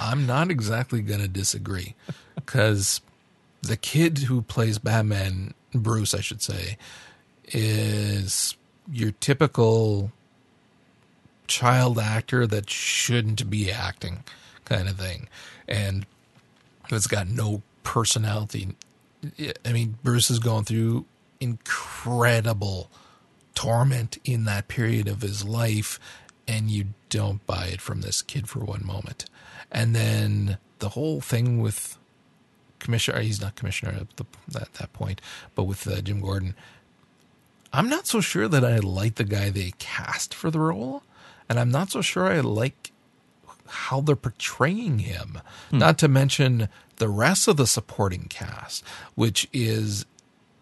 I'm 0.00 0.26
not 0.26 0.50
exactly 0.50 1.02
going 1.02 1.20
to 1.20 1.28
disagree 1.28 1.94
because 2.34 3.00
the 3.62 3.76
kid 3.76 4.18
who 4.18 4.42
plays 4.42 4.78
Batman, 4.78 5.54
Bruce, 5.74 6.14
I 6.14 6.20
should 6.20 6.42
say, 6.42 6.78
is 7.46 8.56
your 8.90 9.12
typical 9.12 10.10
child 11.46 11.98
actor 11.98 12.46
that 12.46 12.70
shouldn't 12.70 13.50
be 13.50 13.70
acting 13.70 14.24
kind 14.64 14.88
of 14.88 14.96
thing. 14.96 15.28
And 15.68 16.06
it's 16.90 17.06
got 17.06 17.28
no 17.28 17.62
personality. 17.82 18.74
I 19.64 19.72
mean, 19.72 19.98
Bruce 20.02 20.30
is 20.30 20.38
going 20.38 20.64
through 20.64 21.06
incredible 21.40 22.90
torment 23.54 24.18
in 24.24 24.44
that 24.44 24.68
period 24.68 25.08
of 25.08 25.22
his 25.22 25.44
life, 25.44 26.00
and 26.46 26.70
you 26.70 26.88
don't 27.08 27.46
buy 27.46 27.66
it 27.66 27.80
from 27.80 28.00
this 28.00 28.22
kid 28.22 28.48
for 28.48 28.60
one 28.60 28.84
moment. 28.84 29.26
And 29.70 29.94
then 29.94 30.58
the 30.78 30.90
whole 30.90 31.20
thing 31.20 31.60
with 31.60 31.98
commissioner, 32.78 33.20
he's 33.20 33.40
not 33.40 33.56
commissioner 33.56 33.92
at, 34.00 34.16
the, 34.16 34.24
at 34.60 34.74
that 34.74 34.92
point, 34.92 35.20
but 35.54 35.64
with 35.64 35.86
uh, 35.86 36.00
Jim 36.00 36.20
Gordon, 36.20 36.54
I'm 37.72 37.88
not 37.88 38.06
so 38.06 38.20
sure 38.20 38.46
that 38.48 38.64
I 38.64 38.78
like 38.78 39.16
the 39.16 39.24
guy 39.24 39.50
they 39.50 39.72
cast 39.78 40.34
for 40.34 40.50
the 40.50 40.60
role, 40.60 41.02
and 41.48 41.58
I'm 41.58 41.70
not 41.70 41.90
so 41.90 42.02
sure 42.02 42.26
I 42.26 42.40
like 42.40 42.92
how 43.66 44.00
they're 44.00 44.14
portraying 44.14 45.00
him. 45.00 45.40
Hmm. 45.70 45.78
Not 45.78 45.98
to 45.98 46.08
mention 46.08 46.68
the 46.96 47.08
rest 47.08 47.48
of 47.48 47.56
the 47.56 47.66
supporting 47.66 48.26
cast, 48.28 48.84
which 49.14 49.48
is 49.52 50.06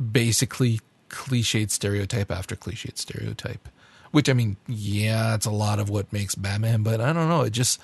basically 0.00 0.80
cliched 1.08 1.70
stereotype 1.70 2.30
after 2.30 2.56
cliched 2.56 2.98
stereotype. 2.98 3.68
Which 4.10 4.28
I 4.28 4.34
mean, 4.34 4.56
yeah, 4.66 5.34
it's 5.34 5.46
a 5.46 5.50
lot 5.50 5.78
of 5.78 5.88
what 5.88 6.12
makes 6.12 6.34
Batman, 6.34 6.82
but 6.82 7.00
I 7.00 7.12
don't 7.12 7.28
know. 7.28 7.42
It 7.42 7.50
just, 7.50 7.80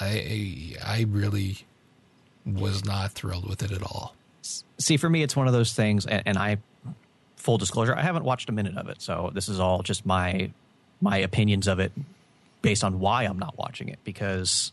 I, 0.00 0.76
I 0.84 1.06
really 1.08 1.58
was 2.44 2.84
not 2.84 3.12
thrilled 3.12 3.48
with 3.48 3.62
it 3.62 3.70
at 3.70 3.82
all. 3.82 4.16
See, 4.78 4.96
for 4.96 5.08
me, 5.08 5.22
it's 5.22 5.36
one 5.36 5.46
of 5.46 5.52
those 5.52 5.72
things, 5.72 6.06
and, 6.06 6.22
and 6.26 6.38
I, 6.38 6.58
full 7.36 7.58
disclosure, 7.58 7.94
I 7.94 8.02
haven't 8.02 8.24
watched 8.24 8.48
a 8.48 8.52
minute 8.52 8.76
of 8.76 8.88
it, 8.88 9.00
so 9.02 9.30
this 9.34 9.48
is 9.48 9.60
all 9.60 9.82
just 9.82 10.04
my 10.06 10.50
my 11.02 11.16
opinions 11.16 11.66
of 11.66 11.80
it 11.80 11.92
based 12.62 12.84
on 12.84 13.00
why 13.00 13.24
I'm 13.24 13.38
not 13.38 13.56
watching 13.56 13.88
it 13.88 13.98
because 14.04 14.72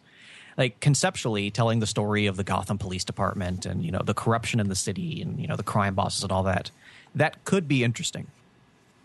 like 0.57 0.79
conceptually 0.79 1.51
telling 1.51 1.79
the 1.79 1.87
story 1.87 2.25
of 2.25 2.35
the 2.35 2.43
Gotham 2.43 2.77
Police 2.77 3.03
Department 3.03 3.65
and 3.65 3.85
you 3.85 3.91
know 3.91 4.01
the 4.03 4.13
corruption 4.13 4.59
in 4.59 4.67
the 4.69 4.75
city 4.75 5.21
and 5.21 5.39
you 5.39 5.47
know 5.47 5.55
the 5.55 5.63
crime 5.63 5.95
bosses 5.95 6.23
and 6.23 6.31
all 6.31 6.43
that 6.43 6.71
that 7.15 7.45
could 7.45 7.67
be 7.67 7.83
interesting. 7.83 8.27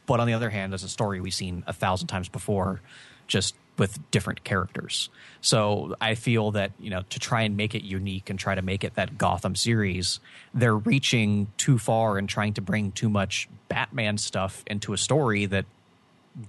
But 0.06 0.18
on 0.18 0.26
the 0.26 0.34
other 0.34 0.50
hand, 0.50 0.74
as 0.74 0.82
a 0.82 0.88
story 0.88 1.20
we've 1.20 1.34
seen 1.34 1.62
a 1.66 1.72
thousand 1.72 2.08
times 2.08 2.28
before, 2.28 2.80
just 3.26 3.54
with 3.78 3.98
different 4.10 4.44
characters. 4.44 5.08
So 5.40 5.94
I 6.00 6.14
feel 6.14 6.50
that, 6.52 6.72
you 6.78 6.90
know, 6.90 7.02
to 7.08 7.18
try 7.18 7.42
and 7.42 7.56
make 7.56 7.74
it 7.74 7.82
unique 7.82 8.28
and 8.28 8.38
try 8.38 8.54
to 8.54 8.62
make 8.62 8.84
it 8.84 8.94
that 8.94 9.16
Gotham 9.16 9.56
series, 9.56 10.20
they're 10.52 10.76
reaching 10.76 11.50
too 11.56 11.78
far 11.78 12.18
and 12.18 12.28
trying 12.28 12.54
to 12.54 12.60
bring 12.60 12.92
too 12.92 13.08
much 13.08 13.48
Batman 13.68 14.18
stuff 14.18 14.62
into 14.66 14.92
a 14.92 14.98
story 14.98 15.46
that 15.46 15.64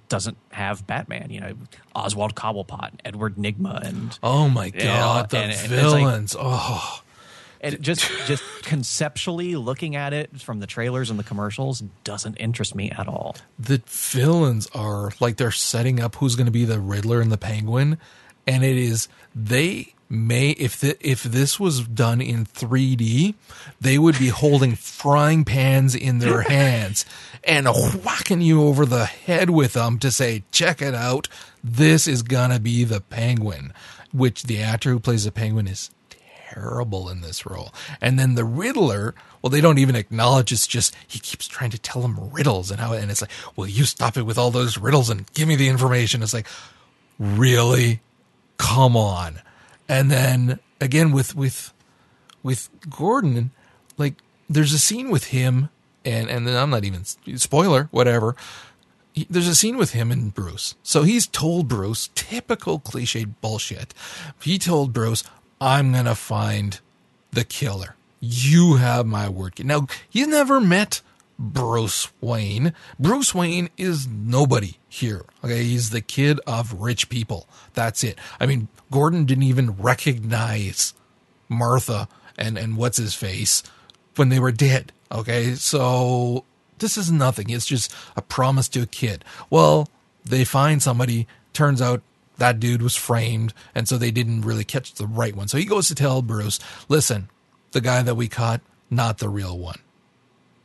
doesn't 0.09 0.37
have 0.51 0.85
Batman. 0.87 1.29
You 1.29 1.41
know, 1.41 1.53
Oswald 1.95 2.35
Cobblepot, 2.35 2.91
Edward 3.03 3.35
Nygma, 3.35 3.81
and 3.81 4.17
oh 4.23 4.49
my 4.49 4.69
god, 4.69 5.31
know, 5.33 5.39
the 5.39 5.45
and, 5.45 5.69
villains! 5.69 6.35
And 6.35 6.43
like, 6.43 6.53
oh, 6.55 7.01
and 7.61 7.81
just 7.81 8.09
just 8.27 8.43
conceptually 8.63 9.55
looking 9.55 9.95
at 9.95 10.13
it 10.13 10.41
from 10.41 10.59
the 10.59 10.67
trailers 10.67 11.09
and 11.09 11.17
the 11.17 11.23
commercials 11.23 11.81
doesn't 12.03 12.35
interest 12.35 12.75
me 12.75 12.91
at 12.91 13.07
all. 13.07 13.35
The 13.57 13.81
villains 13.87 14.67
are 14.75 15.11
like 15.19 15.37
they're 15.37 15.51
setting 15.51 15.99
up 15.99 16.15
who's 16.15 16.35
going 16.35 16.45
to 16.45 16.51
be 16.51 16.65
the 16.65 16.79
Riddler 16.79 17.21
and 17.21 17.31
the 17.31 17.37
Penguin, 17.37 17.97
and 18.45 18.63
it 18.63 18.77
is 18.77 19.07
they 19.33 19.93
may 20.13 20.51
if 20.51 20.79
the, 20.79 20.95
if 21.05 21.23
this 21.23 21.59
was 21.59 21.81
done 21.81 22.21
in 22.21 22.45
3D, 22.45 23.33
they 23.81 23.97
would 23.97 24.17
be 24.19 24.29
holding 24.29 24.75
frying 24.75 25.43
pans 25.43 25.95
in 25.95 26.19
their 26.19 26.41
hands 26.49 27.05
and 27.43 27.67
whacking 28.03 28.41
you 28.41 28.63
over 28.63 28.85
the 28.85 29.05
head 29.05 29.49
with 29.49 29.73
them 29.73 29.99
to 29.99 30.11
say, 30.11 30.43
"Check 30.51 30.81
it 30.81 30.93
out, 30.93 31.27
this 31.63 32.07
is 32.07 32.21
gonna 32.21 32.59
be 32.59 32.83
the 32.83 33.01
Penguin." 33.01 33.73
Which 34.11 34.43
the 34.43 34.61
actor 34.61 34.91
who 34.91 34.99
plays 34.99 35.25
the 35.25 35.31
Penguin 35.31 35.67
is 35.67 35.89
terrible 36.53 37.09
in 37.09 37.21
this 37.21 37.47
role. 37.47 37.73
And 37.99 38.19
then 38.19 38.35
the 38.35 38.45
Riddler, 38.45 39.15
well, 39.41 39.49
they 39.49 39.59
don't 39.59 39.79
even 39.79 39.95
acknowledge 39.95 40.51
it's 40.51 40.67
just 40.67 40.95
he 41.07 41.17
keeps 41.17 41.47
trying 41.47 41.71
to 41.71 41.79
tell 41.79 42.03
them 42.03 42.29
riddles 42.31 42.69
and 42.69 42.79
how, 42.79 42.93
and 42.93 43.09
it's 43.09 43.21
like, 43.21 43.31
"Will 43.55 43.67
you 43.67 43.85
stop 43.85 44.17
it 44.17 44.23
with 44.23 44.37
all 44.37 44.51
those 44.51 44.77
riddles 44.77 45.09
and 45.09 45.31
give 45.33 45.47
me 45.47 45.55
the 45.55 45.67
information. 45.67 46.21
It's 46.21 46.33
like, 46.33 46.47
really, 47.17 48.01
come 48.57 48.95
on. 48.95 49.41
And 49.87 50.09
then 50.09 50.59
again 50.79 51.11
with 51.11 51.35
with 51.35 51.73
with 52.41 52.69
Gordon, 52.89 53.51
like 53.97 54.15
there's 54.49 54.73
a 54.73 54.79
scene 54.79 55.09
with 55.09 55.25
him, 55.25 55.69
and 56.05 56.29
and 56.29 56.47
then 56.47 56.55
I'm 56.55 56.69
not 56.69 56.83
even 56.83 57.05
spoiler, 57.05 57.87
whatever. 57.91 58.35
there's 59.29 59.47
a 59.47 59.55
scene 59.55 59.77
with 59.77 59.91
him 59.91 60.11
and 60.11 60.33
Bruce. 60.33 60.75
So 60.83 61.03
he's 61.03 61.27
told 61.27 61.67
Bruce, 61.67 62.09
typical 62.15 62.79
cliche 62.79 63.25
bullshit. 63.25 63.93
He 64.41 64.57
told 64.57 64.91
Bruce, 64.91 65.23
I'm 65.61 65.91
to 66.05 66.15
find 66.15 66.79
the 67.31 67.43
killer. 67.43 67.95
You 68.19 68.75
have 68.75 69.05
my 69.05 69.29
word. 69.29 69.63
Now, 69.63 69.87
he's 70.09 70.27
never 70.27 70.59
met 70.59 71.01
Bruce 71.43 72.09
Wayne. 72.21 72.73
Bruce 72.97 73.35
Wayne 73.35 73.69
is 73.77 74.07
nobody 74.07 74.77
here. 74.87 75.25
Okay. 75.43 75.63
He's 75.63 75.89
the 75.89 76.01
kid 76.01 76.39
of 76.47 76.81
rich 76.81 77.09
people. 77.09 77.47
That's 77.73 78.03
it. 78.03 78.17
I 78.39 78.45
mean, 78.45 78.69
Gordon 78.91 79.25
didn't 79.25 79.43
even 79.43 79.71
recognize 79.71 80.93
Martha 81.49 82.07
and, 82.37 82.57
and 82.57 82.77
what's 82.77 82.97
his 82.97 83.13
face 83.13 83.61
when 84.15 84.29
they 84.29 84.39
were 84.39 84.53
dead. 84.53 84.93
Okay. 85.11 85.55
So 85.55 86.45
this 86.79 86.97
is 86.97 87.11
nothing. 87.11 87.49
It's 87.49 87.65
just 87.65 87.93
a 88.15 88.21
promise 88.21 88.69
to 88.69 88.81
a 88.81 88.87
kid. 88.87 89.25
Well, 89.49 89.89
they 90.23 90.45
find 90.45 90.81
somebody, 90.81 91.27
turns 91.51 91.81
out 91.81 92.01
that 92.37 92.59
dude 92.59 92.81
was 92.81 92.95
framed, 92.95 93.53
and 93.75 93.87
so 93.87 93.97
they 93.97 94.11
didn't 94.11 94.41
really 94.41 94.63
catch 94.63 94.93
the 94.93 95.07
right 95.07 95.35
one. 95.35 95.49
So 95.49 95.57
he 95.57 95.65
goes 95.65 95.89
to 95.89 95.95
tell 95.95 96.21
Bruce, 96.21 96.59
listen, 96.87 97.29
the 97.73 97.81
guy 97.81 98.01
that 98.01 98.15
we 98.15 98.27
caught, 98.29 98.61
not 98.89 99.17
the 99.17 99.29
real 99.29 99.57
one. 99.57 99.79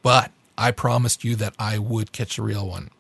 But 0.03 0.31
I 0.59 0.71
promised 0.73 1.25
you 1.25 1.37
that 1.37 1.55
I 1.59 1.79
would 1.79 2.13
catch 2.13 2.39
a 2.39 2.43
real 2.43 2.69
one. 2.69 2.91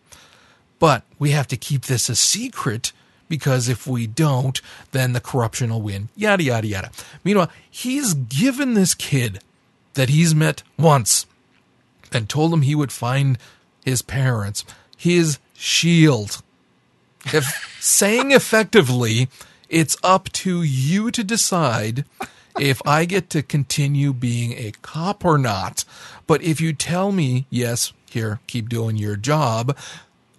But 0.78 1.02
we 1.18 1.30
have 1.30 1.48
to 1.48 1.56
keep 1.56 1.82
this 1.82 2.08
a 2.08 2.16
secret 2.16 2.92
because 3.28 3.68
if 3.68 3.86
we 3.86 4.06
don't, 4.06 4.60
then 4.92 5.12
the 5.12 5.20
corruption 5.20 5.70
will 5.70 5.82
win. 5.82 6.08
Yada, 6.16 6.42
yada, 6.42 6.66
yada. 6.66 6.90
Meanwhile, 7.24 7.50
he's 7.68 8.14
given 8.14 8.74
this 8.74 8.94
kid 8.94 9.40
that 9.94 10.08
he's 10.08 10.34
met 10.34 10.62
once 10.78 11.26
and 12.12 12.28
told 12.28 12.52
him 12.52 12.62
he 12.62 12.74
would 12.74 12.92
find 12.92 13.36
his 13.84 14.00
parents 14.00 14.64
his 14.96 15.38
shield 15.54 16.42
if 17.26 17.76
saying 17.80 18.32
effectively, 18.32 19.28
it's 19.68 19.96
up 20.02 20.30
to 20.32 20.62
you 20.62 21.10
to 21.10 21.24
decide 21.24 22.04
if 22.58 22.80
I 22.86 23.04
get 23.04 23.30
to 23.30 23.42
continue 23.42 24.12
being 24.12 24.52
a 24.52 24.72
cop 24.82 25.24
or 25.24 25.38
not. 25.38 25.84
But 26.28 26.42
if 26.42 26.60
you 26.60 26.72
tell 26.72 27.10
me, 27.10 27.46
yes, 27.50 27.92
here, 28.08 28.38
keep 28.46 28.68
doing 28.68 28.96
your 28.96 29.16
job, 29.16 29.76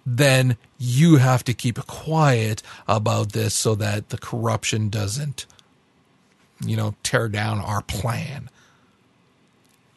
then 0.06 0.56
you 0.78 1.16
have 1.16 1.44
to 1.44 1.52
keep 1.52 1.76
quiet 1.86 2.62
about 2.88 3.32
this 3.32 3.54
so 3.54 3.74
that 3.74 4.08
the 4.08 4.16
corruption 4.16 4.88
doesn't, 4.88 5.44
you 6.64 6.76
know, 6.76 6.94
tear 7.02 7.28
down 7.28 7.60
our 7.60 7.82
plan 7.82 8.48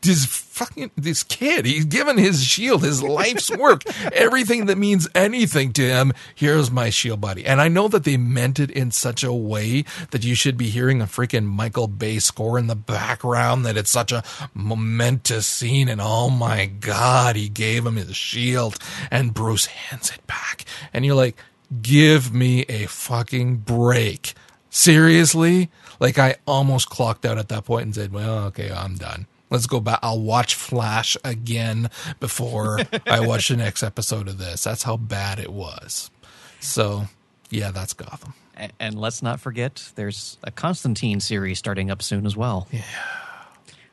this 0.04 0.26
fucking 0.26 0.92
this 0.96 1.24
kid 1.24 1.66
he's 1.66 1.86
given 1.86 2.18
his 2.18 2.44
shield 2.44 2.84
his 2.84 3.02
life's 3.02 3.50
work 3.58 3.84
everything 4.14 4.68
that 4.68 4.78
means 4.78 5.08
anything 5.16 5.74
to 5.74 5.82
him. 5.82 6.14
Here's 6.36 6.70
my 6.70 6.90
shield 6.90 7.22
buddy 7.22 7.46
and 7.46 7.60
i 7.60 7.68
know 7.68 7.88
that 7.88 8.04
they 8.04 8.18
meant 8.18 8.60
it 8.60 8.70
in 8.72 8.92
such 8.92 9.24
a 9.24 9.34
way 9.34 9.84
that 10.12 10.24
you 10.24 10.36
should 10.36 10.58
be 10.58 10.70
hearing 10.70 11.02
a 11.02 11.06
freaking 11.06 11.46
michael 11.46 11.88
bay 11.88 12.20
score 12.20 12.60
in 12.60 12.68
the 12.68 12.76
background 12.76 13.66
that 13.66 13.78
it's 13.78 13.92
such 13.92 14.12
a 14.12 14.24
momentous 14.54 15.48
scene 15.48 15.90
and 15.90 16.02
oh 16.02 16.30
my 16.30 16.66
god 16.66 17.36
he 17.36 17.50
gave 17.50 17.86
him 17.86 17.96
his 17.96 18.16
shield 18.16 18.78
and 19.10 19.34
bruce 19.34 19.66
hands 19.66 20.12
it 20.12 20.26
back. 20.28 20.66
And 20.94 21.06
you're 21.06 21.16
like 21.16 21.36
give 21.82 22.34
me 22.34 22.62
a 22.64 22.86
fucking 22.86 23.58
break. 23.58 24.34
Seriously? 24.70 25.70
Like 26.00 26.18
i 26.18 26.36
almost 26.46 26.90
clocked 26.90 27.26
out 27.26 27.38
at 27.38 27.50
that 27.50 27.66
point 27.66 27.86
and 27.86 27.96
said 27.96 28.12
well 28.12 28.46
okay 28.46 28.72
i'm 28.72 28.96
done 28.96 29.28
let's 29.54 29.68
go 29.68 29.80
back. 29.80 30.00
I'll 30.02 30.20
watch 30.20 30.56
Flash 30.56 31.16
again 31.24 31.90
before 32.20 32.80
I 33.06 33.22
watch 33.26 33.48
the 33.48 33.56
next 33.56 33.84
episode 33.84 34.28
of 34.28 34.38
this. 34.38 34.64
That's 34.64 34.84
how 34.84 34.98
bad 34.98 35.40
it 35.40 35.54
was. 35.54 36.12
So, 36.60 37.06
yeah, 37.50 37.72
that's 37.72 37.94
Gotham. 37.94 38.34
And, 38.56 38.74
and 38.80 39.00
let's 39.00 39.22
not 39.22 39.40
forget, 39.40 39.92
there's 39.96 40.38
a 40.44 40.52
Constantine 40.52 41.20
series 41.20 41.60
starting 41.60 41.90
up 41.92 42.02
soon 42.02 42.26
as 42.26 42.36
well. 42.36 42.68
Yeah. 42.72 42.82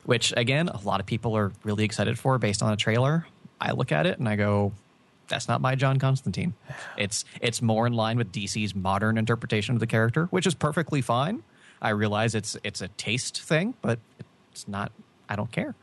which 0.03 0.33
again, 0.35 0.67
a 0.67 0.79
lot 0.81 0.99
of 0.99 1.05
people 1.05 1.37
are 1.37 1.51
really 1.63 1.83
excited 1.83 2.17
for 2.17 2.37
based 2.37 2.63
on 2.63 2.73
a 2.73 2.77
trailer. 2.77 3.27
I 3.59 3.71
look 3.71 3.91
at 3.91 4.05
it 4.07 4.17
and 4.17 4.27
I 4.27 4.35
go, 4.35 4.73
that's 5.27 5.47
not 5.47 5.61
my 5.61 5.75
John 5.75 5.99
Constantine. 5.99 6.53
It's 6.97 7.23
it's 7.39 7.61
more 7.61 7.87
in 7.87 7.93
line 7.93 8.17
with 8.17 8.31
DC's 8.31 8.75
modern 8.75 9.17
interpretation 9.17 9.75
of 9.75 9.79
the 9.79 9.87
character, 9.87 10.25
which 10.25 10.45
is 10.45 10.55
perfectly 10.55 11.01
fine. 11.01 11.43
I 11.81 11.89
realize 11.89 12.35
it's 12.35 12.57
it's 12.63 12.81
a 12.81 12.87
taste 12.89 13.41
thing, 13.41 13.75
but 13.81 13.99
it's 14.51 14.67
not. 14.67 14.91
I 15.31 15.35
don't 15.37 15.51
care. 15.51 15.73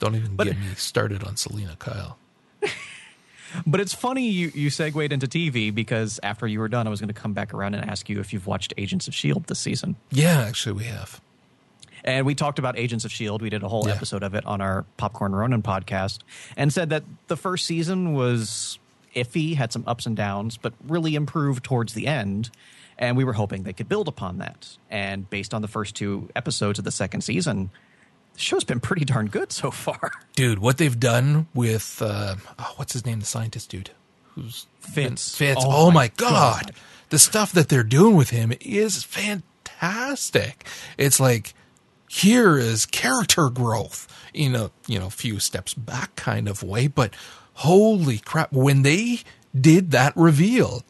Don't 0.00 0.14
even 0.16 0.36
get 0.36 0.58
me 0.58 0.66
started 0.76 1.22
on 1.24 1.36
Selina 1.36 1.76
Kyle. 1.78 2.18
But 3.66 3.80
it's 3.80 3.94
funny 3.94 4.28
you, 4.28 4.52
you 4.54 4.68
segued 4.68 5.10
into 5.10 5.26
TV 5.26 5.74
because 5.74 6.20
after 6.22 6.46
you 6.46 6.58
were 6.60 6.68
done, 6.68 6.86
I 6.86 6.90
was 6.90 7.00
going 7.00 7.08
to 7.08 7.14
come 7.14 7.32
back 7.32 7.54
around 7.54 7.74
and 7.74 7.88
ask 7.88 8.10
you 8.10 8.20
if 8.20 8.34
you've 8.34 8.46
watched 8.46 8.74
Agents 8.76 9.08
of 9.08 9.12
S.H.I.E.L.D. 9.14 9.44
this 9.48 9.58
season. 9.58 9.96
Yeah, 10.10 10.40
actually, 10.42 10.74
we 10.74 10.84
have. 10.84 11.18
And 12.04 12.26
we 12.26 12.34
talked 12.34 12.58
about 12.58 12.78
Agents 12.78 13.06
of 13.06 13.10
S.H.I.E.L.D. 13.10 13.42
We 13.42 13.48
did 13.48 13.62
a 13.62 13.68
whole 13.68 13.88
Yeah. 13.88 13.94
episode 13.94 14.22
of 14.22 14.34
it 14.34 14.44
on 14.44 14.60
our 14.60 14.84
Popcorn 14.98 15.34
Ronin 15.34 15.62
podcast 15.62 16.18
and 16.58 16.70
said 16.70 16.90
that 16.90 17.04
the 17.28 17.38
first 17.38 17.64
season 17.64 18.12
was 18.12 18.78
iffy, 19.16 19.56
had 19.56 19.72
some 19.72 19.82
ups 19.86 20.04
and 20.04 20.14
downs, 20.14 20.58
but 20.58 20.74
really 20.86 21.14
improved 21.14 21.64
towards 21.64 21.94
the 21.94 22.06
end. 22.06 22.50
And 22.98 23.16
we 23.16 23.24
were 23.24 23.32
hoping 23.32 23.62
they 23.62 23.72
could 23.72 23.88
build 23.88 24.08
upon 24.08 24.38
that. 24.38 24.76
And 24.90 25.28
based 25.30 25.54
on 25.54 25.62
the 25.62 25.68
first 25.68 25.94
two 25.96 26.28
episodes 26.36 26.78
of 26.78 26.84
the 26.84 26.92
second 26.92 27.22
season, 27.22 27.70
the 28.38 28.44
show's 28.44 28.64
been 28.64 28.78
pretty 28.80 29.04
darn 29.04 29.26
good 29.26 29.50
so 29.52 29.70
far. 29.70 30.12
Dude, 30.36 30.60
what 30.60 30.78
they've 30.78 30.98
done 30.98 31.48
with 31.54 32.00
uh, 32.00 32.36
oh, 32.58 32.72
what's 32.76 32.92
his 32.92 33.04
name, 33.04 33.18
the 33.20 33.26
scientist 33.26 33.68
dude, 33.70 33.90
who's 34.34 34.66
Fitz. 34.80 35.36
Fitz. 35.36 35.60
Oh 35.64 35.86
Oh, 35.88 35.90
my 35.90 35.94
my 36.04 36.08
god. 36.16 36.72
the 37.10 37.18
stuff 37.18 37.52
that 37.52 37.68
they're 37.68 37.82
doing 37.82 38.14
with 38.16 38.30
him 38.30 38.52
is 38.60 39.02
fantastic. 39.02 40.64
It's 40.96 41.20
like 41.20 41.54
here 42.08 42.56
is 42.58 42.86
character 42.86 43.50
growth 43.50 44.06
in 44.32 44.54
a 44.54 44.70
you 44.86 44.98
know 44.98 45.10
few 45.10 45.38
steps 45.40 45.74
back 45.74 46.14
kind 46.16 46.48
of 46.48 46.62
way, 46.62 46.86
but 46.86 47.14
holy 47.54 48.18
crap! 48.18 48.52
When 48.52 48.82
they 48.82 49.20
did 49.58 49.90
that 49.90 50.12
reveal 50.16 50.82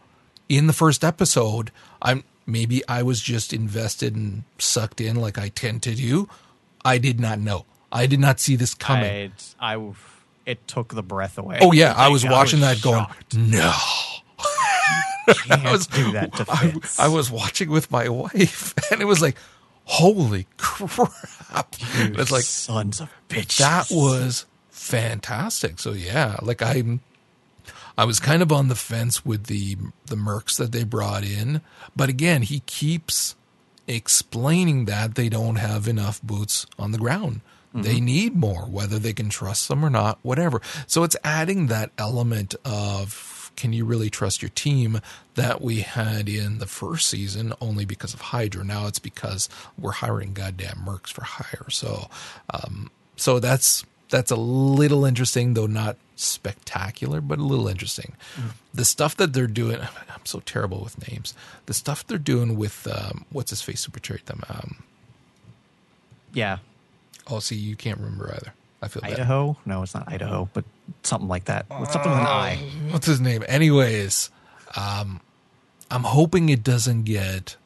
in 0.49 0.67
the 0.67 0.73
first 0.73 1.03
episode, 1.05 1.71
I'm 2.03 2.25
maybe 2.47 2.87
I 2.89 3.03
was 3.03 3.21
just 3.21 3.53
invested 3.53 4.15
and 4.17 4.45
sucked 4.59 5.01
in 5.01 5.17
like 5.17 5.39
I 5.39 5.49
tend 5.49 5.83
to 5.85 5.95
do. 5.95 6.29
I 6.85 6.99
did 6.99 7.21
not 7.21 7.39
know. 7.39 7.65
I 7.91 8.07
did 8.07 8.21
not 8.21 8.41
see 8.41 8.57
this 8.57 8.75
coming. 8.75 9.33
I, 9.59 9.77
I, 9.77 9.93
it 10.47 10.67
took 10.67 10.95
the 10.95 11.03
breath 11.03 11.39
away. 11.39 11.59
Oh 11.61 11.73
yeah, 11.73 11.95
I 11.97 12.09
was 12.09 12.25
watching 12.25 12.61
that 12.61 12.81
going, 12.83 13.07
no. 13.35 13.73
Can't 15.45 15.91
do 15.91 16.13
that 16.13 16.33
to 16.37 16.47
I, 16.49 16.75
I 16.99 17.09
was 17.09 17.31
watching 17.31 17.69
with 17.69 17.91
my 17.91 18.09
wife, 18.09 18.73
and 18.93 19.03
it 19.03 19.05
was 19.05 19.21
like, 19.21 19.37
holy 19.85 20.47
crap! 20.57 21.75
It's 21.95 22.31
like 22.33 22.45
sons 22.45 23.01
of 23.01 23.11
bitches. 23.29 23.59
that 23.59 23.89
was 23.91 24.47
fantastic. 24.71 25.79
So 25.79 25.93
yeah, 25.93 26.37
like 26.41 26.63
I'm, 26.63 27.01
I 27.99 28.07
was 28.07 28.21
kind 28.21 28.41
of 28.41 28.51
on 28.51 28.69
the 28.69 28.75
fence 28.75 29.27
with 29.27 29.45
the 29.45 29.77
the 30.07 30.17
mercs 30.17 30.57
that 30.57 30.73
they 30.73 30.85
brought 30.85 31.25
in, 31.25 31.61
but 31.95 32.09
again, 32.09 32.41
he 32.41 32.61
keeps 32.61 33.35
explaining 33.89 34.85
that 34.85 35.15
they 35.17 35.29
don't 35.29 35.57
have 35.57 35.89
enough 35.89 36.23
boots 36.23 36.67
on 36.79 36.93
the 36.93 36.99
ground. 36.99 37.41
They 37.75 38.01
need 38.01 38.35
more, 38.35 38.63
whether 38.63 38.99
they 38.99 39.13
can 39.13 39.29
trust 39.29 39.69
them 39.69 39.85
or 39.85 39.91
not, 39.91 40.19
whatever. 40.23 40.61
So 40.87 41.05
it's 41.05 41.17
adding 41.23 41.67
that 41.67 41.91
element 41.99 42.55
of 42.65 43.53
can 43.57 43.73
you 43.73 43.85
really 43.85 44.09
trust 44.09 44.41
your 44.41 44.51
team 44.51 45.01
that 45.35 45.61
we 45.61 45.81
had 45.81 46.29
in 46.29 46.59
the 46.59 46.67
first 46.67 47.09
season 47.09 47.53
only 47.61 47.85
because 47.85 48.15
of 48.15 48.21
Hydra. 48.21 48.65
Now 48.65 48.87
it's 48.87 49.01
because 49.01 49.49
we're 49.77 49.93
hiring 49.93 50.33
goddamn 50.33 50.85
mercs 50.87 51.13
for 51.13 51.25
hire. 51.25 51.69
So, 51.69 52.09
um, 52.51 52.91
so 53.17 53.39
that's 53.41 53.85
that's 54.09 54.31
a 54.31 54.37
little 54.37 55.05
interesting, 55.05 55.55
though 55.55 55.67
not 55.67 55.97
spectacular, 56.17 57.21
but 57.21 57.39
a 57.39 57.43
little 57.43 57.69
interesting. 57.69 58.15
The 58.75 58.85
stuff 58.85 59.17
that 59.17 59.33
they're 59.33 59.47
doing, 59.47 59.81
I'm 60.11 60.25
so 60.25 60.41
terrible 60.41 60.81
with 60.83 61.09
names. 61.11 61.35
The 61.67 61.75
stuff 61.75 62.07
they're 62.07 62.19
doing 62.19 62.57
with 62.57 62.87
um, 62.87 63.25
what's 63.31 63.51
his 63.51 63.63
face 63.63 63.87
portrayed 63.87 64.27
them. 64.27 64.43
Um, 64.49 64.83
yeah. 66.33 66.59
oh, 67.29 67.39
see, 67.39 67.57
you 67.57 67.77
can't 67.77 67.99
remember 67.99 68.33
either. 68.35 68.53
I 68.81 68.89
feel 68.89 69.03
bad. 69.03 69.13
Idaho? 69.13 69.57
No, 69.67 69.83
it's 69.83 69.95
not 69.95 70.11
Idaho, 70.11 70.49
but 70.53 70.65
something 71.03 71.29
like 71.29 71.47
that. 71.47 71.67
Something 71.69 72.13
with 72.13 72.21
an 72.21 72.27
I. 72.27 72.57
what's 72.91 73.07
his 73.07 73.21
name? 73.21 73.45
Anyways, 73.49 74.31
um, 74.77 75.21
I'm 75.91 76.05
hoping 76.05 76.49
it 76.49 76.63
doesn't 76.63 77.03
get 77.03 77.57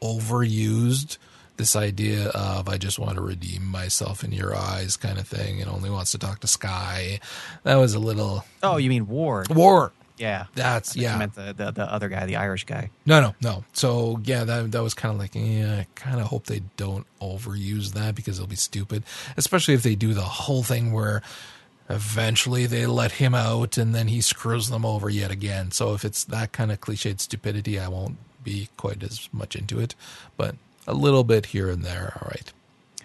overused. 0.00 1.18
This 1.56 1.76
idea 1.76 2.28
of 2.30 2.68
I 2.68 2.78
just 2.78 2.98
want 2.98 3.14
to 3.14 3.20
redeem 3.22 3.64
myself 3.64 4.24
in 4.24 4.32
your 4.32 4.56
eyes 4.56 4.96
kind 4.96 5.18
of 5.18 5.28
thing 5.28 5.60
and 5.60 5.70
only 5.70 5.88
wants 5.88 6.10
to 6.12 6.18
talk 6.18 6.40
to 6.40 6.46
Skye. 6.48 7.20
That 7.62 7.76
was 7.76 7.94
a 7.94 8.00
little 8.00 8.44
Oh, 8.62 8.76
you 8.76 8.90
mean 8.90 9.06
Ward? 9.06 9.54
war. 9.54 9.92
Yeah. 10.16 10.46
That's 10.54 10.96
I 10.96 11.00
yeah. 11.00 11.16
meant 11.18 11.34
the, 11.34 11.52
the 11.56 11.70
the 11.72 11.92
other 11.92 12.08
guy, 12.08 12.26
the 12.26 12.36
Irish 12.36 12.64
guy. 12.64 12.90
No, 13.06 13.20
no, 13.20 13.34
no. 13.40 13.64
So 13.72 14.20
yeah, 14.24 14.42
that 14.44 14.72
that 14.72 14.82
was 14.82 14.94
kind 14.94 15.12
of 15.14 15.20
like, 15.20 15.34
yeah, 15.34 15.80
I 15.80 15.86
kind 15.94 16.20
of 16.20 16.26
hope 16.26 16.46
they 16.46 16.62
don't 16.76 17.06
overuse 17.20 17.92
that 17.92 18.14
because 18.16 18.38
it'll 18.38 18.48
be 18.48 18.56
stupid, 18.56 19.04
especially 19.36 19.74
if 19.74 19.82
they 19.84 19.94
do 19.94 20.12
the 20.14 20.22
whole 20.22 20.62
thing 20.64 20.92
where 20.92 21.22
eventually 21.88 22.66
they 22.66 22.86
let 22.86 23.12
him 23.12 23.34
out 23.34 23.76
and 23.76 23.94
then 23.94 24.08
he 24.08 24.20
screws 24.20 24.68
them 24.70 24.84
over 24.84 25.08
yet 25.10 25.30
again. 25.30 25.70
So 25.70 25.94
if 25.94 26.04
it's 26.04 26.24
that 26.24 26.52
kind 26.52 26.72
of 26.72 26.80
cliched 26.80 27.20
stupidity, 27.20 27.78
I 27.78 27.88
won't 27.88 28.16
be 28.42 28.68
quite 28.76 29.02
as 29.02 29.28
much 29.32 29.56
into 29.56 29.78
it, 29.80 29.94
but 30.36 30.56
a 30.86 30.94
little 30.94 31.24
bit 31.24 31.46
here 31.46 31.70
and 31.70 31.84
there, 31.84 32.16
all 32.20 32.28
right. 32.28 32.52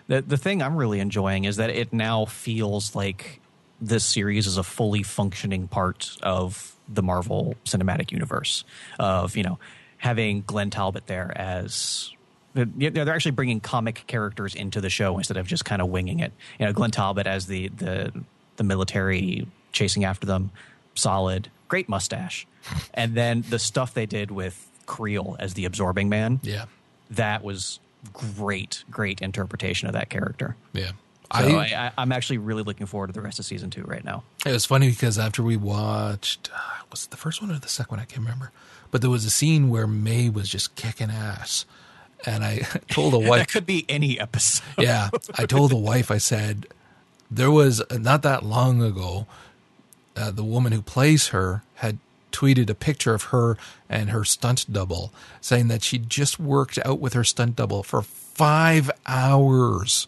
The 0.08 0.22
the 0.22 0.38
thing 0.38 0.62
I'm 0.62 0.76
really 0.76 1.00
enjoying 1.00 1.46
is 1.46 1.58
that 1.58 1.70
it 1.70 1.94
now 1.94 2.26
feels 2.26 2.96
like 2.96 3.40
this 3.82 4.04
series 4.04 4.48
is 4.48 4.58
a 4.58 4.64
fully 4.64 5.04
functioning 5.04 5.68
part 5.68 6.18
of 6.22 6.76
the 6.88 7.04
Marvel 7.04 7.56
Cinematic 7.66 8.12
Universe. 8.12 8.64
Of 8.98 9.38
you 9.38 9.44
know 9.44 9.60
having 9.98 10.42
Glenn 10.42 10.70
Talbot 10.70 11.08
there 11.08 11.32
as 11.36 12.12
you 12.56 12.90
know, 12.90 13.06
they're 13.06 13.14
actually 13.14 13.32
bringing 13.32 13.60
comic 13.60 14.04
characters 14.08 14.56
into 14.56 14.82
the 14.82 14.90
show 14.90 15.18
instead 15.18 15.38
of 15.38 15.46
just 15.48 15.66
kind 15.66 15.82
of 15.82 15.90
winging 15.90 16.20
it. 16.20 16.34
You 16.60 16.66
know, 16.66 16.74
Glenn 16.74 16.92
Talbot 16.92 17.28
as 17.28 17.46
the 17.48 17.70
the 17.70 18.12
the 18.56 18.64
military 18.64 19.48
chasing 19.72 20.04
after 20.04 20.26
them, 20.26 20.52
solid, 20.96 21.50
great 21.68 21.88
mustache, 21.88 22.48
and 22.94 23.16
then 23.16 23.44
the 23.50 23.60
stuff 23.60 23.94
they 23.94 24.06
did 24.06 24.32
with 24.32 24.68
Creel 24.86 25.36
as 25.40 25.54
the 25.54 25.66
absorbing 25.66 26.10
man 26.10 26.40
Yeah, 26.42 26.66
that 27.12 27.44
was 27.44 27.80
great, 28.14 28.84
great 28.90 29.22
interpretation 29.22 29.88
of 29.88 29.94
that 29.94 30.10
character. 30.10 30.56
yeah. 30.74 30.92
So 31.32 31.60
I, 31.60 31.66
I, 31.66 31.92
I'm 31.96 32.12
actually 32.12 32.40
really 32.40 32.64
looking 32.64 32.88
forward 32.88 33.08
to 33.08 33.14
the 33.14 33.22
rest 33.22 33.38
of 33.38 33.46
season 33.46 33.70
two 33.70 33.84
right 33.84 34.04
now. 34.04 34.24
It 34.48 34.52
was 34.52 34.66
funny 34.66 34.90
because 34.90 35.20
after 35.20 35.44
we 35.44 35.58
watched, 35.58 36.50
uh, 36.52 36.58
was 36.90 37.04
it 37.06 37.12
the 37.12 37.18
first 37.18 37.40
one 37.40 37.52
or 37.52 37.60
the 37.60 37.68
second 37.68 37.92
one? 37.98 38.00
I 38.00 38.06
can't 38.06 38.22
remember. 38.22 38.52
But 38.90 39.02
there 39.02 39.12
was 39.12 39.26
a 39.26 39.30
scene 39.30 39.70
where 39.70 39.86
May 39.86 40.30
was 40.30 40.50
just 40.50 40.74
kicking 40.76 41.12
ass, 41.12 41.66
and 42.26 42.44
I 42.44 42.60
told 42.90 43.14
the 43.14 43.20
wife, 43.20 43.42
That 43.42 43.48
could 43.52 43.68
be 43.68 43.86
any 43.88 44.20
episode. 44.20 44.64
yeah, 44.80 45.10
I 45.38 45.46
told 45.46 45.70
the 45.70 45.76
wife, 45.78 46.10
I 46.10 46.18
said, 46.18 46.66
there 47.30 47.52
was 47.52 47.84
not 47.92 48.24
that 48.24 48.44
long 48.44 48.82
ago, 48.82 49.28
uh, 50.16 50.32
the 50.32 50.44
woman 50.44 50.72
who 50.72 50.82
plays 50.82 51.28
her 51.28 51.62
had 51.76 52.00
tweeted 52.32 52.70
a 52.70 52.76
picture 52.76 53.14
of 53.14 53.24
her 53.26 53.58
and 53.90 54.10
her 54.10 54.24
stunt 54.24 54.72
double, 54.72 55.14
saying 55.42 55.68
that 55.68 55.84
she 55.84 55.98
just 55.98 56.40
worked 56.40 56.80
out 56.86 57.00
with 57.00 57.14
her 57.14 57.24
stunt 57.24 57.56
double 57.56 57.84
for 57.84 58.02
five 58.02 58.90
hours 59.06 60.08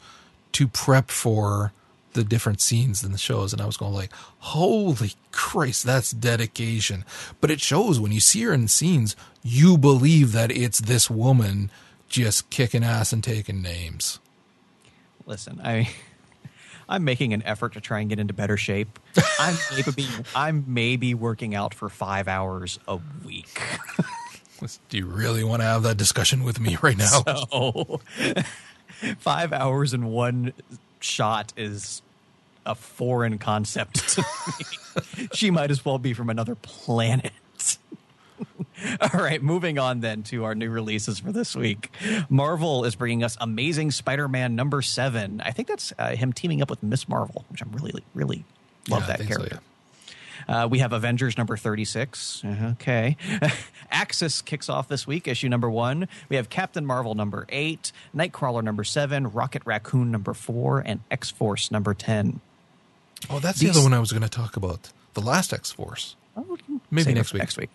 to 0.53 0.67
prep 0.67 1.09
for 1.09 1.72
the 2.13 2.24
different 2.24 2.61
scenes 2.61 3.03
in 3.03 3.11
the 3.11 3.17
shows. 3.17 3.53
And 3.53 3.61
I 3.61 3.65
was 3.65 3.78
going 3.78 3.93
like 3.93 4.11
holy 4.39 5.13
Christ 5.32 5.86
that's 5.86 6.11
dedication. 6.11 7.05
But 7.39 7.51
it 7.51 7.61
shows 7.61 7.99
when 7.99 8.11
you 8.11 8.19
see 8.19 8.41
her 8.43 8.53
in 8.53 8.67
scenes 8.67 9.15
you 9.43 9.78
believe 9.78 10.32
that 10.34 10.51
it's 10.51 10.80
this 10.80 11.09
woman 11.09 11.72
just 12.07 12.49
kicking 12.49 12.84
ass 12.84 13.13
and 13.13 13.24
taking 13.24 13.61
names. 13.61 14.19
Listen, 15.26 15.61
I, 15.63 15.89
I'm 16.92 17.06
making 17.06 17.34
an 17.34 17.42
effort 17.44 17.74
to 17.74 17.82
try 17.82 18.02
and 18.02 18.10
get 18.10 18.20
into 18.20 18.34
better 18.34 18.58
shape. 18.58 19.00
I'm 19.39 19.56
maybe 19.74 20.08
I'm 20.36 20.66
maybe 20.68 21.14
working 21.14 21.56
out 21.56 21.74
for 21.74 21.88
five 21.88 22.28
hours 22.28 22.80
a 22.86 23.00
week. 23.26 23.62
do 24.89 24.98
you 24.98 25.06
really 25.08 25.44
want 25.44 25.62
to 25.62 25.66
have 25.66 25.84
that 25.84 25.96
discussion 25.98 26.44
with 26.44 26.60
me 26.60 26.78
right 26.82 26.98
now 26.98 27.24
So 27.50 28.02
five 29.20 29.54
hours 29.54 29.94
in 29.94 30.08
one 30.08 30.52
shot 31.00 31.54
is 31.56 32.02
a 32.66 32.76
foreign 32.76 33.38
concept 33.38 34.10
to 34.10 34.22
me. 34.22 35.28
she 35.34 35.50
might 35.50 35.72
as 35.72 35.84
well 35.86 35.98
be 35.98 36.14
from 36.14 36.30
another 36.30 36.56
planet. 36.56 37.32
All 39.02 39.20
right, 39.22 39.42
moving 39.42 39.78
on 39.78 40.00
then 40.00 40.24
to 40.24 40.44
our 40.46 40.56
new 40.56 40.70
releases 40.70 41.20
for 41.20 41.32
this 41.32 41.56
week. 41.56 41.92
Marvel 42.30 42.84
is 42.86 42.96
bringing 42.96 43.24
us 43.24 43.38
Amazing 43.39 43.92
Spider-Man 43.92 44.56
number 44.56 44.82
seven. 44.82 45.42
I 45.46 45.52
think 45.52 45.68
that's 45.68 45.94
uh, 46.00 46.16
him 46.16 46.34
teaming 46.34 46.62
up 46.62 46.70
with 46.70 46.82
Miss 46.82 47.08
Marvel, 47.08 47.46
which 47.50 47.62
I'm 47.62 47.72
really, 47.72 48.04
really 48.14 48.44
love 48.89 49.02
Yeah, 49.02 49.08
that 49.08 49.18
think 49.20 49.32
so, 49.34 49.38
character. 49.38 49.60
Uh, 50.48 50.68
we 50.70 50.80
have 50.80 50.92
Avengers 50.92 51.38
number 51.38 51.56
36. 51.56 52.44
Okay. 52.72 53.16
Axis 53.92 54.42
kicks 54.42 54.70
off 54.70 54.88
this 54.88 55.06
week, 55.06 55.28
issue 55.28 55.48
number 55.50 55.70
one. 55.70 56.08
We 56.30 56.36
have 56.36 56.50
Captain 56.50 56.86
Marvel 56.86 57.14
number 57.14 57.46
eight, 57.50 57.92
Nightcrawler 58.16 58.64
number 58.64 58.84
seven, 58.84 59.32
Rocket 59.32 59.62
Raccoon 59.66 60.12
number 60.12 60.34
four, 60.34 60.80
and 60.80 61.02
X 61.12 61.30
Force 61.30 61.70
number 61.70 61.94
10. 61.94 62.39
Oh, 63.30 63.39
that's 63.39 63.60
the 63.60 63.70
other 63.70 63.84
one 63.84 63.94
I 63.94 64.00
was 64.00 64.12
going 64.12 64.24
to 64.24 64.30
talk 64.30 64.58
about. 64.58 64.92
The 65.14 65.22
last 65.22 65.54
X 65.54 65.72
Force. 65.72 66.16
Maybe 66.89 67.14
next 67.14 67.34
week. 67.34 67.42
Next 67.42 67.58
week. 67.58 67.70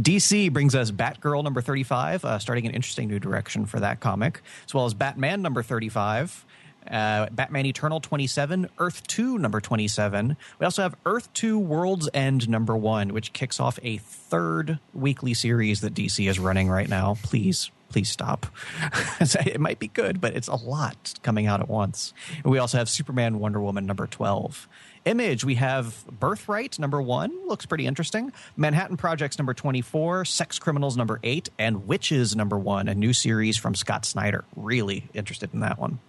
DC 0.00 0.52
brings 0.52 0.74
us 0.74 0.90
Batgirl 0.90 1.42
number 1.42 1.62
35, 1.62 2.24
uh, 2.24 2.38
starting 2.38 2.66
an 2.66 2.74
interesting 2.74 3.08
new 3.08 3.18
direction 3.18 3.64
for 3.64 3.80
that 3.80 4.00
comic, 4.00 4.42
as 4.66 4.74
well 4.74 4.84
as 4.84 4.92
Batman 4.92 5.40
number 5.40 5.62
35, 5.62 6.44
uh, 6.90 7.26
Batman 7.30 7.66
Eternal 7.66 8.00
27, 8.00 8.68
Earth 8.78 9.06
2 9.06 9.38
number 9.38 9.60
27. 9.60 10.36
We 10.58 10.64
also 10.64 10.82
have 10.82 10.96
Earth 11.06 11.32
2 11.32 11.58
World's 11.58 12.08
End 12.12 12.48
number 12.48 12.76
1, 12.76 13.12
which 13.12 13.32
kicks 13.32 13.58
off 13.58 13.78
a 13.82 13.96
third 13.98 14.78
weekly 14.94 15.34
series 15.34 15.80
that 15.80 15.94
DC 15.94 16.28
is 16.28 16.38
running 16.38 16.68
right 16.68 16.88
now. 16.88 17.16
Please, 17.22 17.70
please 17.88 18.10
stop. 18.10 18.46
it 19.20 19.60
might 19.60 19.78
be 19.78 19.88
good, 19.88 20.20
but 20.20 20.36
it's 20.36 20.48
a 20.48 20.56
lot 20.56 21.14
coming 21.22 21.46
out 21.46 21.60
at 21.60 21.68
once. 21.68 22.12
We 22.44 22.58
also 22.58 22.78
have 22.78 22.88
Superman 22.88 23.38
Wonder 23.38 23.60
Woman 23.60 23.86
number 23.86 24.06
12. 24.06 24.68
Image, 25.06 25.44
we 25.44 25.54
have 25.54 26.04
Birthright 26.10 26.80
number 26.80 27.00
one, 27.00 27.30
looks 27.46 27.64
pretty 27.64 27.86
interesting. 27.86 28.32
Manhattan 28.56 28.96
Projects 28.96 29.38
number 29.38 29.54
24, 29.54 30.24
Sex 30.24 30.58
Criminals 30.58 30.96
number 30.96 31.20
eight, 31.22 31.48
and 31.60 31.82
Wytches 31.82 32.34
number 32.34 32.58
one, 32.58 32.88
a 32.88 32.94
new 32.94 33.12
series 33.12 33.56
from 33.56 33.76
Scott 33.76 34.04
Snyder. 34.04 34.44
Really 34.56 35.04
interested 35.14 35.54
in 35.54 35.60
that 35.60 35.78
one. 35.78 36.00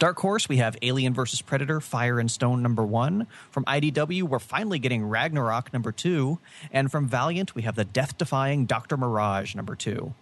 Dark 0.00 0.18
Horse, 0.18 0.48
we 0.48 0.56
have 0.56 0.76
Alien 0.82 1.14
vs. 1.14 1.40
Predator, 1.40 1.80
Fire 1.80 2.18
and 2.18 2.28
Stone 2.28 2.62
number 2.62 2.84
one. 2.84 3.28
From 3.50 3.64
IDW, 3.66 4.24
we're 4.24 4.40
finally 4.40 4.80
getting 4.80 5.04
Ragnarok 5.04 5.72
number 5.72 5.92
two. 5.92 6.40
And 6.72 6.90
from 6.90 7.06
Valiant, 7.06 7.54
we 7.54 7.62
have 7.62 7.76
the 7.76 7.84
death 7.84 8.18
defying 8.18 8.66
Dr. 8.66 8.96
Mirage 8.96 9.54
number 9.54 9.76
two. 9.76 10.14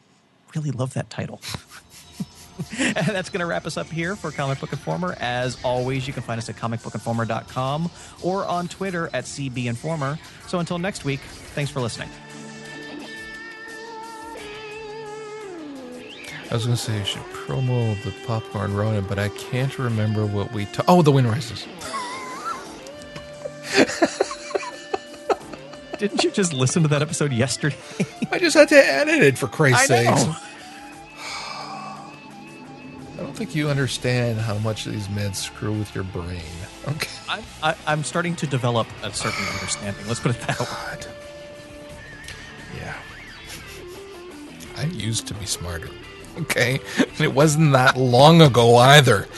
Really 0.54 0.72
love 0.72 0.92
that 0.92 1.08
title. 1.08 1.40
and 2.78 2.96
that's 3.06 3.30
going 3.30 3.40
to 3.40 3.46
wrap 3.46 3.66
us 3.66 3.76
up 3.76 3.88
here 3.88 4.16
for 4.16 4.30
Comic 4.30 4.60
Book 4.60 4.72
Informer. 4.72 5.16
As 5.20 5.56
always, 5.64 6.06
you 6.06 6.12
can 6.12 6.22
find 6.22 6.38
us 6.38 6.48
at 6.48 6.56
comicbookinformer.com 6.56 7.90
or 8.22 8.44
on 8.46 8.68
Twitter 8.68 9.10
at 9.12 9.24
CBInformer. 9.24 10.18
So 10.48 10.58
until 10.58 10.78
next 10.78 11.04
week, 11.04 11.20
thanks 11.20 11.70
for 11.70 11.80
listening. 11.80 12.08
I 16.48 16.54
was 16.54 16.64
going 16.64 16.76
to 16.76 16.82
say 16.82 16.96
you 16.98 17.04
should 17.04 17.22
promo 17.22 18.00
the 18.04 18.12
Popcorn 18.24 18.74
Ronin, 18.76 19.04
but 19.04 19.18
I 19.18 19.30
can't 19.30 19.76
remember 19.78 20.24
what 20.24 20.52
we 20.52 20.66
ta- 20.66 20.84
Oh, 20.86 21.02
The 21.02 21.10
Wind 21.10 21.28
Rises. 21.28 21.66
Didn't 25.98 26.22
you 26.22 26.30
just 26.30 26.52
listen 26.52 26.82
to 26.82 26.88
that 26.90 27.02
episode 27.02 27.32
yesterday? 27.32 27.76
I 28.30 28.38
just 28.38 28.54
had 28.54 28.68
to 28.68 28.76
edit 28.76 29.22
it 29.22 29.38
for 29.38 29.48
Christ's 29.48 29.90
I 29.90 30.04
think 33.36 33.54
you 33.54 33.68
understand 33.68 34.40
how 34.40 34.56
much 34.58 34.86
these 34.86 35.08
meds 35.08 35.36
screw 35.36 35.72
with 35.72 35.94
your 35.94 36.04
brain. 36.04 36.40
Okay. 36.88 37.10
I, 37.28 37.42
I, 37.62 37.74
I'm 37.86 38.02
starting 38.02 38.34
to 38.36 38.46
develop 38.46 38.86
a 39.02 39.12
certain 39.12 39.44
understanding. 39.52 40.06
Let's 40.08 40.20
put 40.20 40.34
it 40.34 40.40
that 40.46 40.58
way. 40.58 40.66
God. 40.66 41.06
Yeah. 42.78 42.96
I 44.78 44.84
used 44.84 45.26
to 45.28 45.34
be 45.34 45.44
smarter. 45.44 45.90
Okay. 46.38 46.80
And 46.96 47.20
it 47.20 47.34
wasn't 47.34 47.72
that 47.72 47.98
long 47.98 48.40
ago 48.40 48.76
either. 48.76 49.28